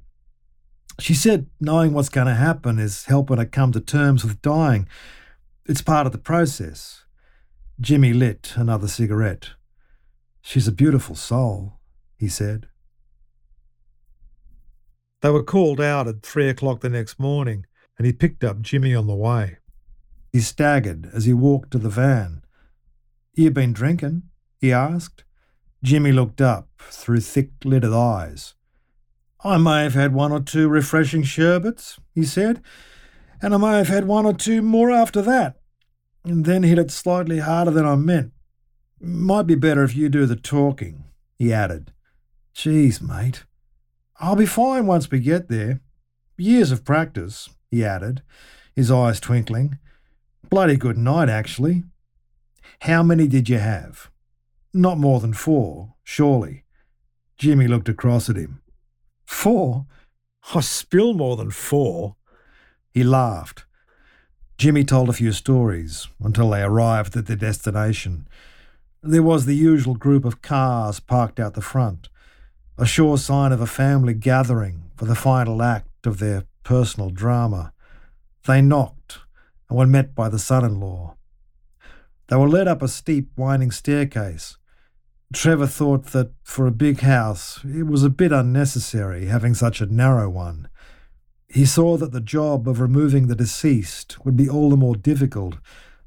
She 0.99 1.13
said 1.13 1.47
knowing 1.61 1.93
what's 1.93 2.09
going 2.09 2.27
to 2.27 2.33
happen 2.33 2.79
is 2.79 3.05
helping 3.05 3.37
her 3.37 3.45
come 3.45 3.71
to 3.71 3.79
terms 3.79 4.23
with 4.23 4.41
dying. 4.41 4.87
It's 5.67 5.81
part 5.81 6.05
of 6.05 6.13
the 6.13 6.17
process. 6.17 7.03
Jimmy 7.81 8.13
lit 8.13 8.53
another 8.55 8.87
cigarette. 8.87 9.49
She's 10.41 10.65
a 10.65 10.71
beautiful 10.71 11.13
soul, 11.13 11.79
he 12.15 12.29
said. 12.29 12.67
They 15.21 15.29
were 15.29 15.43
called 15.43 15.81
out 15.81 16.07
at 16.07 16.23
three 16.23 16.47
o'clock 16.47 16.79
the 16.79 16.89
next 16.89 17.19
morning, 17.19 17.65
and 17.97 18.05
he 18.05 18.13
picked 18.13 18.45
up 18.45 18.61
Jimmy 18.61 18.95
on 18.95 19.07
the 19.07 19.15
way. 19.15 19.57
He 20.31 20.39
staggered 20.39 21.09
as 21.13 21.25
he 21.25 21.33
walked 21.33 21.71
to 21.71 21.79
the 21.79 21.89
van. 21.89 22.43
You 23.33 23.51
been 23.51 23.73
drinking? 23.73 24.23
he 24.61 24.71
asked. 24.71 25.25
Jimmy 25.83 26.13
looked 26.13 26.39
up 26.39 26.69
through 26.79 27.19
thick 27.19 27.49
lidded 27.65 27.93
eyes. 27.93 28.53
I 29.43 29.57
may 29.57 29.83
have 29.83 29.95
had 29.95 30.13
one 30.13 30.31
or 30.31 30.39
two 30.39 30.69
refreshing 30.69 31.23
sherbets, 31.23 31.99
he 32.15 32.23
said, 32.23 32.61
and 33.41 33.53
I 33.53 33.57
may 33.57 33.77
have 33.77 33.87
had 33.89 34.07
one 34.07 34.25
or 34.25 34.33
two 34.33 34.61
more 34.61 34.91
after 34.91 35.21
that, 35.21 35.56
and 36.27 36.45
then 36.45 36.63
hit 36.63 36.77
it 36.77 36.91
slightly 36.91 37.39
harder 37.39 37.71
than 37.71 37.85
I 37.85 37.95
meant. 37.95 38.33
Might 38.99 39.47
be 39.47 39.55
better 39.55 39.83
if 39.83 39.95
you 39.95 40.09
do 40.09 40.25
the 40.25 40.35
talking, 40.35 41.05
he 41.37 41.53
added. 41.53 41.93
Geez, 42.53 43.01
mate. 43.01 43.45
I'll 44.19 44.35
be 44.35 44.45
fine 44.45 44.87
once 44.87 45.09
we 45.09 45.19
get 45.19 45.47
there. 45.47 45.81
Years 46.37 46.71
of 46.71 46.83
practice, 46.83 47.49
he 47.69 47.85
added, 47.85 48.23
his 48.75 48.91
eyes 48.91 49.19
twinkling. 49.19 49.77
Bloody 50.49 50.75
good 50.75 50.97
night, 50.97 51.29
actually. 51.29 51.83
How 52.81 53.03
many 53.03 53.27
did 53.27 53.47
you 53.47 53.59
have? 53.59 54.09
Not 54.73 54.97
more 54.97 55.19
than 55.19 55.33
four, 55.33 55.93
surely. 56.03 56.63
Jimmy 57.37 57.67
looked 57.67 57.89
across 57.89 58.29
at 58.29 58.35
him. 58.35 58.61
Four? 59.25 59.85
I 60.53 60.61
spill 60.61 61.13
more 61.13 61.37
than 61.37 61.51
four. 61.51 62.15
He 62.91 63.03
laughed. 63.03 63.66
Jimmy 64.57 64.83
told 64.83 65.07
a 65.07 65.13
few 65.13 65.31
stories 65.31 66.07
until 66.19 66.49
they 66.49 66.63
arrived 66.63 67.15
at 67.15 67.27
their 67.27 67.35
destination. 67.35 68.27
There 69.03 69.21
was 69.21 69.45
the 69.45 69.55
usual 69.55 69.93
group 69.93 70.25
of 70.25 70.41
cars 70.41 70.99
parked 70.99 71.39
out 71.39 71.53
the 71.53 71.61
front, 71.61 72.09
a 72.75 72.85
sure 72.85 73.19
sign 73.19 73.51
of 73.51 73.61
a 73.61 73.67
family 73.67 74.15
gathering 74.15 74.89
for 74.95 75.05
the 75.05 75.13
final 75.13 75.61
act 75.61 76.07
of 76.07 76.17
their 76.17 76.45
personal 76.63 77.11
drama. 77.11 77.71
They 78.47 78.61
knocked 78.61 79.19
and 79.69 79.77
were 79.77 79.85
met 79.85 80.15
by 80.15 80.27
the 80.27 80.39
son 80.39 80.65
in 80.65 80.79
law. 80.79 81.17
They 82.27 82.35
were 82.35 82.49
led 82.49 82.67
up 82.67 82.81
a 82.81 82.87
steep, 82.87 83.29
winding 83.37 83.69
staircase. 83.69 84.57
Trevor 85.33 85.67
thought 85.67 86.05
that 86.07 86.31
for 86.41 86.65
a 86.65 86.71
big 86.71 87.01
house 87.01 87.59
it 87.63 87.85
was 87.85 88.03
a 88.03 88.09
bit 88.09 88.31
unnecessary 88.31 89.27
having 89.27 89.53
such 89.53 89.81
a 89.81 89.85
narrow 89.85 90.29
one. 90.29 90.67
He 91.47 91.65
saw 91.65 91.97
that 91.97 92.11
the 92.11 92.21
job 92.21 92.67
of 92.67 92.79
removing 92.79 93.27
the 93.27 93.35
deceased 93.35 94.23
would 94.25 94.35
be 94.35 94.49
all 94.49 94.69
the 94.69 94.77
more 94.77 94.95
difficult 94.95 95.55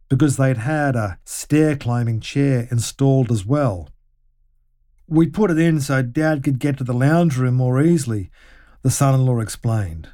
because 0.09 0.36
they'd 0.36 0.59
had 0.59 0.97
a 0.97 1.18
stair 1.24 1.76
climbing 1.76 2.20
chair 2.20 2.68
installed 2.70 3.30
as 3.30 3.47
well. 3.47 3.88
We 5.09 5.26
put 5.28 5.51
it 5.51 5.59
in 5.59 5.80
so 5.80 6.03
Dad 6.03 6.43
could 6.43 6.59
get 6.59 6.76
to 6.78 6.84
the 6.84 6.93
lounge 6.93 7.36
room 7.36 7.55
more 7.55 7.80
easily, 7.80 8.30
the 8.82 8.91
son 8.91 9.14
in 9.14 9.24
law 9.24 9.41
explained. 9.41 10.09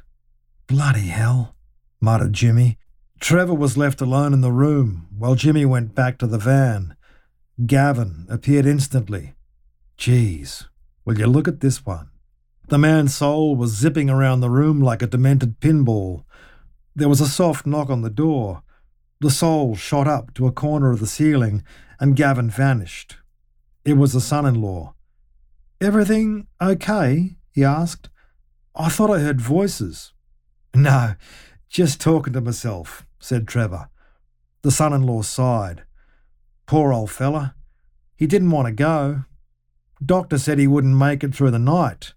Bloody 0.67 1.07
hell, 1.07 1.55
muttered 1.99 2.33
Jimmy. 2.33 2.77
Trevor 3.19 3.53
was 3.53 3.77
left 3.77 4.01
alone 4.01 4.33
in 4.33 4.41
the 4.41 4.51
room 4.51 5.07
while 5.17 5.35
Jimmy 5.35 5.65
went 5.65 5.95
back 5.95 6.17
to 6.19 6.27
the 6.27 6.37
van. 6.37 6.95
Gavin 7.65 8.27
appeared 8.29 8.65
instantly. 8.65 9.33
Geez, 9.97 10.67
will 11.03 11.17
you 11.17 11.27
look 11.27 11.47
at 11.47 11.59
this 11.59 11.85
one? 11.85 12.09
The 12.69 12.77
man's 12.77 13.15
soul 13.15 13.55
was 13.55 13.77
zipping 13.77 14.09
around 14.09 14.41
the 14.41 14.49
room 14.49 14.81
like 14.81 15.01
a 15.01 15.07
demented 15.07 15.61
pinball. 15.61 16.25
There 16.93 17.07
was 17.07 17.21
a 17.21 17.27
soft 17.27 17.65
knock 17.65 17.89
on 17.89 18.01
the 18.01 18.09
door. 18.09 18.61
The 19.21 19.31
soul 19.31 19.77
shot 19.77 20.05
up 20.05 20.33
to 20.33 20.47
a 20.47 20.51
corner 20.51 20.91
of 20.91 20.99
the 20.99 21.07
ceiling, 21.07 21.63
and 21.97 22.17
Gavin 22.17 22.49
vanished. 22.49 23.15
It 23.85 23.93
was 23.93 24.11
the 24.11 24.19
son 24.19 24.45
in 24.45 24.61
law. 24.61 24.95
Everything 25.79 26.47
okay? 26.61 27.37
he 27.53 27.63
asked. 27.63 28.09
I 28.75 28.89
thought 28.89 29.11
I 29.11 29.19
heard 29.19 29.39
voices. 29.39 30.11
No, 30.75 31.15
just 31.69 32.01
talking 32.01 32.33
to 32.33 32.41
myself, 32.41 33.07
said 33.17 33.47
Trevor. 33.47 33.87
The 34.63 34.71
son 34.71 34.91
in 34.91 35.03
law 35.03 35.21
sighed. 35.21 35.83
Poor 36.65 36.91
old 36.91 37.11
fella. 37.11 37.55
He 38.17 38.27
didn't 38.27 38.51
want 38.51 38.65
to 38.65 38.73
go. 38.73 39.23
Doctor 40.05 40.37
said 40.37 40.59
he 40.59 40.67
wouldn't 40.67 40.97
make 40.97 41.23
it 41.23 41.33
through 41.33 41.51
the 41.51 41.59
night 41.59 42.11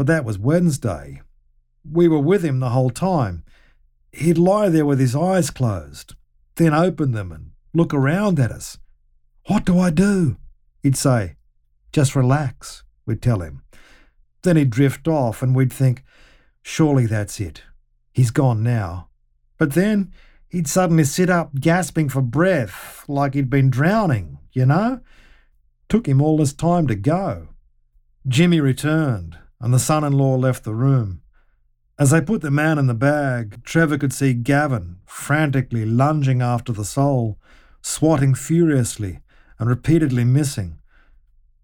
but 0.00 0.06
that 0.06 0.24
was 0.24 0.38
Wednesday. 0.38 1.20
We 1.84 2.08
were 2.08 2.20
with 2.20 2.42
him 2.42 2.58
the 2.58 2.70
whole 2.70 2.88
time. 2.88 3.44
He'd 4.12 4.38
lie 4.38 4.70
there 4.70 4.86
with 4.86 4.98
his 4.98 5.14
eyes 5.14 5.50
closed, 5.50 6.14
then 6.54 6.72
open 6.72 7.12
them 7.12 7.30
and 7.30 7.50
look 7.74 7.92
around 7.92 8.40
at 8.40 8.50
us. 8.50 8.78
What 9.48 9.66
do 9.66 9.78
I 9.78 9.90
do? 9.90 10.38
He'd 10.82 10.96
say, 10.96 11.36
Just 11.92 12.16
relax, 12.16 12.82
we'd 13.04 13.20
tell 13.20 13.42
him. 13.42 13.60
Then 14.40 14.56
he'd 14.56 14.70
drift 14.70 15.06
off 15.06 15.42
and 15.42 15.54
we'd 15.54 15.70
think, 15.70 16.02
Surely 16.62 17.04
that's 17.04 17.38
it. 17.38 17.64
He's 18.10 18.30
gone 18.30 18.62
now. 18.62 19.10
But 19.58 19.74
then 19.74 20.14
he'd 20.48 20.66
suddenly 20.66 21.04
sit 21.04 21.28
up, 21.28 21.56
gasping 21.56 22.08
for 22.08 22.22
breath, 22.22 23.04
like 23.06 23.34
he'd 23.34 23.50
been 23.50 23.68
drowning, 23.68 24.38
you 24.54 24.64
know? 24.64 25.00
Took 25.90 26.08
him 26.08 26.22
all 26.22 26.38
this 26.38 26.54
time 26.54 26.86
to 26.86 26.94
go. 26.94 27.48
Jimmy 28.26 28.60
returned, 28.60 29.36
and 29.60 29.74
the 29.74 29.78
son 29.78 30.04
in 30.04 30.12
law 30.12 30.36
left 30.36 30.64
the 30.64 30.74
room. 30.74 31.22
As 31.98 32.10
they 32.10 32.20
put 32.20 32.40
the 32.40 32.50
man 32.50 32.78
in 32.78 32.86
the 32.86 32.94
bag, 32.94 33.62
Trevor 33.62 33.98
could 33.98 34.12
see 34.12 34.32
Gavin 34.32 34.96
frantically 35.04 35.84
lunging 35.84 36.40
after 36.40 36.72
the 36.72 36.84
soul, 36.84 37.38
swatting 37.82 38.34
furiously 38.34 39.20
and 39.58 39.68
repeatedly 39.68 40.24
missing. 40.24 40.78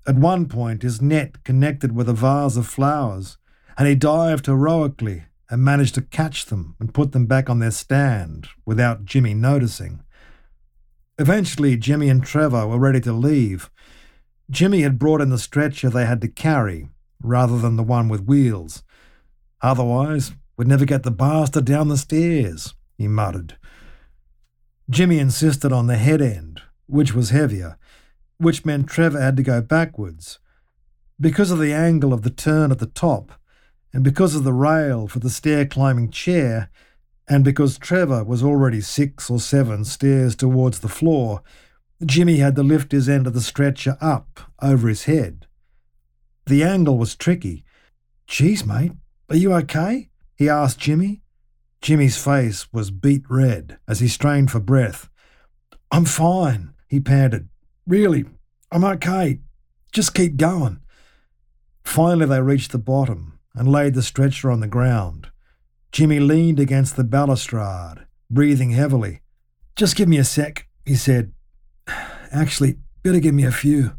At 0.07 0.17
one 0.17 0.47
point, 0.47 0.83
his 0.83 1.01
net 1.01 1.43
connected 1.43 1.97
with 1.97 2.09
a 2.09 2.13
vase 2.13 2.57
of 2.57 2.67
flowers, 2.67 3.39
and 3.79 3.89
he 3.89 3.95
dived 3.95 4.47
heroically 4.47 5.25
and 5.49 5.65
managed 5.65 5.95
to 5.95 6.03
catch 6.03 6.47
them 6.47 6.77
and 6.79 6.93
put 6.93 7.13
them 7.13 7.27
back 7.27 7.49
on 7.49 7.59
their 7.59 7.71
stand 7.71 8.49
without 8.65 9.05
Jimmy 9.05 9.33
noticing. 9.33 10.03
Eventually, 11.19 11.77
Jimmy 11.77 12.11
and 12.11 12.23
Trevor 12.23 12.67
were 12.67 12.79
ready 12.79 13.01
to 13.01 13.13
leave. 13.13 13.71
Jimmy 14.51 14.83
had 14.83 14.99
brought 14.99 15.23
in 15.23 15.31
the 15.31 15.39
stretcher 15.39 15.89
they 15.89 16.05
had 16.05 16.21
to 16.21 16.29
carry, 16.29 16.91
rather 17.23 17.59
than 17.59 17.77
the 17.77 17.83
one 17.83 18.09
with 18.09 18.25
wheels. 18.25 18.83
Otherwise, 19.63 20.33
we'd 20.57 20.69
never 20.69 20.85
get 20.85 21.03
the 21.03 21.11
bastard 21.11 21.65
down 21.65 21.89
the 21.89 21.97
stairs, 21.97 22.75
he 22.97 23.09
muttered. 23.09 23.57
Jimmy 24.89 25.19
insisted 25.19 25.73
on 25.73 25.87
the 25.87 25.97
head 25.97 26.23
end, 26.23 26.63
which 26.87 27.15
was 27.15 27.31
heavier, 27.31 27.77
which 28.39 28.65
meant 28.65 28.89
Trevor 28.89 29.21
had 29.21 29.37
to 29.37 29.43
go 29.43 29.61
backwards. 29.61 30.39
Because 31.21 31.51
of 31.51 31.59
the 31.59 31.73
angle 31.73 32.13
of 32.13 32.23
the 32.23 32.31
turn 32.31 32.71
at 32.71 32.79
the 32.79 32.87
top, 32.87 33.33
and 33.93 34.05
because 34.05 34.35
of 34.35 34.45
the 34.45 34.53
rail 34.53 35.09
for 35.09 35.19
the 35.19 35.31
stair 35.31 35.65
climbing 35.65 36.11
chair, 36.11 36.71
and 37.29 37.43
because 37.43 37.79
Trevor 37.79 38.23
was 38.23 38.43
already 38.43 38.81
six 38.81 39.31
or 39.31 39.41
seven 39.41 39.85
stairs 39.85 40.37
towards 40.37 40.81
the 40.81 40.89
floor, 40.89 41.43
Jimmy 42.05 42.37
had 42.37 42.55
to 42.57 42.63
lift 42.63 42.93
his 42.93 43.09
end 43.09 43.27
of 43.27 43.33
the 43.33 43.41
stretcher 43.41 43.97
up 44.01 44.41
over 44.63 44.89
his 44.89 45.05
head. 45.05 45.47
The 46.47 46.63
angle 46.63 46.97
was 46.97 47.17
tricky. 47.17 47.65
Geez, 48.27 48.65
mate, 48.65 48.93
are 49.29 49.37
you 49.37 49.53
okay? 49.55 50.11
he 50.37 50.49
asked 50.49 50.79
Jimmy. 50.79 51.23
Jimmy's 51.81 52.23
face 52.23 52.73
was 52.73 52.91
beet 52.91 53.25
red 53.29 53.79
as 53.89 54.01
he 54.01 54.09
strained 54.09 54.51
for 54.51 54.61
breath. 54.61 55.09
I'm 55.91 56.05
fine, 56.05 56.75
he 56.89 57.01
panted. 57.01 57.49
Really, 57.87 58.25
I'm 58.71 58.85
okay. 58.85 59.41
Just 59.93 60.15
keep 60.15 60.37
going. 60.37 60.81
Finally, 61.85 62.27
they 62.27 62.41
reached 62.41 62.73
the 62.73 62.79
bottom 62.79 63.39
and 63.55 63.71
laid 63.71 63.95
the 63.95 64.03
stretcher 64.03 64.51
on 64.51 64.61
the 64.61 64.67
ground. 64.67 65.29
Jimmy 65.93 66.21
leaned 66.21 66.61
against 66.61 66.97
the 66.97 67.05
balustrade, 67.05 68.07
breathing 68.31 68.71
heavily. 68.71 69.21
Just 69.77 69.97
give 69.97 70.09
me 70.09 70.19
a 70.19 70.25
sec, 70.25 70.69
he 70.85 70.95
said. 70.95 71.33
Actually, 72.33 72.79
better 73.03 73.21
give 73.21 73.35
me 73.35 73.45
a 73.45 73.53
few. 73.53 73.93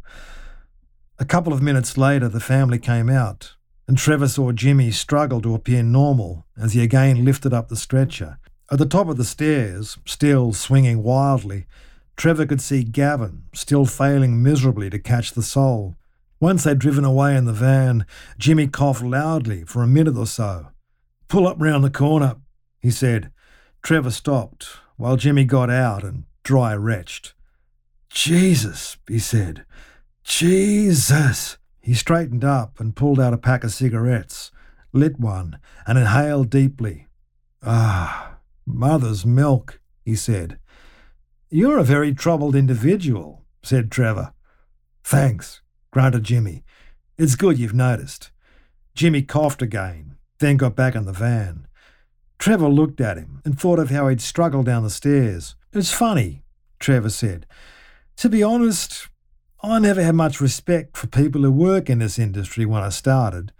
A 1.20 1.26
couple 1.26 1.52
of 1.52 1.64
minutes 1.64 1.98
later, 1.98 2.30
the 2.30 2.40
family 2.40 2.78
came 2.78 3.10
out, 3.10 3.56
and 3.88 3.98
Trevor 3.98 4.28
saw 4.28 4.52
Jimmy 4.52 4.92
struggle 4.92 5.42
to 5.42 5.56
appear 5.56 5.82
normal 5.82 6.46
as 6.56 6.74
he 6.74 6.84
again 6.84 7.26
lifted 7.26 7.56
up 7.56 7.70
the 7.70 7.76
stretcher. 7.76 8.38
At 8.72 8.78
the 8.78 8.86
top 8.86 9.08
of 9.08 9.18
the 9.18 9.24
stairs, 9.24 9.98
still 10.06 10.54
swinging 10.54 11.02
wildly, 11.02 11.66
Trevor 12.18 12.46
could 12.46 12.62
see 12.62 12.84
Gavin, 12.84 13.44
still 13.54 13.86
failing 13.86 14.44
miserably 14.44 14.92
to 14.92 15.00
catch 15.00 15.32
the 15.32 15.42
soul. 15.42 15.96
Once 16.40 16.64
they'd 16.64 16.78
driven 16.78 17.04
away 17.04 17.36
in 17.36 17.46
the 17.46 17.54
van, 17.54 18.06
Jimmy 18.38 18.68
coughed 18.68 19.02
loudly 19.02 19.64
for 19.64 19.82
a 19.82 19.88
minute 19.88 20.18
or 20.18 20.28
so. 20.28 20.68
Pull 21.30 21.48
up 21.48 21.58
round 21.60 21.84
the 21.84 21.90
corner, 21.90 22.36
he 22.80 22.92
said. 22.92 23.32
Trevor 23.82 24.12
stopped, 24.12 24.68
while 24.98 25.18
Jimmy 25.18 25.46
got 25.46 25.72
out 25.72 26.04
and 26.04 26.26
dry 26.44 26.76
retched. 26.76 27.34
Jesus, 28.10 28.98
he 29.08 29.18
said. 29.18 29.66
Jesus! 30.28 31.58
He 31.80 31.94
straightened 31.94 32.44
up 32.44 32.82
and 32.82 32.98
pulled 32.98 33.18
out 33.18 33.34
a 33.34 33.38
pack 33.38 33.64
of 33.64 33.72
cigarettes, 33.72 34.52
lit 34.92 35.18
one, 35.18 35.58
and 35.88 35.98
inhaled 35.98 36.50
deeply. 36.50 37.08
Ah, 37.64 38.36
mother's 38.66 39.26
milk, 39.26 39.80
he 40.04 40.16
said. 40.18 40.60
You're 41.50 41.80
a 41.80 41.84
very 41.84 42.14
troubled 42.14 42.58
individual, 42.58 43.46
said 43.64 43.90
Trevor. 43.90 44.34
Thanks, 45.02 45.62
grunted 45.92 46.26
Jimmy. 46.26 46.66
It's 47.18 47.36
good 47.36 47.58
you've 47.58 47.74
noticed. 47.74 48.32
Jimmy 48.94 49.22
coughed 49.22 49.62
again, 49.62 50.18
then 50.40 50.58
got 50.58 50.76
back 50.76 50.94
in 50.94 51.06
the 51.06 51.14
van. 51.14 51.68
Trevor 52.38 52.68
looked 52.68 53.00
at 53.00 53.18
him 53.18 53.42
and 53.46 53.58
thought 53.58 53.80
of 53.80 53.92
how 53.92 54.10
he'd 54.10 54.22
struggled 54.22 54.66
down 54.66 54.84
the 54.84 54.90
stairs. 54.90 55.56
It's 55.72 55.94
funny, 55.94 56.44
Trevor 56.80 57.12
said. 57.12 57.46
To 58.18 58.28
be 58.28 58.44
honest, 58.44 59.08
I 59.70 59.80
never 59.80 60.02
had 60.02 60.16
much 60.16 60.40
respect 60.40 60.96
for 60.96 61.08
people 61.08 61.42
who 61.42 61.52
work 61.52 61.90
in 61.90 62.00
this 62.00 62.18
industry 62.18 62.66
when 62.66 62.84
I 62.84 62.90
started, 62.90 63.52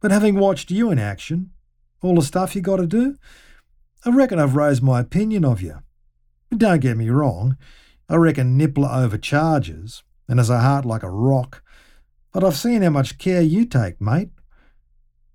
But 0.00 0.10
having 0.10 0.36
watched 0.36 0.70
you 0.70 0.90
in 0.90 0.98
action, 0.98 1.50
all 2.02 2.14
the 2.14 2.22
stuff 2.22 2.56
you 2.56 2.62
got 2.62 2.76
to 2.76 2.86
do, 2.86 3.16
I 4.06 4.10
reckon 4.10 4.38
I've 4.38 4.56
raised 4.56 4.82
my 4.82 5.00
opinion 5.00 5.44
of 5.44 5.60
you. 5.60 5.80
Don't 6.54 6.80
get 6.80 6.96
me 6.96 7.10
wrong, 7.10 7.58
I 8.08 8.16
reckon 8.16 8.58
Nippler 8.58 8.90
overcharges 8.90 10.02
and 10.28 10.38
has 10.38 10.48
a 10.48 10.60
heart 10.60 10.86
like 10.86 11.02
a 11.02 11.10
rock, 11.10 11.62
but 12.32 12.42
I've 12.42 12.56
seen 12.56 12.80
how 12.80 12.90
much 12.90 13.18
care 13.18 13.42
you 13.42 13.66
take, 13.66 14.00
mate. 14.00 14.30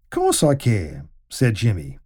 Course 0.09 0.41
I 0.41 0.55
care, 0.55 1.05
said 1.29 1.53
Jimmy. 1.53 1.99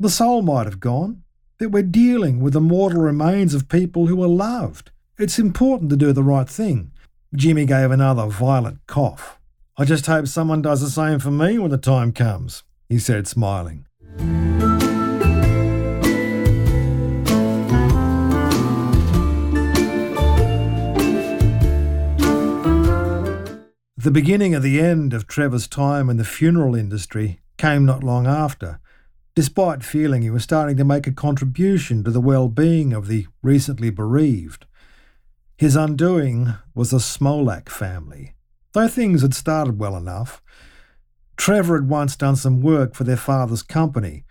The 0.00 0.10
soul 0.10 0.42
might 0.42 0.66
have 0.66 0.80
gone, 0.80 1.22
but 1.58 1.70
we're 1.70 1.82
dealing 1.82 2.40
with 2.40 2.52
the 2.52 2.60
mortal 2.60 3.02
remains 3.02 3.54
of 3.54 3.68
people 3.68 4.08
who 4.08 4.16
were 4.16 4.26
loved. 4.26 4.90
It's 5.18 5.38
important 5.38 5.90
to 5.90 5.96
do 5.96 6.12
the 6.12 6.24
right 6.24 6.48
thing. 6.48 6.90
Jimmy 7.36 7.64
gave 7.66 7.90
another 7.90 8.26
violent 8.26 8.86
cough. 8.86 9.40
I 9.76 9.84
just 9.84 10.06
hope 10.06 10.28
someone 10.28 10.62
does 10.62 10.80
the 10.80 10.88
same 10.88 11.18
for 11.18 11.32
me 11.32 11.58
when 11.58 11.72
the 11.72 11.78
time 11.78 12.12
comes, 12.12 12.62
he 12.88 13.00
said, 13.00 13.26
smiling. 13.26 13.86
The 23.96 24.10
beginning 24.12 24.54
of 24.54 24.62
the 24.62 24.80
end 24.80 25.12
of 25.12 25.26
Trevor's 25.26 25.66
time 25.66 26.08
in 26.08 26.18
the 26.18 26.24
funeral 26.24 26.76
industry 26.76 27.40
came 27.56 27.84
not 27.84 28.04
long 28.04 28.28
after, 28.28 28.78
despite 29.34 29.82
feeling 29.82 30.22
he 30.22 30.30
was 30.30 30.44
starting 30.44 30.76
to 30.76 30.84
make 30.84 31.08
a 31.08 31.12
contribution 31.12 32.04
to 32.04 32.12
the 32.12 32.20
well 32.20 32.48
being 32.48 32.92
of 32.92 33.08
the 33.08 33.26
recently 33.42 33.90
bereaved. 33.90 34.66
His 35.56 35.76
undoing 35.76 36.54
was 36.74 36.90
the 36.90 36.98
Smolak 36.98 37.68
family. 37.68 38.34
Though 38.72 38.88
things 38.88 39.22
had 39.22 39.34
started 39.34 39.78
well 39.78 39.96
enough, 39.96 40.42
Trevor 41.36 41.76
had 41.80 41.88
once 41.88 42.16
done 42.16 42.36
some 42.36 42.60
work 42.60 42.94
for 42.94 43.04
their 43.04 43.16
father's 43.16 43.62
company, 43.62 44.24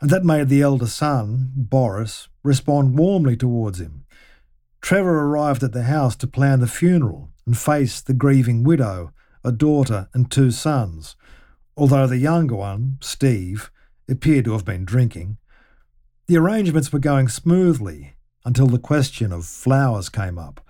and 0.00 0.10
that 0.10 0.24
made 0.24 0.48
the 0.48 0.62
elder 0.62 0.86
son, 0.86 1.52
Boris, 1.56 2.28
respond 2.42 2.98
warmly 2.98 3.36
towards 3.36 3.80
him. 3.80 4.04
Trevor 4.82 5.24
arrived 5.24 5.62
at 5.62 5.72
the 5.72 5.84
house 5.84 6.14
to 6.16 6.26
plan 6.26 6.60
the 6.60 6.66
funeral 6.66 7.30
and 7.46 7.56
face 7.56 8.00
the 8.00 8.14
grieving 8.14 8.62
widow 8.62 9.12
a 9.46 9.52
daughter, 9.52 10.08
and 10.12 10.28
two 10.28 10.50
sons, 10.50 11.14
although 11.76 12.08
the 12.08 12.18
younger 12.18 12.56
one, 12.56 12.98
Steve, 13.00 13.70
appeared 14.08 14.44
to 14.44 14.52
have 14.52 14.64
been 14.64 14.84
drinking. 14.84 15.38
The 16.26 16.36
arrangements 16.36 16.92
were 16.92 16.98
going 16.98 17.28
smoothly 17.28 18.16
until 18.44 18.66
the 18.66 18.80
question 18.80 19.32
of 19.32 19.46
flowers 19.46 20.08
came 20.08 20.36
up. 20.36 20.65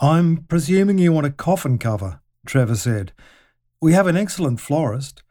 I'm 0.00 0.44
presuming 0.44 0.98
you 0.98 1.12
want 1.12 1.26
a 1.26 1.30
coffin 1.30 1.76
cover, 1.76 2.20
Trevor 2.46 2.76
said. 2.76 3.12
We 3.80 3.94
have 3.94 4.06
an 4.06 4.16
excellent 4.16 4.60
florist. 4.60 5.24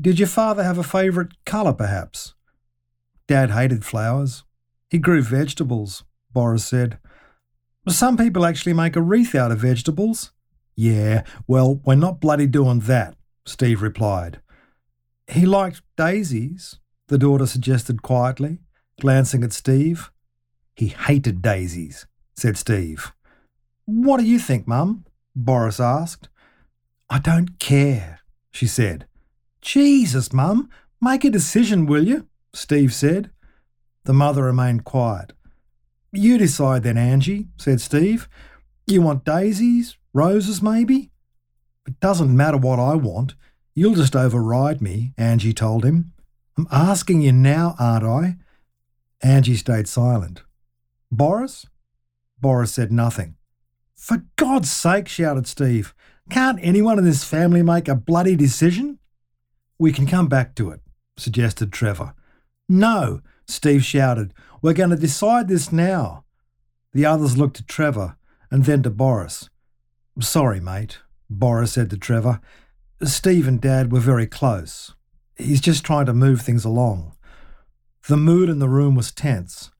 Did 0.00 0.18
your 0.18 0.26
father 0.26 0.64
have 0.64 0.78
a 0.78 0.82
favourite 0.82 1.32
colour, 1.44 1.72
perhaps? 1.72 2.34
Dad 3.28 3.52
hated 3.52 3.84
flowers. 3.84 4.42
He 4.88 4.98
grew 4.98 5.22
vegetables, 5.22 6.02
Boris 6.32 6.64
said. 6.64 6.98
Some 7.88 8.16
people 8.16 8.44
actually 8.44 8.72
make 8.72 8.96
a 8.96 9.02
wreath 9.02 9.36
out 9.36 9.52
of 9.52 9.60
vegetables. 9.60 10.32
Yeah, 10.74 11.22
well, 11.46 11.80
we're 11.84 11.94
not 11.94 12.20
bloody 12.20 12.48
doing 12.48 12.80
that, 12.80 13.14
Steve 13.46 13.80
replied. 13.80 14.40
He 15.28 15.46
liked 15.46 15.82
daisies, 15.96 16.80
the 17.06 17.18
daughter 17.18 17.46
suggested 17.46 18.02
quietly, 18.02 18.58
glancing 19.00 19.44
at 19.44 19.52
Steve. 19.52 20.10
He 20.74 20.88
hated 20.88 21.42
daisies, 21.42 22.06
said 22.34 22.56
Steve. 22.56 23.12
What 23.92 24.20
do 24.20 24.24
you 24.24 24.38
think, 24.38 24.68
Mum? 24.68 25.04
Boris 25.34 25.80
asked. 25.80 26.28
I 27.08 27.18
don't 27.18 27.58
care, 27.58 28.20
she 28.52 28.68
said. 28.68 29.06
Jesus, 29.60 30.32
Mum, 30.32 30.70
make 31.00 31.24
a 31.24 31.30
decision, 31.30 31.86
will 31.86 32.06
you? 32.06 32.28
Steve 32.54 32.94
said. 32.94 33.30
The 34.04 34.12
mother 34.12 34.44
remained 34.44 34.84
quiet. 34.84 35.32
You 36.12 36.38
decide 36.38 36.84
then, 36.84 36.96
Angie, 36.96 37.48
said 37.56 37.80
Steve. 37.80 38.28
You 38.86 39.02
want 39.02 39.24
daisies, 39.24 39.96
Roses, 40.12 40.62
maybe? 40.62 41.10
It 41.84 41.98
doesn't 41.98 42.34
matter 42.34 42.58
what 42.58 42.78
I 42.78 42.94
want. 42.94 43.34
You'll 43.74 43.96
just 43.96 44.14
override 44.14 44.80
me, 44.80 45.14
Angie 45.18 45.52
told 45.52 45.84
him. 45.84 46.12
I'm 46.56 46.68
asking 46.70 47.22
you 47.22 47.32
now, 47.32 47.74
aren't 47.76 48.04
I? 48.04 48.36
Angie 49.20 49.56
stayed 49.56 49.88
silent. 49.88 50.44
Boris? 51.10 51.66
Boris 52.40 52.72
said 52.72 52.92
nothing. 52.92 53.34
For 54.00 54.24
God's 54.36 54.72
sake, 54.72 55.08
shouted 55.08 55.46
Steve, 55.46 55.94
can't 56.30 56.58
anyone 56.62 56.98
in 56.98 57.04
this 57.04 57.22
family 57.22 57.62
make 57.62 57.86
a 57.86 57.94
bloody 57.94 58.34
decision? 58.34 58.98
We 59.78 59.92
can 59.92 60.06
come 60.06 60.26
back 60.26 60.54
to 60.54 60.70
it, 60.70 60.80
suggested 61.18 61.70
Trevor. 61.70 62.14
No, 62.66 63.20
Steve 63.46 63.84
shouted. 63.84 64.32
We're 64.62 64.72
going 64.72 64.88
to 64.88 64.96
decide 64.96 65.48
this 65.48 65.70
now. 65.70 66.24
The 66.94 67.04
others 67.04 67.36
looked 67.36 67.60
at 67.60 67.68
Trevor 67.68 68.16
and 68.50 68.64
then 68.64 68.82
to 68.84 68.90
Boris. 68.90 69.50
Sorry, 70.18 70.60
mate, 70.60 71.00
Boris 71.28 71.72
said 71.72 71.90
to 71.90 71.98
Trevor. 71.98 72.40
Steve 73.02 73.46
and 73.46 73.60
Dad 73.60 73.92
were 73.92 74.00
very 74.00 74.26
close. 74.26 74.94
He's 75.36 75.60
just 75.60 75.84
trying 75.84 76.06
to 76.06 76.14
move 76.14 76.40
things 76.40 76.64
along. 76.64 77.12
The 78.08 78.16
mood 78.16 78.48
in 78.48 78.60
the 78.60 78.68
room 78.68 78.94
was 78.94 79.12
tense. 79.12 79.70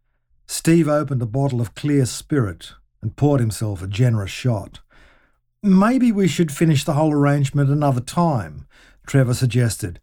Steve 0.47 0.89
opened 0.89 1.23
a 1.23 1.27
bottle 1.27 1.63
of 1.63 1.75
clear 1.75 2.05
spirit 2.05 2.75
and 3.03 3.17
poured 3.17 3.41
himself 3.41 3.83
a 3.83 3.87
generous 3.87 4.31
shot. 4.31 4.81
Maybe 5.63 6.11
we 6.11 6.29
should 6.29 6.53
finish 6.53 6.85
the 6.85 6.95
whole 6.95 7.13
arrangement 7.13 7.71
another 7.71 8.01
time, 8.01 8.67
Trevor 9.07 9.35
suggested. 9.35 10.01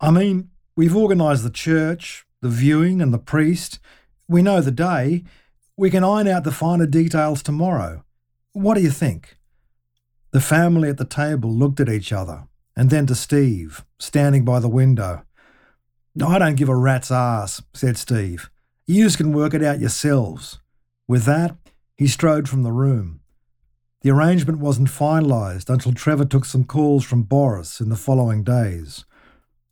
I 0.00 0.10
mean, 0.10 0.50
we've 0.76 0.96
organised 0.96 1.42
the 1.42 1.50
church, 1.50 2.26
the 2.42 2.48
viewing, 2.48 3.00
and 3.00 3.12
the 3.12 3.18
priest. 3.18 3.78
We 4.28 4.42
know 4.42 4.60
the 4.60 4.70
day. 4.70 5.24
We 5.76 5.90
can 5.90 6.04
iron 6.04 6.28
out 6.28 6.44
the 6.44 6.52
finer 6.52 6.86
details 6.86 7.42
tomorrow. 7.42 8.04
What 8.52 8.74
do 8.74 8.82
you 8.82 8.90
think? 8.90 9.36
The 10.32 10.40
family 10.40 10.88
at 10.88 10.98
the 10.98 11.04
table 11.04 11.50
looked 11.50 11.80
at 11.80 11.88
each 11.88 12.12
other, 12.12 12.48
and 12.76 12.90
then 12.90 13.06
to 13.06 13.14
Steve, 13.14 13.84
standing 13.98 14.44
by 14.44 14.60
the 14.60 14.68
window. 14.68 15.22
I 16.22 16.38
don't 16.38 16.56
give 16.56 16.68
a 16.68 16.76
rat's 16.76 17.10
ass, 17.10 17.62
said 17.72 17.96
Steve. 17.96 18.50
Yous 18.86 19.16
can 19.16 19.32
work 19.32 19.54
it 19.54 19.62
out 19.62 19.80
yourselves. 19.80 20.58
With 21.06 21.24
that, 21.24 21.56
he 21.98 22.06
strode 22.06 22.48
from 22.48 22.62
the 22.62 22.72
room. 22.72 23.20
The 24.02 24.10
arrangement 24.10 24.60
wasn't 24.60 24.88
finalised 24.88 25.68
until 25.68 25.92
Trevor 25.92 26.24
took 26.24 26.44
some 26.44 26.62
calls 26.62 27.04
from 27.04 27.24
Boris 27.24 27.80
in 27.80 27.88
the 27.88 27.96
following 27.96 28.44
days. 28.44 29.04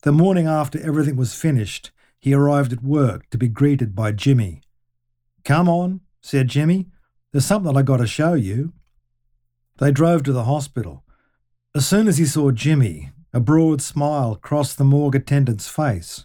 The 0.02 0.10
morning 0.10 0.48
after 0.48 0.80
everything 0.80 1.14
was 1.14 1.34
finished, 1.34 1.92
he 2.18 2.34
arrived 2.34 2.72
at 2.72 2.82
work 2.82 3.30
to 3.30 3.38
be 3.38 3.46
greeted 3.46 3.94
by 3.94 4.10
Jimmy. 4.10 4.60
Come 5.44 5.68
on, 5.68 6.00
said 6.20 6.48
Jimmy. 6.48 6.88
There's 7.32 7.46
something 7.46 7.76
I 7.76 7.82
got 7.82 7.98
to 7.98 8.06
show 8.08 8.34
you. 8.34 8.72
They 9.78 9.92
drove 9.92 10.24
to 10.24 10.32
the 10.32 10.44
hospital. 10.44 11.04
As 11.76 11.86
soon 11.86 12.08
as 12.08 12.18
he 12.18 12.24
saw 12.24 12.50
Jimmy, 12.50 13.10
a 13.32 13.38
broad 13.38 13.80
smile 13.80 14.34
crossed 14.34 14.78
the 14.78 14.84
morgue 14.84 15.14
attendant's 15.14 15.68
face. 15.68 16.24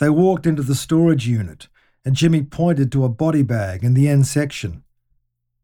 They 0.00 0.10
walked 0.10 0.46
into 0.46 0.62
the 0.62 0.74
storage 0.74 1.28
unit, 1.28 1.68
and 2.04 2.16
Jimmy 2.16 2.42
pointed 2.42 2.90
to 2.90 3.04
a 3.04 3.08
body 3.08 3.42
bag 3.42 3.84
in 3.84 3.94
the 3.94 4.08
end 4.08 4.26
section. 4.26 4.81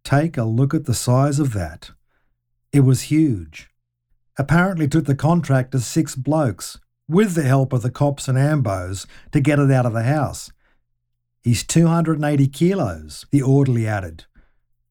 Take 0.09 0.39
a 0.39 0.45
look 0.45 0.73
at 0.73 0.87
the 0.87 0.95
size 0.95 1.39
of 1.39 1.53
that. 1.53 1.91
It 2.73 2.81
was 2.81 3.11
huge. 3.13 3.69
Apparently 4.39 4.89
took 4.89 5.05
the 5.05 5.15
contractor 5.15 5.81
six 5.81 6.15
blokes, 6.15 6.79
with 7.07 7.35
the 7.35 7.43
help 7.43 7.75
of 7.75 7.83
the 7.83 7.91
cops 7.91 8.27
and 8.27 8.39
ambos, 8.39 9.05
to 9.33 9.41
get 9.43 9.59
it 9.59 9.71
out 9.71 9.85
of 9.85 9.93
the 9.93 10.05
house. 10.05 10.51
He's 11.43 11.63
280 11.63 12.49
kilos, 12.49 13.27
the 13.31 13.43
orderly 13.43 13.87
added. 13.87 14.25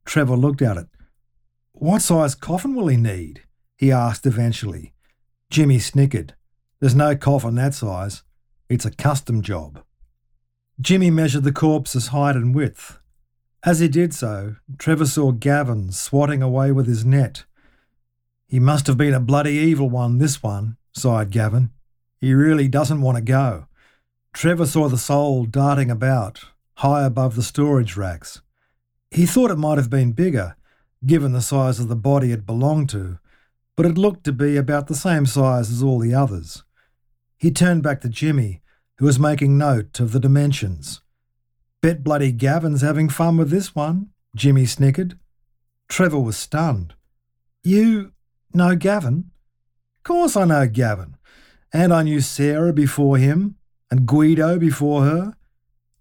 Trevor 0.05 0.35
looked 0.37 0.61
at 0.61 0.77
it. 0.77 0.87
What 1.71 2.03
size 2.03 2.35
coffin 2.35 2.75
will 2.75 2.85
he 2.85 2.95
need? 2.95 3.41
he 3.75 3.91
asked 3.91 4.27
eventually. 4.27 4.93
Jimmy 5.49 5.79
snickered. 5.79 6.35
There's 6.79 6.93
no 6.93 7.15
coffin 7.15 7.55
that 7.55 7.73
size. 7.73 8.21
It's 8.69 8.85
a 8.85 8.91
custom 8.91 9.41
job. 9.41 9.81
Jimmy 10.79 11.09
measured 11.09 11.43
the 11.43 11.51
corpse's 11.51 12.09
height 12.09 12.35
and 12.35 12.53
width. 12.53 12.99
As 13.67 13.79
he 13.79 13.89
did 13.89 14.13
so, 14.13 14.55
Trevor 14.77 15.05
saw 15.05 15.33
Gavin 15.33 15.91
swatting 15.91 16.41
away 16.41 16.71
with 16.71 16.87
his 16.87 17.03
net. 17.03 17.43
He 18.47 18.61
must 18.61 18.87
have 18.87 18.95
been 18.95 19.13
a 19.13 19.19
bloody 19.19 19.55
evil 19.55 19.89
one, 19.89 20.19
this 20.19 20.41
one, 20.41 20.77
sighed 20.93 21.31
Gavin. 21.31 21.71
He 22.21 22.33
really 22.33 22.69
doesn't 22.69 23.01
want 23.01 23.17
to 23.17 23.21
go. 23.21 23.65
Trevor 24.31 24.67
saw 24.67 24.87
the 24.87 24.97
soul 24.97 25.43
darting 25.43 25.91
about, 25.91 26.45
high 26.75 27.03
above 27.03 27.35
the 27.35 27.43
storage 27.43 27.97
racks. 27.97 28.41
He 29.11 29.25
thought 29.25 29.51
it 29.51 29.57
might 29.57 29.77
have 29.77 29.89
been 29.89 30.13
bigger, 30.13 30.55
given 31.05 31.33
the 31.33 31.41
size 31.41 31.77
of 31.81 31.89
the 31.89 31.95
body 31.97 32.31
it 32.31 32.45
belonged 32.45 32.89
to, 32.91 33.19
but 33.75 33.85
it 33.85 33.97
looked 33.97 34.23
to 34.23 34.31
be 34.31 34.55
about 34.55 34.87
the 34.87 34.95
same 34.95 35.25
size 35.25 35.69
as 35.69 35.83
all 35.83 35.99
the 35.99 36.13
others. 36.13 36.63
He 37.35 37.51
turned 37.51 37.83
back 37.83 37.99
to 37.99 38.07
Jimmy, 38.07 38.61
who 38.99 39.05
was 39.05 39.19
making 39.19 39.57
note 39.57 39.99
of 39.99 40.13
the 40.13 40.21
dimensions. 40.21 41.01
Bet 41.81 42.03
bloody 42.03 42.31
Gavin's 42.31 42.81
having 42.81 43.09
fun 43.09 43.37
with 43.37 43.49
this 43.49 43.75
one, 43.75 44.09
Jimmy 44.35 44.65
snickered. 44.65 45.17
Trevor 45.87 46.19
was 46.19 46.37
stunned. 46.37 46.95
You 47.63 48.13
know 48.53 48.75
Gavin? 48.75 49.31
Course 50.03 50.35
I 50.37 50.45
know 50.45 50.67
Gavin. 50.67 51.17
And 51.73 51.93
I 51.93 52.03
knew 52.03 52.21
Sarah 52.21 52.73
before 52.73 53.17
him, 53.17 53.55
and 53.91 54.05
Guido 54.07 54.57
before 54.57 55.03
her. 55.03 55.33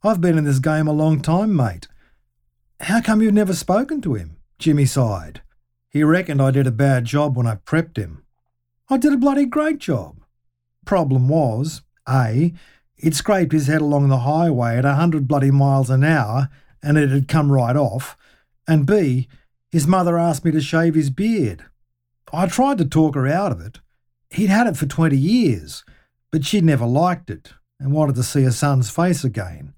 I've 0.03 0.20
been 0.20 0.39
in 0.39 0.45
this 0.45 0.61
game 0.61 0.87
a 0.87 0.93
long 0.93 1.20
time, 1.20 1.55
mate. 1.55 1.89
How 2.81 3.01
come 3.01 3.20
you've 3.20 3.35
never 3.35 3.53
spoken 3.53 4.01
to 4.03 4.14
him? 4.14 4.37
Jimmy 4.59 4.87
sighed. 4.87 5.43
He 5.91 6.05
reckoned 6.05 6.41
I 6.41 6.51
did 6.53 6.66
a 6.66 6.72
bad 6.72 7.05
job 7.05 7.37
when 7.37 7.47
I 7.47 7.57
prepped 7.57 7.97
him. 7.97 8.22
I 8.89 8.97
did 8.97 9.12
a 9.12 9.16
bloody 9.16 9.45
great 9.45 9.79
job. 9.79 10.20
Problem 10.85 11.29
was, 11.29 11.83
A, 12.09 12.55
he'd 12.97 13.14
scraped 13.14 13.53
his 13.53 13.66
head 13.66 13.80
along 13.80 14.09
the 14.09 14.20
highway 14.20 14.76
at 14.76 14.84
a 14.84 14.94
hundred 14.94 15.28
bloody 15.28 15.51
miles 15.51 15.90
an 15.90 16.05
hour 16.05 16.49
and 16.82 16.99
it 16.99 17.11
had 17.11 17.28
come 17.28 17.51
right 17.51 17.76
off, 17.76 18.16
and 18.68 18.86
B, 18.86 19.28
his 19.70 19.86
mother 19.86 20.18
asked 20.18 20.44
me 20.44 20.51
to 20.53 20.61
shave 20.61 20.94
his 20.94 21.11
beard. 21.11 21.64
I 22.32 22.47
tried 22.47 22.78
to 22.78 22.84
talk 22.84 23.14
her 23.14 23.26
out 23.26 23.53
of 23.53 23.61
it. 23.61 23.80
He'd 24.30 24.51
had 24.51 24.66
it 24.66 24.76
for 24.76 24.86
20 24.86 25.16
years, 25.16 25.84
but 26.30 26.44
she'd 26.44 26.64
never 26.64 26.86
liked 26.86 27.30
it 27.30 27.53
and 27.78 27.92
wanted 27.92 28.14
to 28.16 28.22
see 28.22 28.42
her 28.44 28.53
son's 28.53 28.90
face 28.90 29.24
again. 29.24 29.74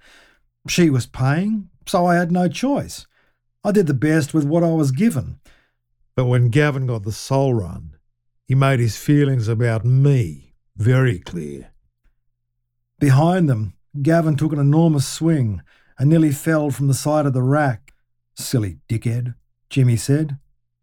She 0.68 0.90
was 0.90 1.06
paying, 1.06 1.70
so 1.86 2.06
I 2.06 2.16
had 2.16 2.30
no 2.30 2.48
choice. 2.48 3.06
I 3.64 3.72
did 3.72 3.86
the 3.86 3.94
best 3.94 4.34
with 4.34 4.44
what 4.44 4.62
I 4.62 4.72
was 4.72 4.92
given. 4.92 5.40
But 6.14 6.26
when 6.26 6.48
Gavin 6.48 6.86
got 6.86 7.04
the 7.04 7.12
soul 7.12 7.54
run, 7.54 7.96
he 8.44 8.54
made 8.54 8.80
his 8.80 8.96
feelings 8.96 9.48
about 9.48 9.84
me 9.84 10.54
very 10.76 11.18
clear. 11.18 11.72
Behind 12.98 13.48
them, 13.48 13.74
Gavin 14.02 14.36
took 14.36 14.52
an 14.52 14.58
enormous 14.58 15.06
swing 15.06 15.62
and 15.98 16.08
nearly 16.08 16.32
fell 16.32 16.70
from 16.70 16.88
the 16.88 16.94
side 16.94 17.26
of 17.26 17.32
the 17.32 17.42
rack. 17.42 17.94
Silly 18.34 18.78
dickhead, 18.88 19.34
Jimmy 19.70 19.96
said. 19.96 20.38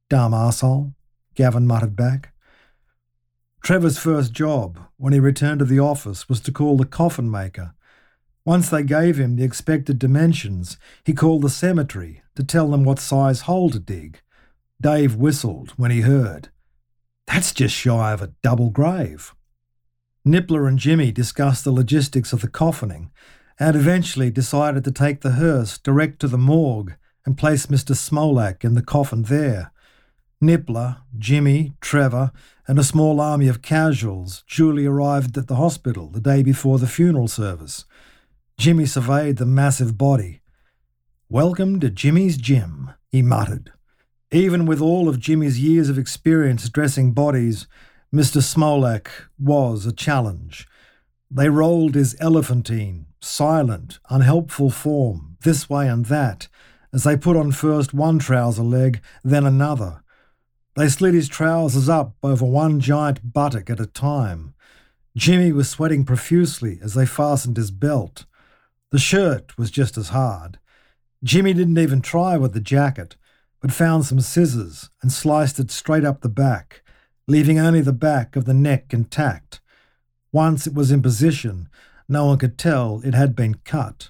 Dumb 0.09 0.33
arsehole, 0.33 0.93
Gavin 1.35 1.67
muttered 1.67 1.95
back. 1.95 2.33
Trevor's 3.63 3.97
first 3.97 4.31
job, 4.31 4.79
when 4.97 5.13
he 5.13 5.19
returned 5.19 5.59
to 5.59 5.65
the 5.65 5.79
office, 5.79 6.29
was 6.29 6.39
to 6.41 6.51
call 6.51 6.77
the 6.77 6.85
coffin 6.85 7.31
maker. 7.31 7.73
Once 8.45 8.69
they 8.69 8.83
gave 8.83 9.17
him 9.17 9.35
the 9.35 9.43
expected 9.43 9.97
dimensions, 9.97 10.77
he 11.03 11.13
called 11.13 11.41
the 11.41 11.49
cemetery 11.49 12.21
to 12.35 12.43
tell 12.43 12.69
them 12.69 12.83
what 12.83 12.99
size 12.99 13.41
hole 13.41 13.71
to 13.71 13.79
dig. 13.79 14.21
Dave 14.79 15.15
whistled 15.15 15.71
when 15.77 15.89
he 15.89 16.01
heard. 16.01 16.49
That's 17.25 17.53
just 17.53 17.73
shy 17.73 18.11
of 18.11 18.21
a 18.21 18.33
double 18.43 18.69
grave. 18.69 19.33
Nippler 20.25 20.67
and 20.67 20.79
Jimmy 20.79 21.11
discussed 21.11 21.63
the 21.63 21.71
logistics 21.71 22.33
of 22.33 22.41
the 22.41 22.47
coffining 22.47 23.11
and 23.59 23.75
eventually 23.75 24.31
decided 24.31 24.83
to 24.83 24.91
take 24.91 25.21
the 25.21 25.33
hearse 25.33 25.77
direct 25.77 26.19
to 26.19 26.27
the 26.27 26.37
morgue 26.37 26.95
and 27.25 27.37
place 27.37 27.67
Mr. 27.67 27.95
Smolak 27.95 28.63
in 28.63 28.73
the 28.73 28.81
coffin 28.81 29.23
there. 29.23 29.71
Nippler, 30.41 30.97
Jimmy, 31.17 31.73
Trevor, 31.79 32.31
and 32.67 32.79
a 32.79 32.83
small 32.83 33.21
army 33.21 33.47
of 33.47 33.61
casuals 33.61 34.43
duly 34.49 34.87
arrived 34.87 35.37
at 35.37 35.47
the 35.47 35.57
hospital 35.57 36.09
the 36.09 36.19
day 36.19 36.41
before 36.41 36.79
the 36.79 36.87
funeral 36.87 37.27
service. 37.27 37.85
Jimmy 38.57 38.87
surveyed 38.87 39.37
the 39.37 39.45
massive 39.45 39.95
body. 39.95 40.41
Welcome 41.29 41.79
to 41.81 41.89
Jimmy's 41.91 42.37
gym, 42.37 42.91
he 43.11 43.21
muttered. 43.21 43.71
Even 44.31 44.65
with 44.65 44.81
all 44.81 45.07
of 45.07 45.19
Jimmy's 45.19 45.59
years 45.59 45.87
of 45.87 45.99
experience 45.99 46.67
dressing 46.69 47.11
bodies, 47.11 47.67
Mr. 48.13 48.41
Smolak 48.41 49.09
was 49.37 49.85
a 49.85 49.91
challenge. 49.91 50.67
They 51.29 51.49
rolled 51.49 51.95
his 51.95 52.15
elephantine, 52.19 53.07
silent, 53.19 53.99
unhelpful 54.09 54.69
form, 54.69 55.37
this 55.43 55.69
way 55.69 55.87
and 55.87 56.05
that, 56.05 56.47
as 56.93 57.03
they 57.03 57.17
put 57.17 57.35
on 57.35 57.51
first 57.51 57.93
one 57.93 58.19
trouser 58.19 58.63
leg, 58.63 59.01
then 59.23 59.45
another. 59.45 60.01
They 60.75 60.87
slid 60.87 61.13
his 61.13 61.27
trousers 61.27 61.89
up 61.89 62.15
over 62.21 62.45
one 62.45 62.79
giant 62.79 63.33
buttock 63.33 63.69
at 63.69 63.79
a 63.79 63.85
time. 63.85 64.53
Jimmy 65.17 65.51
was 65.51 65.69
sweating 65.69 66.05
profusely 66.05 66.79
as 66.83 66.93
they 66.93 67.05
fastened 67.05 67.57
his 67.57 67.71
belt. 67.71 68.25
The 68.91 68.99
shirt 68.99 69.57
was 69.57 69.71
just 69.71 69.97
as 69.97 70.09
hard. 70.09 70.59
Jimmy 71.23 71.53
didn't 71.53 71.79
even 71.79 72.01
try 72.01 72.37
with 72.37 72.53
the 72.53 72.59
jacket, 72.61 73.15
but 73.61 73.71
found 73.71 74.05
some 74.05 74.19
scissors 74.19 74.89
and 75.01 75.11
sliced 75.11 75.59
it 75.59 75.71
straight 75.71 76.05
up 76.05 76.21
the 76.21 76.29
back, 76.29 76.83
leaving 77.27 77.59
only 77.59 77.81
the 77.81 77.93
back 77.93 78.35
of 78.35 78.45
the 78.45 78.53
neck 78.53 78.93
intact. 78.93 79.59
Once 80.31 80.67
it 80.67 80.73
was 80.73 80.91
in 80.91 81.01
position, 81.01 81.69
no 82.07 82.25
one 82.25 82.37
could 82.37 82.57
tell 82.57 83.01
it 83.03 83.13
had 83.13 83.35
been 83.35 83.55
cut. 83.63 84.09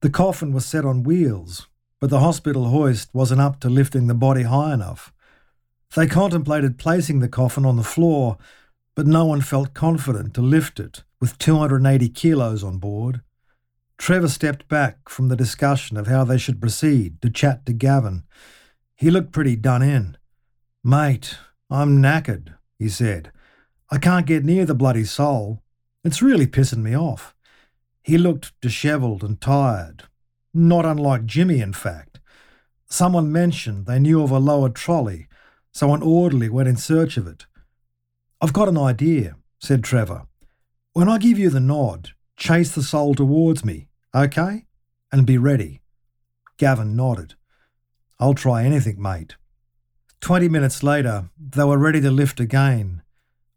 The 0.00 0.10
coffin 0.10 0.52
was 0.52 0.64
set 0.64 0.84
on 0.84 1.02
wheels, 1.02 1.66
but 2.00 2.10
the 2.10 2.20
hospital 2.20 2.66
hoist 2.66 3.12
wasn't 3.12 3.40
up 3.40 3.58
to 3.60 3.68
lifting 3.68 4.06
the 4.06 4.14
body 4.14 4.44
high 4.44 4.74
enough. 4.74 5.12
They 5.96 6.06
contemplated 6.06 6.78
placing 6.78 7.18
the 7.18 7.28
coffin 7.28 7.64
on 7.64 7.76
the 7.76 7.82
floor, 7.82 8.38
but 8.94 9.06
no 9.06 9.24
one 9.24 9.40
felt 9.40 9.74
confident 9.74 10.34
to 10.34 10.42
lift 10.42 10.78
it 10.78 11.02
with 11.20 11.38
280 11.38 12.08
kilos 12.10 12.62
on 12.62 12.78
board. 12.78 13.22
Trevor 13.96 14.28
stepped 14.28 14.68
back 14.68 15.08
from 15.08 15.28
the 15.28 15.36
discussion 15.36 15.96
of 15.96 16.06
how 16.06 16.22
they 16.22 16.38
should 16.38 16.60
proceed 16.60 17.20
to 17.20 17.30
chat 17.30 17.66
to 17.66 17.72
Gavin. 17.72 18.22
He 18.94 19.10
looked 19.10 19.32
pretty 19.32 19.56
done 19.56 19.82
in. 19.82 20.16
Mate, 20.84 21.36
I'm 21.70 22.02
knackered, 22.02 22.54
he 22.78 22.88
said. 22.88 23.30
I 23.90 23.98
can't 23.98 24.26
get 24.26 24.44
near 24.44 24.64
the 24.64 24.74
bloody 24.74 25.04
soul. 25.04 25.62
It's 26.02 26.22
really 26.22 26.46
pissing 26.46 26.82
me 26.82 26.96
off. 26.96 27.34
He 28.02 28.16
looked 28.16 28.58
dishevelled 28.60 29.22
and 29.22 29.40
tired, 29.40 30.04
not 30.54 30.86
unlike 30.86 31.26
Jimmy, 31.26 31.60
in 31.60 31.74
fact. 31.74 32.20
Someone 32.88 33.30
mentioned 33.30 33.84
they 33.84 33.98
knew 33.98 34.22
of 34.22 34.30
a 34.30 34.38
lowered 34.38 34.74
trolley, 34.74 35.28
so 35.72 35.92
an 35.92 36.02
orderly 36.02 36.48
went 36.48 36.68
in 36.68 36.76
search 36.76 37.18
of 37.18 37.26
it. 37.26 37.46
I've 38.40 38.54
got 38.54 38.68
an 38.68 38.78
idea, 38.78 39.36
said 39.58 39.84
Trevor. 39.84 40.22
When 40.94 41.08
I 41.08 41.18
give 41.18 41.38
you 41.38 41.50
the 41.50 41.60
nod, 41.60 42.10
chase 42.36 42.74
the 42.74 42.82
soul 42.82 43.14
towards 43.14 43.64
me, 43.64 43.88
okay? 44.14 44.64
And 45.12 45.26
be 45.26 45.36
ready. 45.36 45.82
Gavin 46.56 46.96
nodded. 46.96 47.34
I'll 48.18 48.34
try 48.34 48.64
anything, 48.64 49.00
mate. 49.00 49.36
Twenty 50.20 50.48
minutes 50.48 50.82
later, 50.82 51.30
they 51.38 51.64
were 51.64 51.78
ready 51.78 52.00
to 52.00 52.10
lift 52.10 52.40
again. 52.40 53.02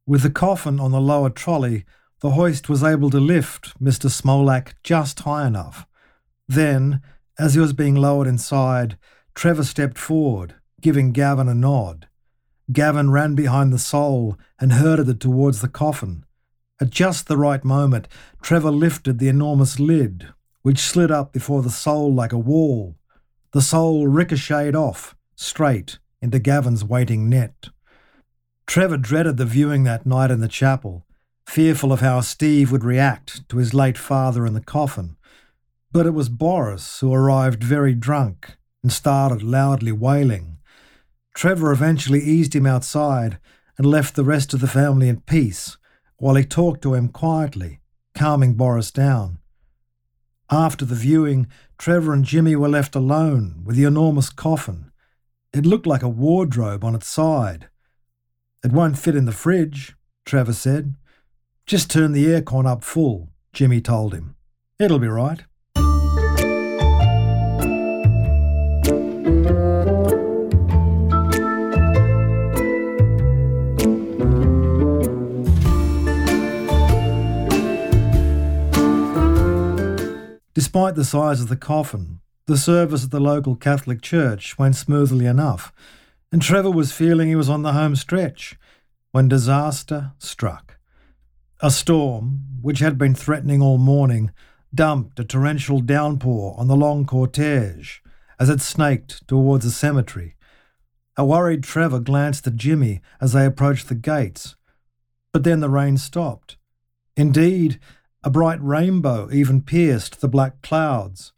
With 0.05 0.21
the 0.21 0.29
coffin 0.29 0.79
on 0.79 0.91
the 0.91 1.01
lower 1.01 1.29
trolley, 1.29 1.85
the 2.21 2.31
hoist 2.31 2.69
was 2.69 2.83
able 2.83 3.09
to 3.09 3.19
lift 3.19 3.77
Mr. 3.81 4.09
Smolak 4.09 4.73
just 4.83 5.21
high 5.21 5.47
enough. 5.47 5.87
Then, 6.47 7.01
as 7.37 7.55
he 7.55 7.59
was 7.59 7.73
being 7.73 7.95
lowered 7.95 8.27
inside, 8.27 8.97
Trevor 9.33 9.63
stepped 9.63 9.97
forward, 9.97 10.55
giving 10.81 11.11
Gavin 11.11 11.49
a 11.49 11.55
nod. 11.55 12.07
Gavin 12.71 13.09
ran 13.09 13.33
behind 13.33 13.73
the 13.73 13.79
soul 13.79 14.37
and 14.59 14.73
herded 14.73 15.09
it 15.09 15.19
towards 15.19 15.61
the 15.61 15.67
coffin. 15.67 16.25
At 16.79 16.91
just 16.91 17.27
the 17.27 17.37
right 17.37 17.63
moment, 17.65 18.07
Trevor 18.41 18.71
lifted 18.71 19.17
the 19.17 19.29
enormous 19.29 19.79
lid, 19.79 20.27
which 20.61 20.79
slid 20.79 21.09
up 21.09 21.33
before 21.33 21.63
the 21.63 21.69
soul 21.71 22.13
like 22.13 22.31
a 22.31 22.37
wall. 22.37 22.95
The 23.51 23.61
soul 23.61 24.07
ricocheted 24.07 24.75
off, 24.75 25.15
straight 25.35 25.97
into 26.21 26.39
Gavin's 26.39 26.83
waiting 26.83 27.29
net. 27.29 27.69
Trevor 28.67 28.97
dreaded 28.97 29.37
the 29.37 29.45
viewing 29.45 29.83
that 29.83 30.05
night 30.05 30.31
in 30.31 30.39
the 30.39 30.47
chapel, 30.47 31.05
fearful 31.45 31.91
of 31.91 31.99
how 31.99 32.21
Steve 32.21 32.71
would 32.71 32.83
react 32.83 33.47
to 33.49 33.57
his 33.57 33.73
late 33.73 33.97
father 33.97 34.45
in 34.45 34.53
the 34.53 34.61
coffin. 34.61 35.17
But 35.91 36.05
it 36.05 36.13
was 36.13 36.29
Boris 36.29 36.99
who 36.99 37.13
arrived 37.13 37.63
very 37.63 37.93
drunk 37.93 38.55
and 38.81 38.91
started 38.91 39.43
loudly 39.43 39.91
wailing. 39.91 40.57
Trevor 41.35 41.71
eventually 41.71 42.21
eased 42.21 42.55
him 42.55 42.65
outside 42.65 43.39
and 43.77 43.85
left 43.85 44.15
the 44.15 44.23
rest 44.23 44.53
of 44.53 44.61
the 44.61 44.67
family 44.67 45.09
in 45.09 45.21
peace 45.21 45.77
while 46.17 46.35
he 46.35 46.43
talked 46.43 46.81
to 46.83 46.93
him 46.93 47.09
quietly, 47.09 47.79
calming 48.13 48.53
Boris 48.53 48.91
down. 48.91 49.39
After 50.49 50.85
the 50.85 50.95
viewing, 50.95 51.47
Trevor 51.77 52.13
and 52.13 52.23
Jimmy 52.25 52.55
were 52.55 52.69
left 52.69 52.95
alone 52.95 53.63
with 53.65 53.75
the 53.75 53.85
enormous 53.85 54.29
coffin. 54.29 54.90
It 55.53 55.65
looked 55.65 55.85
like 55.85 56.01
a 56.01 56.07
wardrobe 56.07 56.81
on 56.85 56.95
its 56.95 57.09
side. 57.09 57.67
It 58.63 58.71
won't 58.71 58.97
fit 58.97 59.17
in 59.17 59.25
the 59.25 59.33
fridge, 59.33 59.97
Trevor 60.25 60.53
said. 60.53 60.95
Just 61.65 61.91
turn 61.91 62.13
the 62.13 62.25
aircon 62.25 62.65
up 62.65 62.85
full, 62.85 63.31
Jimmy 63.51 63.81
told 63.81 64.13
him. 64.13 64.35
It'll 64.79 64.97
be 64.97 65.09
right. 65.09 65.43
Despite 80.53 80.95
the 80.95 81.03
size 81.03 81.41
of 81.41 81.49
the 81.49 81.57
coffin, 81.57 82.20
the 82.51 82.57
service 82.57 83.05
at 83.05 83.11
the 83.11 83.19
local 83.21 83.55
Catholic 83.55 84.01
church 84.01 84.59
went 84.59 84.75
smoothly 84.75 85.25
enough, 85.25 85.71
and 86.33 86.41
Trevor 86.41 86.69
was 86.69 86.91
feeling 86.91 87.29
he 87.29 87.35
was 87.35 87.47
on 87.47 87.61
the 87.61 87.71
home 87.71 87.95
stretch 87.95 88.57
when 89.13 89.29
disaster 89.29 90.11
struck. 90.19 90.77
A 91.61 91.71
storm, 91.71 92.41
which 92.61 92.79
had 92.79 92.97
been 92.97 93.15
threatening 93.15 93.61
all 93.61 93.77
morning, 93.77 94.31
dumped 94.75 95.17
a 95.17 95.23
torrential 95.23 95.79
downpour 95.79 96.53
on 96.57 96.67
the 96.67 96.75
long 96.75 97.05
cortege 97.05 98.01
as 98.37 98.49
it 98.49 98.59
snaked 98.59 99.25
towards 99.29 99.63
the 99.63 99.71
cemetery. 99.71 100.35
A 101.15 101.23
worried 101.23 101.63
Trevor 101.63 102.01
glanced 102.01 102.45
at 102.47 102.57
Jimmy 102.57 103.01
as 103.21 103.31
they 103.31 103.45
approached 103.45 103.87
the 103.87 103.95
gates. 103.95 104.57
But 105.31 105.45
then 105.45 105.61
the 105.61 105.69
rain 105.69 105.97
stopped. 105.97 106.57
Indeed, 107.15 107.79
a 108.25 108.29
bright 108.29 108.61
rainbow 108.61 109.29
even 109.31 109.61
pierced 109.61 110.19
the 110.19 110.27
black 110.27 110.61
clouds. 110.61 111.31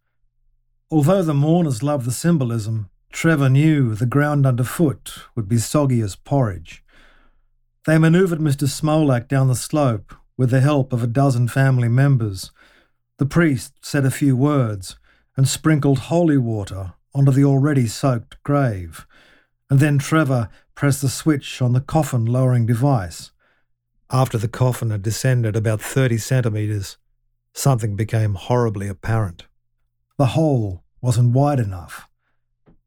Although 0.94 1.24
the 1.24 1.34
mourners 1.34 1.82
loved 1.82 2.06
the 2.06 2.12
symbolism, 2.12 2.88
Trevor 3.12 3.50
knew 3.50 3.96
the 3.96 4.06
ground 4.06 4.46
underfoot 4.46 5.24
would 5.36 5.50
be 5.50 5.58
soggy 5.58 6.02
as 6.02 6.16
porridge. 6.16 6.84
They 7.88 7.98
manoeuvred 7.98 8.38
Mr. 8.38 8.68
Smolak 8.68 9.28
down 9.28 9.48
the 9.48 9.56
slope 9.56 10.14
with 10.38 10.52
the 10.52 10.62
help 10.62 10.94
of 10.94 11.02
a 11.02 11.08
dozen 11.08 11.48
family 11.48 11.89
members. 11.89 12.52
The 13.18 13.26
priest 13.26 13.74
said 13.82 14.06
a 14.06 14.12
few 14.12 14.38
words 14.38 14.96
and 15.36 15.48
sprinkled 15.48 15.98
holy 15.98 16.38
water 16.38 16.94
onto 17.16 17.32
the 17.32 17.44
already 17.44 17.88
soaked 17.88 18.38
grave, 18.44 19.08
and 19.72 19.80
then 19.80 19.98
Trevor 19.98 20.48
pressed 20.76 21.02
the 21.02 21.10
switch 21.10 21.60
on 21.60 21.74
the 21.74 21.82
coffin 21.82 22.24
lowering 22.24 22.68
device. 22.68 23.32
After 24.12 24.38
the 24.38 24.48
coffin 24.48 24.91
had 24.91 25.02
descended 25.02 25.56
about 25.56 25.82
30 25.82 26.20
centimetres, 26.20 26.98
something 27.52 27.96
became 27.96 28.36
horribly 28.36 28.88
apparent. 28.88 29.48
The 30.20 30.28
hole 30.28 30.82
wasn't 31.04 31.34
wide 31.34 31.60
enough. 31.60 32.08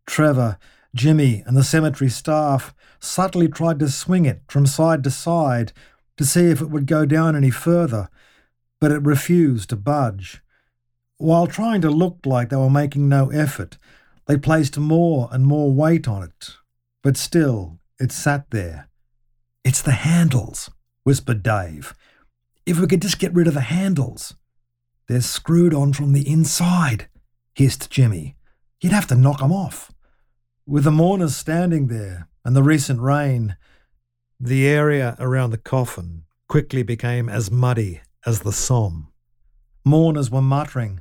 Trevor, 0.07 0.59
Jimmy, 0.95 1.45
and 1.47 1.55
the 1.55 1.63
cemetery 1.63 2.09
staff 2.09 2.75
subtly 2.99 3.47
tried 3.47 3.79
to 3.79 3.91
swing 3.91 4.25
it 4.25 4.41
from 4.49 4.65
side 4.65 5.05
to 5.05 5.11
side 5.11 5.75
to 6.17 6.25
see 6.25 6.47
if 6.47 6.63
it 6.63 6.71
would 6.71 6.87
go 6.87 7.05
down 7.05 7.37
any 7.37 7.51
further, 7.51 8.09
but 8.81 8.91
it 8.91 9.03
refused 9.03 9.69
to 9.69 9.77
budge. 9.77 10.43
While 11.19 11.47
trying 11.47 11.83
to 11.83 11.91
look 11.91 12.21
like 12.25 12.49
they 12.49 12.57
were 12.57 12.71
making 12.71 13.07
no 13.07 13.31
effort, 13.31 13.77
they 14.25 14.39
placed 14.39 14.79
more 14.79 15.29
and 15.31 15.45
more 15.45 15.71
weight 15.71 16.09
on 16.09 16.23
it, 16.23 16.57
but 17.03 17.19
still 17.19 17.79
it 18.01 18.13
sat 18.13 18.51
there. 18.51 18.89
It's 19.63 19.83
the 19.83 19.93
handles, 19.93 20.71
whispered 21.05 21.43
Dave. 21.43 21.95
If 22.65 22.81
we 22.81 22.87
could 22.87 23.03
just 23.03 23.19
get 23.19 23.35
rid 23.35 23.47
of 23.47 23.55
the 23.55 23.61
handles. 23.61 24.35
They're 25.07 25.21
screwed 25.21 25.75
on 25.75 25.93
from 25.93 26.15
the 26.15 26.29
inside, 26.29 27.09
hissed 27.57 27.91
Jimmy. 27.91 28.37
You'd 28.83 28.93
have 28.93 29.07
to 29.07 29.15
knock 29.15 29.43
'em 29.43 29.51
off. 29.51 29.91
With 30.67 30.85
the 30.85 30.91
mourners 30.91 31.35
standing 31.35 31.87
there 31.87 32.29
and 32.45 32.55
the 32.55 32.63
recent 32.63 33.01
rain, 33.01 33.57
the 34.39 34.69
area 34.69 35.17
around 35.19 35.51
the 35.51 35.59
coffin 35.59 36.25
quickly 36.49 36.83
became 36.83 37.31
as 37.31 37.51
muddy 37.51 38.03
as 38.27 38.41
the 38.41 38.53
Somme. 38.53 39.09
Mourners 39.85 40.31
were 40.31 40.43
muttering. 40.43 41.01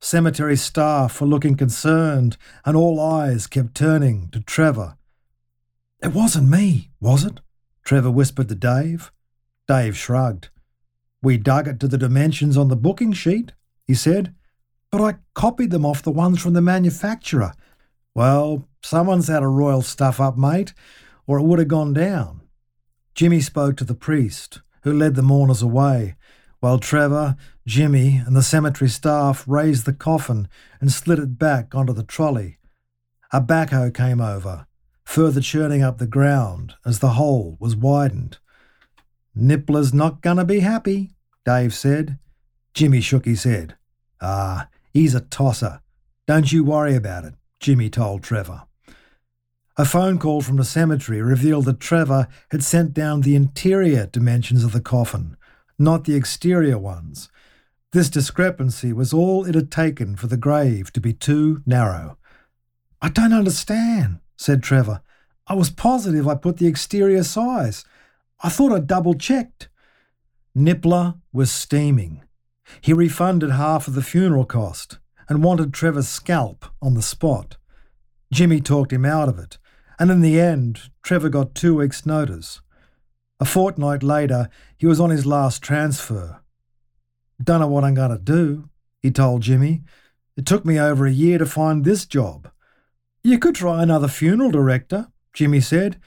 Cemetery 0.00 0.56
staff 0.56 1.20
were 1.20 1.26
looking 1.26 1.56
concerned, 1.56 2.36
and 2.66 2.76
all 2.76 3.00
eyes 3.00 3.46
kept 3.46 3.74
turning 3.74 4.28
to 4.30 4.40
Trevor. 4.40 4.98
It 6.02 6.12
wasn't 6.12 6.50
me, 6.50 6.90
was 7.00 7.24
it? 7.24 7.40
Trevor 7.82 8.10
whispered 8.10 8.48
to 8.50 8.54
Dave. 8.54 9.10
Dave 9.66 9.96
shrugged. 9.96 10.50
We 11.22 11.38
dug 11.38 11.66
it 11.66 11.80
to 11.80 11.88
the 11.88 11.96
dimensions 11.96 12.58
on 12.58 12.68
the 12.68 12.76
booking 12.76 13.14
sheet, 13.14 13.52
he 13.86 13.94
said, 13.94 14.34
but 14.94 15.02
I 15.02 15.18
copied 15.34 15.72
them 15.72 15.84
off 15.84 16.04
the 16.04 16.12
ones 16.12 16.40
from 16.40 16.52
the 16.52 16.60
manufacturer. 16.60 17.52
Well, 18.14 18.68
someone's 18.80 19.26
had 19.26 19.42
a 19.42 19.48
royal 19.48 19.82
stuff 19.82 20.20
up, 20.20 20.38
mate, 20.38 20.72
or 21.26 21.36
it 21.36 21.42
would 21.42 21.58
have 21.58 21.66
gone 21.66 21.92
down. 21.92 22.42
Jimmy 23.12 23.40
spoke 23.40 23.76
to 23.78 23.84
the 23.84 23.96
priest, 23.96 24.60
who 24.82 24.92
led 24.92 25.16
the 25.16 25.22
mourners 25.22 25.62
away, 25.62 26.14
while 26.60 26.78
Trevor, 26.78 27.34
Jimmy, 27.66 28.22
and 28.24 28.36
the 28.36 28.42
cemetery 28.44 28.88
staff 28.88 29.42
raised 29.48 29.84
the 29.84 29.92
coffin 29.92 30.46
and 30.80 30.92
slid 30.92 31.18
it 31.18 31.40
back 31.40 31.74
onto 31.74 31.92
the 31.92 32.04
trolley. 32.04 32.58
A 33.32 33.40
backhoe 33.40 33.92
came 33.92 34.20
over, 34.20 34.68
further 35.04 35.40
churning 35.40 35.82
up 35.82 35.98
the 35.98 36.06
ground 36.06 36.74
as 36.86 37.00
the 37.00 37.14
hole 37.14 37.56
was 37.58 37.74
widened. 37.74 38.38
Nippler's 39.36 39.92
not 39.92 40.22
to 40.22 40.44
be 40.44 40.60
happy, 40.60 41.10
Dave 41.44 41.74
said. 41.74 42.20
Jimmy 42.74 43.00
shook 43.00 43.24
his 43.24 43.42
head. 43.42 43.74
Ah, 44.20 44.68
he's 44.94 45.14
a 45.14 45.20
tosser. 45.20 45.82
Don't 46.26 46.50
you 46.50 46.64
worry 46.64 46.94
about 46.94 47.24
it, 47.24 47.34
Jimmy 47.60 47.90
told 47.90 48.22
Trevor. 48.22 48.62
A 49.76 49.84
phone 49.84 50.18
call 50.18 50.40
from 50.40 50.56
the 50.56 50.64
cemetery 50.64 51.20
revealed 51.20 51.64
that 51.64 51.80
Trevor 51.80 52.28
had 52.52 52.62
sent 52.62 52.94
down 52.94 53.20
the 53.20 53.34
interior 53.34 54.06
dimensions 54.06 54.62
of 54.62 54.72
the 54.72 54.80
coffin, 54.80 55.36
not 55.78 56.04
the 56.04 56.14
exterior 56.14 56.78
ones. 56.78 57.28
This 57.92 58.08
discrepancy 58.08 58.92
was 58.92 59.12
all 59.12 59.44
it 59.44 59.56
had 59.56 59.70
taken 59.70 60.14
for 60.16 60.28
the 60.28 60.36
grave 60.36 60.92
to 60.92 61.00
be 61.00 61.12
too 61.12 61.62
narrow. 61.66 62.16
I 63.02 63.08
don't 63.08 63.32
understand, 63.32 64.20
said 64.36 64.62
Trevor. 64.62 65.02
I 65.46 65.54
was 65.54 65.70
positive 65.70 66.26
I 66.26 66.36
put 66.36 66.56
the 66.56 66.68
exterior 66.68 67.22
size. 67.22 67.84
I 68.42 68.48
thought 68.48 68.72
I 68.72 68.78
double 68.78 69.14
checked. 69.14 69.68
Nippler 70.56 71.20
was 71.32 71.50
steaming. 71.50 72.23
He 72.80 72.92
refunded 72.92 73.50
half 73.50 73.88
of 73.88 73.94
the 73.94 74.02
funeral 74.02 74.44
cost 74.44 74.98
and 75.28 75.42
wanted 75.42 75.72
Trevor's 75.72 76.08
scalp 76.08 76.66
on 76.80 76.94
the 76.94 77.02
spot. 77.02 77.56
Jimmy 78.32 78.60
talked 78.60 78.92
him 78.92 79.04
out 79.04 79.28
of 79.28 79.38
it 79.38 79.58
and 79.98 80.10
in 80.10 80.20
the 80.20 80.40
end, 80.40 80.90
Trevor 81.02 81.28
got 81.28 81.54
two 81.54 81.76
weeks' 81.76 82.06
notice. 82.06 82.60
A 83.40 83.44
fortnight 83.44 84.02
later, 84.02 84.48
he 84.76 84.86
was 84.86 85.00
on 85.00 85.10
his 85.10 85.26
last 85.26 85.62
transfer. 85.62 86.40
Don't 87.42 87.60
know 87.60 87.68
what 87.68 87.84
I'm 87.84 87.94
going 87.94 88.10
to 88.10 88.18
do, 88.18 88.68
he 89.00 89.10
told 89.10 89.42
Jimmy. 89.42 89.82
It 90.36 90.46
took 90.46 90.64
me 90.64 90.80
over 90.80 91.06
a 91.06 91.12
year 91.12 91.38
to 91.38 91.46
find 91.46 91.84
this 91.84 92.06
job. 92.06 92.50
You 93.22 93.38
could 93.38 93.54
try 93.54 93.82
another 93.82 94.08
funeral 94.08 94.50
director, 94.50 95.08
Jimmy 95.32 95.60
said, 95.60 96.00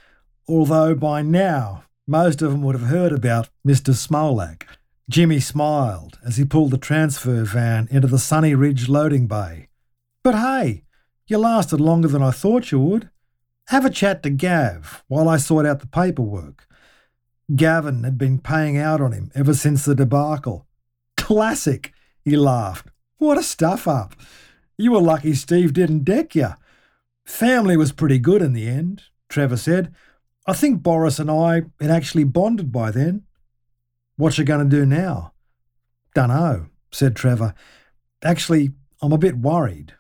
although 0.48 0.96
by 0.96 1.22
now 1.22 1.84
most 2.06 2.42
of 2.42 2.52
them 2.52 2.62
would 2.64 2.76
have 2.76 2.90
heard 2.90 3.12
about 3.12 3.50
Mr. 3.66 3.94
Smolak. 3.94 4.64
Jimmy 5.10 5.40
smiled 5.40 6.20
as 6.26 6.36
he 6.36 6.44
pulled 6.44 6.72
the 6.72 6.78
transfer 6.78 7.44
van 7.46 7.88
into 7.90 8.08
the 8.08 8.20
Sunny 8.20 8.54
Ridge 8.54 8.90
loading 8.90 9.26
bay. 9.26 9.70
But 10.22 10.36
hey, 10.36 10.84
you 11.28 11.38
lasted 11.38 11.80
longer 11.80 12.10
than 12.10 12.22
I 12.22 12.32
thought 12.32 12.72
you 12.72 12.80
would. 12.80 13.10
Have 13.68 13.86
a 13.86 13.90
chat 13.90 14.22
to 14.24 14.30
Gav 14.30 15.04
while 15.08 15.30
I 15.30 15.38
sort 15.38 15.66
out 15.66 15.80
the 15.80 15.88
paperwork. 15.88 16.68
Gavin 17.56 18.04
had 18.04 18.18
been 18.18 18.40
paying 18.40 18.78
out 18.78 19.00
on 19.00 19.14
him 19.14 19.32
ever 19.34 19.54
since 19.54 19.86
the 19.86 19.96
debacle. 19.96 20.68
Classic, 21.16 21.94
he 22.24 22.36
laughed. 22.36 22.88
What 23.18 23.38
a 23.38 23.44
stuff 23.44 23.88
up. 23.88 24.14
You 24.78 24.92
were 24.92 25.02
lucky 25.02 25.34
Steve 25.34 25.72
didn't 25.72 26.04
deck 26.04 26.36
you. 26.36 26.50
Family 27.26 27.78
was 27.78 27.92
pretty 27.94 28.20
good 28.20 28.42
in 28.42 28.52
the 28.52 28.68
end, 28.68 29.04
Trevor 29.30 29.58
said. 29.58 29.94
I 30.46 30.54
think 30.54 30.84
Boris 30.84 31.20
and 31.20 31.32
I 31.32 31.64
had 31.80 31.92
actually 31.92 32.26
bonded 32.26 32.72
by 32.72 32.92
then. 32.92 33.24
What's 34.18 34.40
you 34.40 34.44
going 34.44 34.68
to 34.68 34.76
do 34.76 34.84
now? 34.84 35.34
Dunno, 36.16 36.70
said 36.92 37.16
Trevor. 37.16 37.54
Actually, 38.24 38.72
I'm 39.00 39.14
a 39.14 39.18
bit 39.18 39.38
worried. 39.38 39.94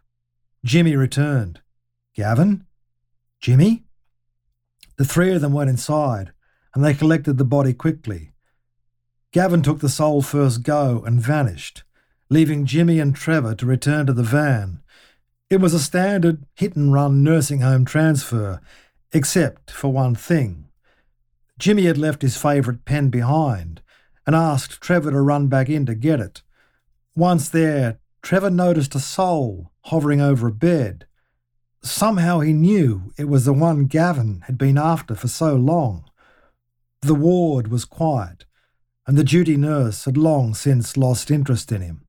Jimmy 0.65 0.95
returned. 0.95 1.61
Gavin? 2.15 2.65
Jimmy? 3.39 3.85
The 4.97 5.05
three 5.05 5.31
of 5.33 5.41
them 5.41 5.53
went 5.53 5.69
inside, 5.69 6.31
and 6.73 6.83
they 6.83 6.95
collected 6.95 7.37
the 7.37 7.45
body 7.45 7.73
quickly. 7.73 8.31
Gavin 9.31 9.61
took 9.61 9.81
the 9.81 9.89
soul 9.89 10.23
first 10.23 10.63
go 10.63 11.03
and 11.05 11.21
vanished, 11.21 11.83
leaving 12.27 12.65
Jimmy 12.65 12.99
and 12.99 13.15
Trevor 13.15 13.53
to 13.53 13.67
return 13.67 14.07
to 14.07 14.13
the 14.13 14.23
van. 14.23 14.81
It 15.51 15.61
was 15.61 15.75
a 15.75 15.79
standard 15.79 16.43
hit 16.55 16.75
and 16.75 16.91
run 16.91 17.21
nursing 17.21 17.59
home 17.59 17.85
transfer, 17.85 18.61
except 19.11 19.69
for 19.69 19.93
one 19.93 20.15
thing. 20.15 20.69
Jimmy 21.59 21.85
had 21.85 21.99
left 21.99 22.23
his 22.23 22.35
favourite 22.35 22.83
pen 22.83 23.09
behind 23.09 23.81
and 24.27 24.35
asked 24.35 24.81
Trevor 24.81 25.11
to 25.11 25.21
run 25.21 25.47
back 25.47 25.69
in 25.69 25.85
to 25.85 25.95
get 25.95 26.19
it. 26.19 26.43
Once 27.15 27.49
there, 27.49 27.97
Trevor 28.21 28.49
noticed 28.49 28.93
a 28.93 28.99
soul 28.99 29.71
hovering 29.85 30.19
over 30.19 30.47
a 30.47 30.51
bed. 30.51 31.07
Somehow 31.81 32.41
he 32.41 32.51
knew 32.51 33.13
it 33.17 33.29
was 33.29 33.45
the 33.45 33.53
one 33.53 33.85
Gavin 33.85 34.41
had 34.45 34.57
been 34.57 34.77
after 34.77 35.15
for 35.15 35.29
so 35.29 35.55
long. 35.55 36.03
The 37.01 37.15
ward 37.15 37.69
was 37.69 37.85
quiet, 37.85 38.45
and 39.07 39.17
the 39.17 39.23
duty 39.23 39.55
nurse 39.55 40.03
had 40.03 40.17
long 40.17 40.53
since 40.53 40.97
lost 40.97 41.31
interest 41.31 41.71
in 41.71 41.81
him. 41.81 42.05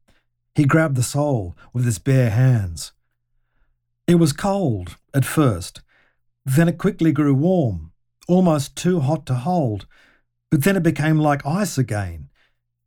He 0.56 0.64
grabbed 0.64 0.96
the 0.96 1.04
soul 1.04 1.56
with 1.72 1.84
his 1.84 2.00
bare 2.00 2.30
hands. 2.30 2.92
It 4.08 4.16
was 4.16 4.32
cold 4.32 4.96
at 5.14 5.24
first, 5.24 5.82
then 6.44 6.66
it 6.66 6.78
quickly 6.78 7.12
grew 7.12 7.34
warm, 7.34 7.92
almost 8.26 8.74
too 8.74 9.00
hot 9.00 9.24
to 9.26 9.34
hold, 9.34 9.86
but 10.50 10.64
then 10.64 10.76
it 10.76 10.82
became 10.82 11.18
like 11.18 11.44
ice 11.46 11.78
again. 11.78 12.28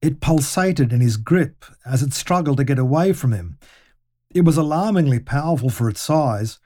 It 0.02 0.20
pulsated 0.20 0.92
in 0.92 1.02
his 1.02 1.18
grip 1.18 1.66
as 1.86 2.02
it 2.02 2.14
struggled 2.14 2.58
to 2.58 2.64
get 2.64 2.80
away 2.80 3.14
from 3.14 3.34
him. 3.34 3.58
It 4.34 4.46
was 4.46 4.58
alarmingly 4.58 5.20
powerful 5.20 5.70
for 5.70 5.90
its 5.90 6.02
size, 6.02 6.60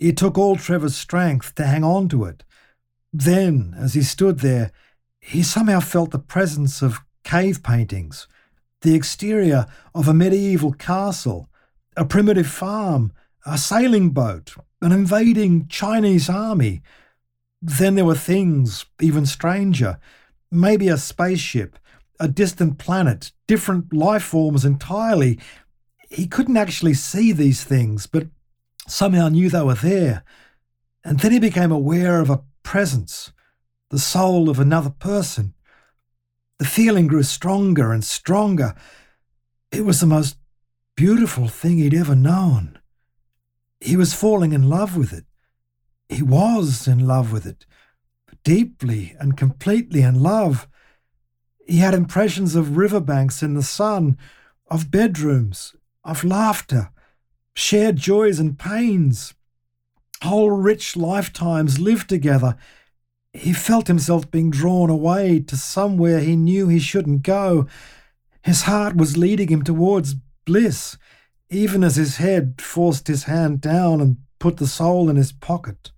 it 0.00 0.16
took 0.16 0.38
all 0.38 0.56
Trevor's 0.56 0.96
strength 0.96 1.54
to 1.56 1.66
hang 1.66 1.84
on 1.84 2.08
to 2.08 2.24
it. 2.24 2.42
Then, 3.12 3.74
as 3.76 3.92
he 3.92 4.02
stood 4.02 4.38
there, 4.38 4.72
he 5.20 5.42
somehow 5.42 5.80
felt 5.80 6.10
the 6.10 6.18
presence 6.18 6.80
of 6.80 7.00
cave 7.22 7.62
paintings, 7.62 8.26
the 8.80 8.94
exterior 8.94 9.66
of 9.94 10.08
a 10.08 10.14
medieval 10.14 10.72
castle, 10.72 11.50
a 11.98 12.06
primitive 12.06 12.46
farm, 12.46 13.12
a 13.44 13.58
sailing 13.58 14.10
boat, 14.10 14.54
an 14.80 14.90
invading 14.90 15.68
Chinese 15.68 16.30
army. 16.30 16.80
Then 17.60 17.94
there 17.94 18.06
were 18.06 18.14
things 18.14 18.86
even 19.02 19.26
stranger 19.26 19.98
maybe 20.50 20.88
a 20.88 20.96
spaceship, 20.96 21.78
a 22.18 22.28
distant 22.28 22.78
planet, 22.78 23.32
different 23.46 23.92
life 23.92 24.24
forms 24.24 24.64
entirely. 24.64 25.38
He 26.08 26.26
couldn't 26.26 26.56
actually 26.56 26.94
see 26.94 27.32
these 27.32 27.64
things, 27.64 28.06
but 28.06 28.26
somehow 28.86 29.28
knew 29.28 29.48
they 29.48 29.62
were 29.62 29.74
there. 29.74 30.24
And 31.04 31.20
then 31.20 31.32
he 31.32 31.38
became 31.38 31.72
aware 31.72 32.20
of 32.20 32.30
a 32.30 32.42
presence, 32.62 33.32
the 33.90 33.98
soul 33.98 34.50
of 34.50 34.58
another 34.58 34.90
person. 34.90 35.54
The 36.58 36.66
feeling 36.66 37.06
grew 37.06 37.22
stronger 37.22 37.92
and 37.92 38.04
stronger. 38.04 38.74
It 39.72 39.84
was 39.84 40.00
the 40.00 40.06
most 40.06 40.36
beautiful 40.96 41.48
thing 41.48 41.78
he'd 41.78 41.94
ever 41.94 42.14
known. 42.14 42.78
He 43.80 43.96
was 43.96 44.12
falling 44.12 44.52
in 44.52 44.68
love 44.68 44.96
with 44.96 45.12
it. 45.12 45.24
He 46.10 46.22
was 46.22 46.86
in 46.86 47.06
love 47.06 47.32
with 47.32 47.46
it, 47.46 47.64
deeply 48.42 49.14
and 49.18 49.36
completely 49.36 50.02
in 50.02 50.22
love. 50.22 50.68
He 51.66 51.78
had 51.78 51.94
impressions 51.94 52.54
of 52.54 52.76
riverbanks 52.76 53.42
in 53.42 53.54
the 53.54 53.62
sun, 53.62 54.18
of 54.70 54.90
bedrooms, 54.90 55.74
of 56.04 56.24
laughter, 56.24 56.90
shared 57.54 57.96
joys 57.96 58.38
and 58.38 58.58
pains, 58.58 59.34
whole 60.22 60.50
rich 60.50 60.96
lifetimes 60.96 61.78
lived 61.78 62.08
together. 62.08 62.56
He 63.32 63.52
felt 63.52 63.86
himself 63.86 64.30
being 64.30 64.50
drawn 64.50 64.90
away 64.90 65.40
to 65.40 65.56
somewhere 65.56 66.20
he 66.20 66.36
knew 66.36 66.68
he 66.68 66.78
shouldn't 66.78 67.22
go. 67.22 67.66
His 68.42 68.62
heart 68.62 68.96
was 68.96 69.16
leading 69.16 69.48
him 69.48 69.62
towards 69.62 70.16
bliss, 70.44 70.96
even 71.48 71.84
as 71.84 71.96
his 71.96 72.16
head 72.16 72.60
forced 72.60 73.06
his 73.06 73.24
hand 73.24 73.60
down 73.60 74.00
and 74.00 74.16
put 74.38 74.56
the 74.56 74.66
soul 74.66 75.08
in 75.08 75.16
his 75.16 75.32
pocket. 75.32 75.92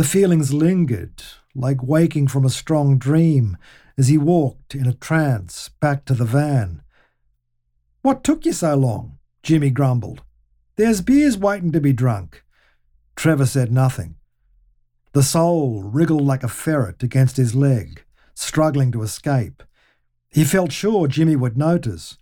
The 0.00 0.06
feelings 0.06 0.50
lingered, 0.50 1.22
like 1.54 1.82
waking 1.82 2.28
from 2.28 2.46
a 2.46 2.48
strong 2.48 2.96
dream, 2.96 3.58
as 3.98 4.08
he 4.08 4.16
walked 4.16 4.74
in 4.74 4.86
a 4.86 4.94
trance 4.94 5.68
back 5.78 6.06
to 6.06 6.14
the 6.14 6.24
van. 6.24 6.80
What 8.00 8.24
took 8.24 8.46
you 8.46 8.54
so 8.54 8.76
long? 8.76 9.18
Jimmy 9.42 9.68
grumbled. 9.68 10.22
There's 10.76 11.02
beers 11.02 11.36
waiting 11.36 11.70
to 11.72 11.82
be 11.82 11.92
drunk. 11.92 12.42
Trevor 13.14 13.44
said 13.44 13.70
nothing. 13.70 14.14
The 15.12 15.22
soul 15.22 15.82
wriggled 15.82 16.24
like 16.24 16.44
a 16.44 16.48
ferret 16.48 17.02
against 17.02 17.36
his 17.36 17.54
leg, 17.54 18.02
struggling 18.32 18.92
to 18.92 19.02
escape. 19.02 19.62
He 20.30 20.44
felt 20.44 20.72
sure 20.72 21.08
Jimmy 21.08 21.36
would 21.36 21.58
notice. 21.58 22.16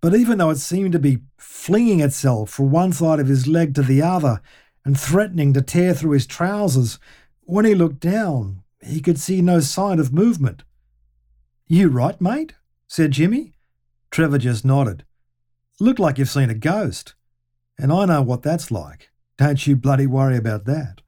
But 0.00 0.14
even 0.14 0.38
though 0.38 0.50
it 0.50 0.58
seemed 0.58 0.92
to 0.92 1.00
be 1.00 1.22
flinging 1.38 1.98
itself 1.98 2.50
from 2.50 2.70
one 2.70 2.92
side 2.92 3.18
of 3.18 3.26
his 3.26 3.48
leg 3.48 3.74
to 3.74 3.82
the 3.82 4.00
other 4.00 4.40
and 4.84 4.98
threatening 4.98 5.52
to 5.52 5.62
tear 5.62 5.94
through 5.94 6.12
his 6.12 6.26
trousers, 6.26 6.98
when 7.42 7.64
he 7.64 7.74
looked 7.74 8.00
down, 8.00 8.62
he 8.82 9.00
could 9.00 9.18
see 9.18 9.42
no 9.42 9.60
sign 9.60 9.98
of 9.98 10.12
movement. 10.12 10.62
You 11.66 11.88
right, 11.88 12.20
mate? 12.20 12.54
said 12.86 13.12
Jimmy. 13.12 13.54
Trevor 14.10 14.38
just 14.38 14.64
nodded. 14.64 15.04
Looked 15.78 16.00
like 16.00 16.18
you've 16.18 16.28
seen 16.28 16.50
a 16.50 16.54
ghost. 16.54 17.14
And 17.78 17.92
I 17.92 18.04
know 18.04 18.22
what 18.22 18.42
that's 18.42 18.70
like. 18.70 19.10
Don't 19.38 19.66
you 19.66 19.76
bloody 19.76 20.06
worry 20.06 20.36
about 20.36 20.64
that. 20.66 21.00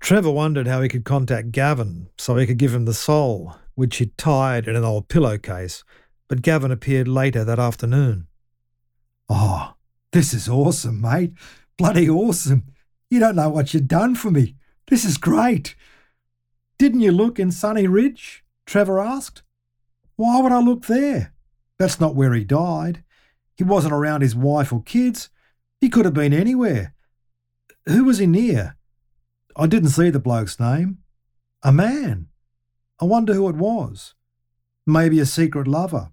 Trevor 0.00 0.30
wondered 0.30 0.66
how 0.66 0.82
he 0.82 0.88
could 0.88 1.04
contact 1.04 1.52
Gavin 1.52 2.08
so 2.18 2.36
he 2.36 2.46
could 2.46 2.58
give 2.58 2.74
him 2.74 2.84
the 2.84 2.94
soul, 2.94 3.56
which 3.74 3.96
he'd 3.96 4.16
tied 4.18 4.68
in 4.68 4.76
an 4.76 4.84
old 4.84 5.08
pillowcase, 5.08 5.84
but 6.28 6.42
Gavin 6.42 6.70
appeared 6.70 7.08
later 7.08 7.44
that 7.44 7.58
afternoon. 7.58 8.26
Oh, 9.28 9.74
this 10.12 10.34
is 10.34 10.48
awesome, 10.48 11.00
mate. 11.00 11.32
Bloody 11.78 12.08
awesome. 12.08 12.72
You 13.10 13.20
don't 13.20 13.36
know 13.36 13.50
what 13.50 13.74
you've 13.74 13.88
done 13.88 14.14
for 14.14 14.30
me. 14.30 14.56
This 14.88 15.04
is 15.04 15.18
great. 15.18 15.74
Didn't 16.78 17.00
you 17.00 17.12
look 17.12 17.38
in 17.38 17.52
Sunny 17.52 17.86
Ridge? 17.86 18.44
Trevor 18.66 19.00
asked. 19.00 19.42
Why 20.16 20.40
would 20.40 20.52
I 20.52 20.60
look 20.60 20.86
there? 20.86 21.34
That's 21.78 22.00
not 22.00 22.14
where 22.14 22.32
he 22.32 22.44
died. 22.44 23.04
He 23.56 23.64
wasn't 23.64 23.94
around 23.94 24.22
his 24.22 24.34
wife 24.34 24.72
or 24.72 24.82
kids. 24.82 25.28
He 25.80 25.88
could 25.88 26.04
have 26.04 26.14
been 26.14 26.32
anywhere. 26.32 26.94
Who 27.86 28.04
was 28.04 28.18
he 28.18 28.26
near? 28.26 28.76
I 29.56 29.66
didn't 29.66 29.90
see 29.90 30.10
the 30.10 30.18
bloke's 30.18 30.58
name. 30.58 30.98
A 31.62 31.72
man. 31.72 32.28
I 33.00 33.04
wonder 33.04 33.34
who 33.34 33.48
it 33.48 33.56
was. 33.56 34.14
Maybe 34.86 35.20
a 35.20 35.26
secret 35.26 35.66
lover. 35.66 36.10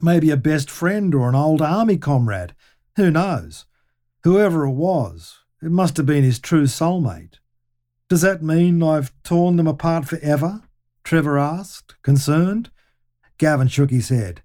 Maybe 0.00 0.30
a 0.30 0.36
best 0.36 0.70
friend 0.70 1.14
or 1.14 1.28
an 1.28 1.34
old 1.34 1.62
army 1.62 1.96
comrade. 1.96 2.54
Who 2.96 3.10
knows? 3.10 3.66
Whoever 4.24 4.66
it 4.66 4.72
was, 4.72 5.40
it 5.60 5.70
must 5.70 5.96
have 5.96 6.06
been 6.06 6.22
his 6.22 6.38
true 6.38 6.64
soulmate. 6.66 7.38
Does 8.08 8.20
that 8.20 8.42
mean 8.42 8.82
I've 8.82 9.12
torn 9.24 9.56
them 9.56 9.66
apart 9.66 10.06
forever? 10.06 10.62
Trevor 11.02 11.38
asked, 11.38 12.00
concerned. 12.02 12.70
Gavin 13.38 13.68
shook 13.68 13.90
his 13.90 14.10
head. 14.10 14.42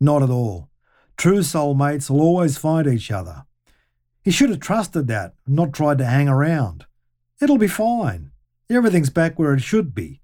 Not 0.00 0.22
at 0.22 0.30
all. 0.30 0.70
True 1.16 1.40
soulmates 1.40 2.08
will 2.08 2.20
always 2.20 2.56
find 2.56 2.86
each 2.86 3.10
other. 3.10 3.44
He 4.22 4.30
should 4.30 4.50
have 4.50 4.60
trusted 4.60 5.08
that, 5.08 5.34
and 5.46 5.56
not 5.56 5.72
tried 5.72 5.98
to 5.98 6.06
hang 6.06 6.28
around. 6.28 6.86
It'll 7.40 7.58
be 7.58 7.68
fine. 7.68 8.30
Everything's 8.70 9.10
back 9.10 9.38
where 9.38 9.52
it 9.52 9.60
should 9.60 9.94
be. 9.94 10.20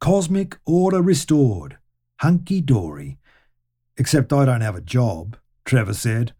Cosmic 0.00 0.58
order 0.64 1.02
restored. 1.02 1.78
Hunky 2.20 2.60
dory. 2.60 3.18
Except 3.96 4.32
I 4.32 4.44
don't 4.44 4.60
have 4.60 4.76
a 4.76 4.80
job, 4.80 5.36
Trevor 5.64 5.94
said. 5.94 6.32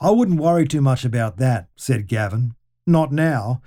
I 0.00 0.10
wouldn't 0.10 0.40
worry 0.40 0.66
too 0.66 0.80
much 0.80 1.04
about 1.04 1.36
that, 1.36 1.68
said 1.76 2.06
Gavin. 2.06 2.54
Not 2.86 3.12
now. 3.12 3.60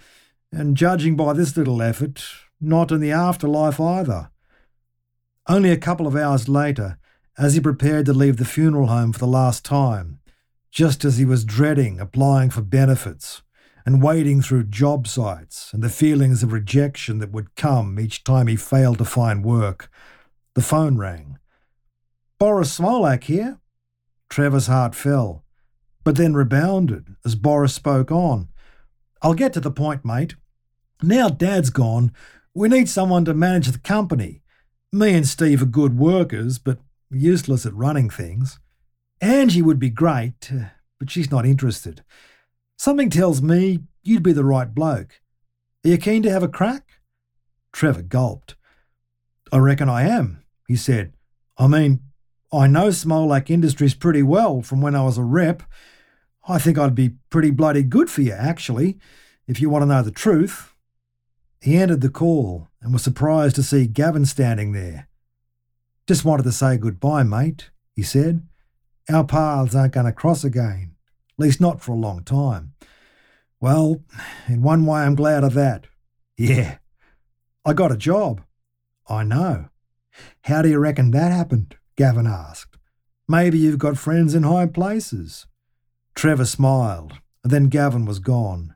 And 0.51 0.75
judging 0.75 1.15
by 1.15 1.34
this 1.34 1.55
little 1.55 1.81
effort, 1.81 2.23
not 2.59 2.91
in 2.91 2.99
the 2.99 3.11
afterlife 3.11 3.79
either. 3.79 4.29
Only 5.47 5.69
a 5.69 5.77
couple 5.77 6.07
of 6.07 6.15
hours 6.15 6.49
later, 6.49 6.97
as 7.38 7.53
he 7.53 7.59
prepared 7.59 8.05
to 8.07 8.13
leave 8.13 8.38
the 8.38 8.45
funeral 8.45 8.88
home 8.88 9.13
for 9.13 9.19
the 9.19 9.27
last 9.27 9.65
time, 9.65 10.19
just 10.71 11.03
as 11.05 11.17
he 11.17 11.25
was 11.25 11.45
dreading 11.45 11.99
applying 11.99 12.49
for 12.49 12.61
benefits, 12.61 13.41
and 13.86 14.01
wading 14.01 14.41
through 14.41 14.63
job 14.63 15.07
sites 15.07 15.71
and 15.73 15.84
the 15.84 15.89
feelings 15.89 16.41
of 16.41 16.53
rejection 16.53 17.19
that 17.19 17.31
would 17.31 17.55
come 17.55 17.99
each 17.99 18.23
time 18.23 18.47
he 18.47 18.55
failed 18.55 18.97
to 18.97 19.05
find 19.05 19.43
work. 19.43 19.89
The 20.55 20.61
phone 20.61 20.97
rang. 20.97 21.38
Boris 22.39 22.77
Smolak 22.77 23.25
here. 23.25 23.59
Trevor's 24.29 24.67
heart 24.67 24.95
fell, 24.95 25.43
but 26.04 26.16
then 26.16 26.34
rebounded 26.34 27.16
as 27.26 27.36
Boris 27.36 27.74
spoke 27.74 28.12
on. 28.12 28.49
I'll 29.22 29.34
get 29.34 29.54
to 29.54 29.60
the 29.60 29.72
point, 29.72 30.04
mate. 30.04 30.36
Now 31.01 31.30
Dad's 31.30 31.70
gone, 31.70 32.12
we 32.54 32.70
need 32.70 32.88
someone 32.88 33.26
to 33.26 33.34
manage 33.34 33.68
the 33.68 33.80
company. 33.80 34.41
Me 34.91 35.14
and 35.14 35.28
Steve 35.28 35.62
are 35.62 35.66
good 35.66 35.97
workers, 35.97 36.60
but 36.60 36.80
useless 37.10 37.66
at 37.66 37.74
running 37.74 38.10
things. 38.10 38.60
Angie 39.22 39.62
would 39.62 39.80
be 39.80 39.89
great, 39.89 40.51
but 40.99 41.10
she's 41.10 41.32
not 41.32 41.45
interested. 41.45 42.04
Something 42.78 43.10
tells 43.10 43.41
me 43.41 43.80
you'd 44.04 44.24
be 44.24 44.34
the 44.34 44.43
right 44.43 44.74
bloke. 44.74 45.22
Are 45.86 45.89
you 45.89 45.97
keen 45.97 46.22
to 46.24 46.32
have 46.32 46.43
a 46.43 46.47
crack? 46.47 46.99
Trevor 47.72 48.04
gulped. 48.04 48.56
I 49.51 49.58
reckon 49.58 49.89
I 49.89 50.04
am, 50.04 50.43
he 50.68 50.76
said. 50.76 51.14
I 51.58 51.68
mean, 51.68 52.01
I 52.51 52.68
know 52.68 52.89
Smolak 52.89 53.49
Industries 53.49 53.95
pretty 53.95 54.24
well 54.24 54.62
from 54.62 54.82
when 54.82 54.95
I 54.95 55.04
was 55.04 55.18
a 55.18 55.24
rep. 55.24 55.64
I 56.48 56.60
think 56.60 56.78
I'd 56.78 56.96
be 56.96 57.16
pretty 57.30 57.52
bloody 57.52 57.84
good 57.84 58.10
for 58.10 58.22
you, 58.22 58.34
actually, 58.34 58.98
if 59.48 59.62
you 59.62 59.70
want 59.70 59.84
to 59.84 59.88
know 59.88 60.02
the 60.02 60.12
truth. 60.12 60.74
He 61.62 61.78
ended 61.78 62.02
the 62.02 62.10
call 62.10 62.68
and 62.82 62.91
was 62.91 63.04
surprised 63.04 63.56
to 63.56 63.64
see 63.64 63.88
Gavin 63.88 64.26
standing 64.26 64.74
there. 64.74 65.08
Just 66.08 66.26
wanted 66.26 66.44
to 66.44 66.52
say 66.52 66.78
goodbye, 66.78 67.24
mate, 67.24 67.70
he 67.96 68.04
said. 68.04 68.46
Our 69.10 69.24
paths 69.24 69.74
aren't 69.74 69.94
going 69.94 70.06
to 70.06 70.12
cross 70.12 70.44
again 70.44 70.94
at 71.34 71.44
least 71.44 71.60
not 71.60 71.82
for 71.82 71.94
a 71.94 71.96
long 71.96 72.24
time. 72.24 72.74
Well, 73.60 74.04
in 74.48 74.62
one 74.62 74.86
way, 74.86 75.02
I'm 75.02 75.16
glad 75.16 75.44
of 75.44 75.54
that. 75.54 75.88
Yeah, 76.38 76.78
I 77.66 77.74
got 77.74 77.91
a 77.91 77.98
job. 77.98 78.41
I 79.08 79.24
know. 79.24 79.70
How 80.41 80.62
do 80.62 80.70
you 80.70 80.80
reckon 80.80 81.12
that 81.12 81.32
happened? 81.32 81.76
Gavin 81.96 82.28
asked. 82.28 82.78
Maybe 83.28 83.58
you've 83.58 83.80
got 83.80 83.98
friends 83.98 84.36
in 84.36 84.44
high 84.44 84.68
places. 84.68 85.48
Trevor 86.16 86.45
smiled, 86.45 87.14
and 87.43 87.51
then 87.51 87.70
Gavin 87.70 88.05
was 88.05 88.20
gone. 88.20 88.76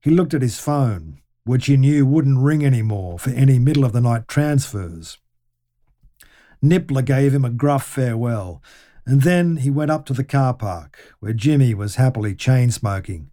He 0.00 0.10
looked 0.10 0.34
at 0.34 0.42
his 0.42 0.60
phone, 0.60 1.20
which 1.44 1.66
he 1.66 1.76
knew 1.76 2.06
wouldn't 2.06 2.38
ring 2.38 2.64
anymore 2.64 3.18
for 3.18 3.30
any 3.30 3.58
middle 3.58 3.84
of 3.84 3.92
the 3.92 4.00
night 4.00 4.28
transfers. 4.28 5.18
Nippler 6.62 7.04
gave 7.04 7.32
him 7.34 7.44
a 7.44 7.50
gruff 7.50 7.86
farewell 7.86 8.62
and 9.08 9.22
then 9.22 9.56
he 9.56 9.70
went 9.70 9.90
up 9.90 10.04
to 10.04 10.12
the 10.12 10.22
car 10.22 10.52
park, 10.52 11.14
where 11.18 11.32
Jimmy 11.32 11.72
was 11.72 11.94
happily 11.94 12.34
chain 12.34 12.70
smoking. 12.70 13.30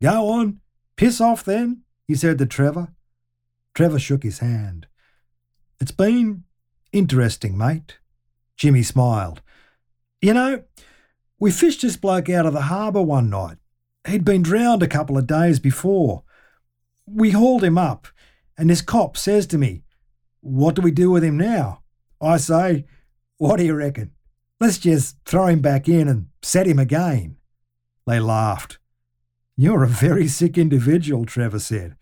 Go 0.00 0.30
on, 0.30 0.60
piss 0.94 1.20
off 1.20 1.42
then, 1.42 1.82
he 2.06 2.14
said 2.14 2.38
to 2.38 2.46
Trevor. 2.46 2.94
Trevor 3.74 3.98
shook 3.98 4.22
his 4.22 4.38
hand. 4.38 4.86
It's 5.80 5.90
been 5.90 6.44
interesting, 6.92 7.58
mate. 7.58 7.98
Jimmy 8.56 8.84
smiled. 8.84 9.42
You 10.22 10.32
know, 10.32 10.62
we 11.40 11.50
fished 11.50 11.82
this 11.82 11.96
bloke 11.96 12.28
out 12.28 12.46
of 12.46 12.52
the 12.52 12.62
harbour 12.62 13.02
one 13.02 13.30
night. 13.30 13.56
He'd 14.06 14.24
been 14.24 14.42
drowned 14.42 14.82
a 14.82 14.88
couple 14.88 15.16
of 15.16 15.26
days 15.26 15.58
before. 15.58 16.22
We 17.06 17.30
hauled 17.30 17.64
him 17.64 17.78
up, 17.78 18.06
and 18.56 18.68
this 18.68 18.82
cop 18.82 19.16
says 19.16 19.46
to 19.48 19.58
me, 19.58 19.82
what 20.42 20.74
do 20.74 20.82
we 20.82 20.90
do 20.90 21.10
with 21.10 21.24
him 21.24 21.36
now? 21.36 21.82
I 22.20 22.36
say, 22.36 22.84
what 23.38 23.56
do 23.56 23.64
you 23.64 23.74
reckon? 23.74 24.12
Let's 24.60 24.78
just 24.78 25.16
throw 25.24 25.46
him 25.46 25.60
back 25.60 25.88
in 25.88 26.08
and 26.08 26.26
set 26.42 26.66
him 26.66 26.78
again. 26.78 27.36
They 28.06 28.20
laughed. 28.20 28.78
You're 29.56 29.82
a 29.82 29.88
very 29.88 30.28
sick 30.28 30.58
individual, 30.58 31.24
Trevor 31.24 31.58
said. 31.58 31.96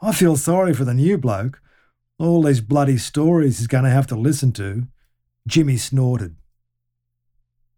I 0.00 0.12
feel 0.12 0.36
sorry 0.36 0.72
for 0.72 0.84
the 0.84 0.94
new 0.94 1.18
bloke. 1.18 1.60
All 2.18 2.42
these 2.42 2.62
bloody 2.62 2.96
stories 2.96 3.58
he's 3.58 3.66
going 3.66 3.84
to 3.84 3.90
have 3.90 4.06
to 4.08 4.16
listen 4.16 4.52
to. 4.52 4.86
Jimmy 5.46 5.76
snorted. 5.76 6.36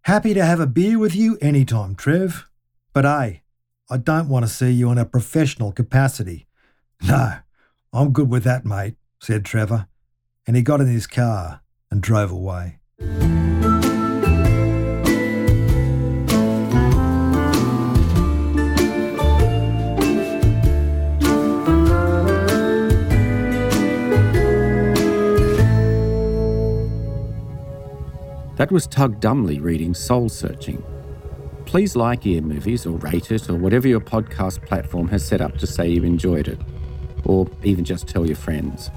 Happy 0.06 0.34
to 0.34 0.44
have 0.44 0.58
a 0.58 0.66
beer 0.66 0.98
with 0.98 1.14
you 1.14 1.38
any 1.40 1.64
time, 1.64 1.94
Trev. 1.94 2.48
But 2.92 3.04
hey, 3.04 3.42
I 3.88 3.98
don't 3.98 4.28
want 4.28 4.44
to 4.44 4.50
see 4.50 4.72
you 4.72 4.90
in 4.90 4.98
a 4.98 5.04
professional 5.04 5.70
capacity. 5.70 6.48
No, 7.00 7.34
I'm 7.92 8.12
good 8.12 8.28
with 8.28 8.42
that, 8.42 8.64
mate, 8.64 8.96
said 9.20 9.44
Trevor, 9.44 9.86
and 10.44 10.56
he 10.56 10.62
got 10.62 10.80
in 10.80 10.88
his 10.88 11.06
car 11.06 11.60
and 11.88 12.02
drove 12.02 12.32
away. 12.32 12.80
That 28.62 28.70
was 28.70 28.86
Tug 28.86 29.18
Dumbly 29.18 29.58
reading 29.58 29.92
Soul 29.92 30.28
Searching. 30.28 30.84
Please 31.66 31.96
like 31.96 32.24
Ear 32.24 32.42
Movies 32.42 32.86
or 32.86 32.96
rate 32.98 33.32
it 33.32 33.50
or 33.50 33.56
whatever 33.56 33.88
your 33.88 33.98
podcast 33.98 34.64
platform 34.64 35.08
has 35.08 35.26
set 35.26 35.40
up 35.40 35.58
to 35.58 35.66
say 35.66 35.88
you 35.88 36.04
enjoyed 36.04 36.46
it, 36.46 36.60
or 37.24 37.50
even 37.64 37.84
just 37.84 38.06
tell 38.06 38.24
your 38.24 38.36
friends. 38.36 38.88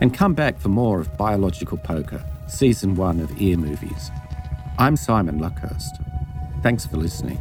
And 0.00 0.12
come 0.12 0.34
back 0.34 0.58
for 0.58 0.70
more 0.70 0.98
of 0.98 1.16
Biological 1.16 1.78
Poker, 1.78 2.24
Season 2.48 2.96
1 2.96 3.20
of 3.20 3.40
Ear 3.40 3.56
Movies. 3.56 4.10
I'm 4.80 4.96
Simon 4.96 5.38
Luckhurst. 5.38 6.04
Thanks 6.64 6.84
for 6.84 6.96
listening. 6.96 7.38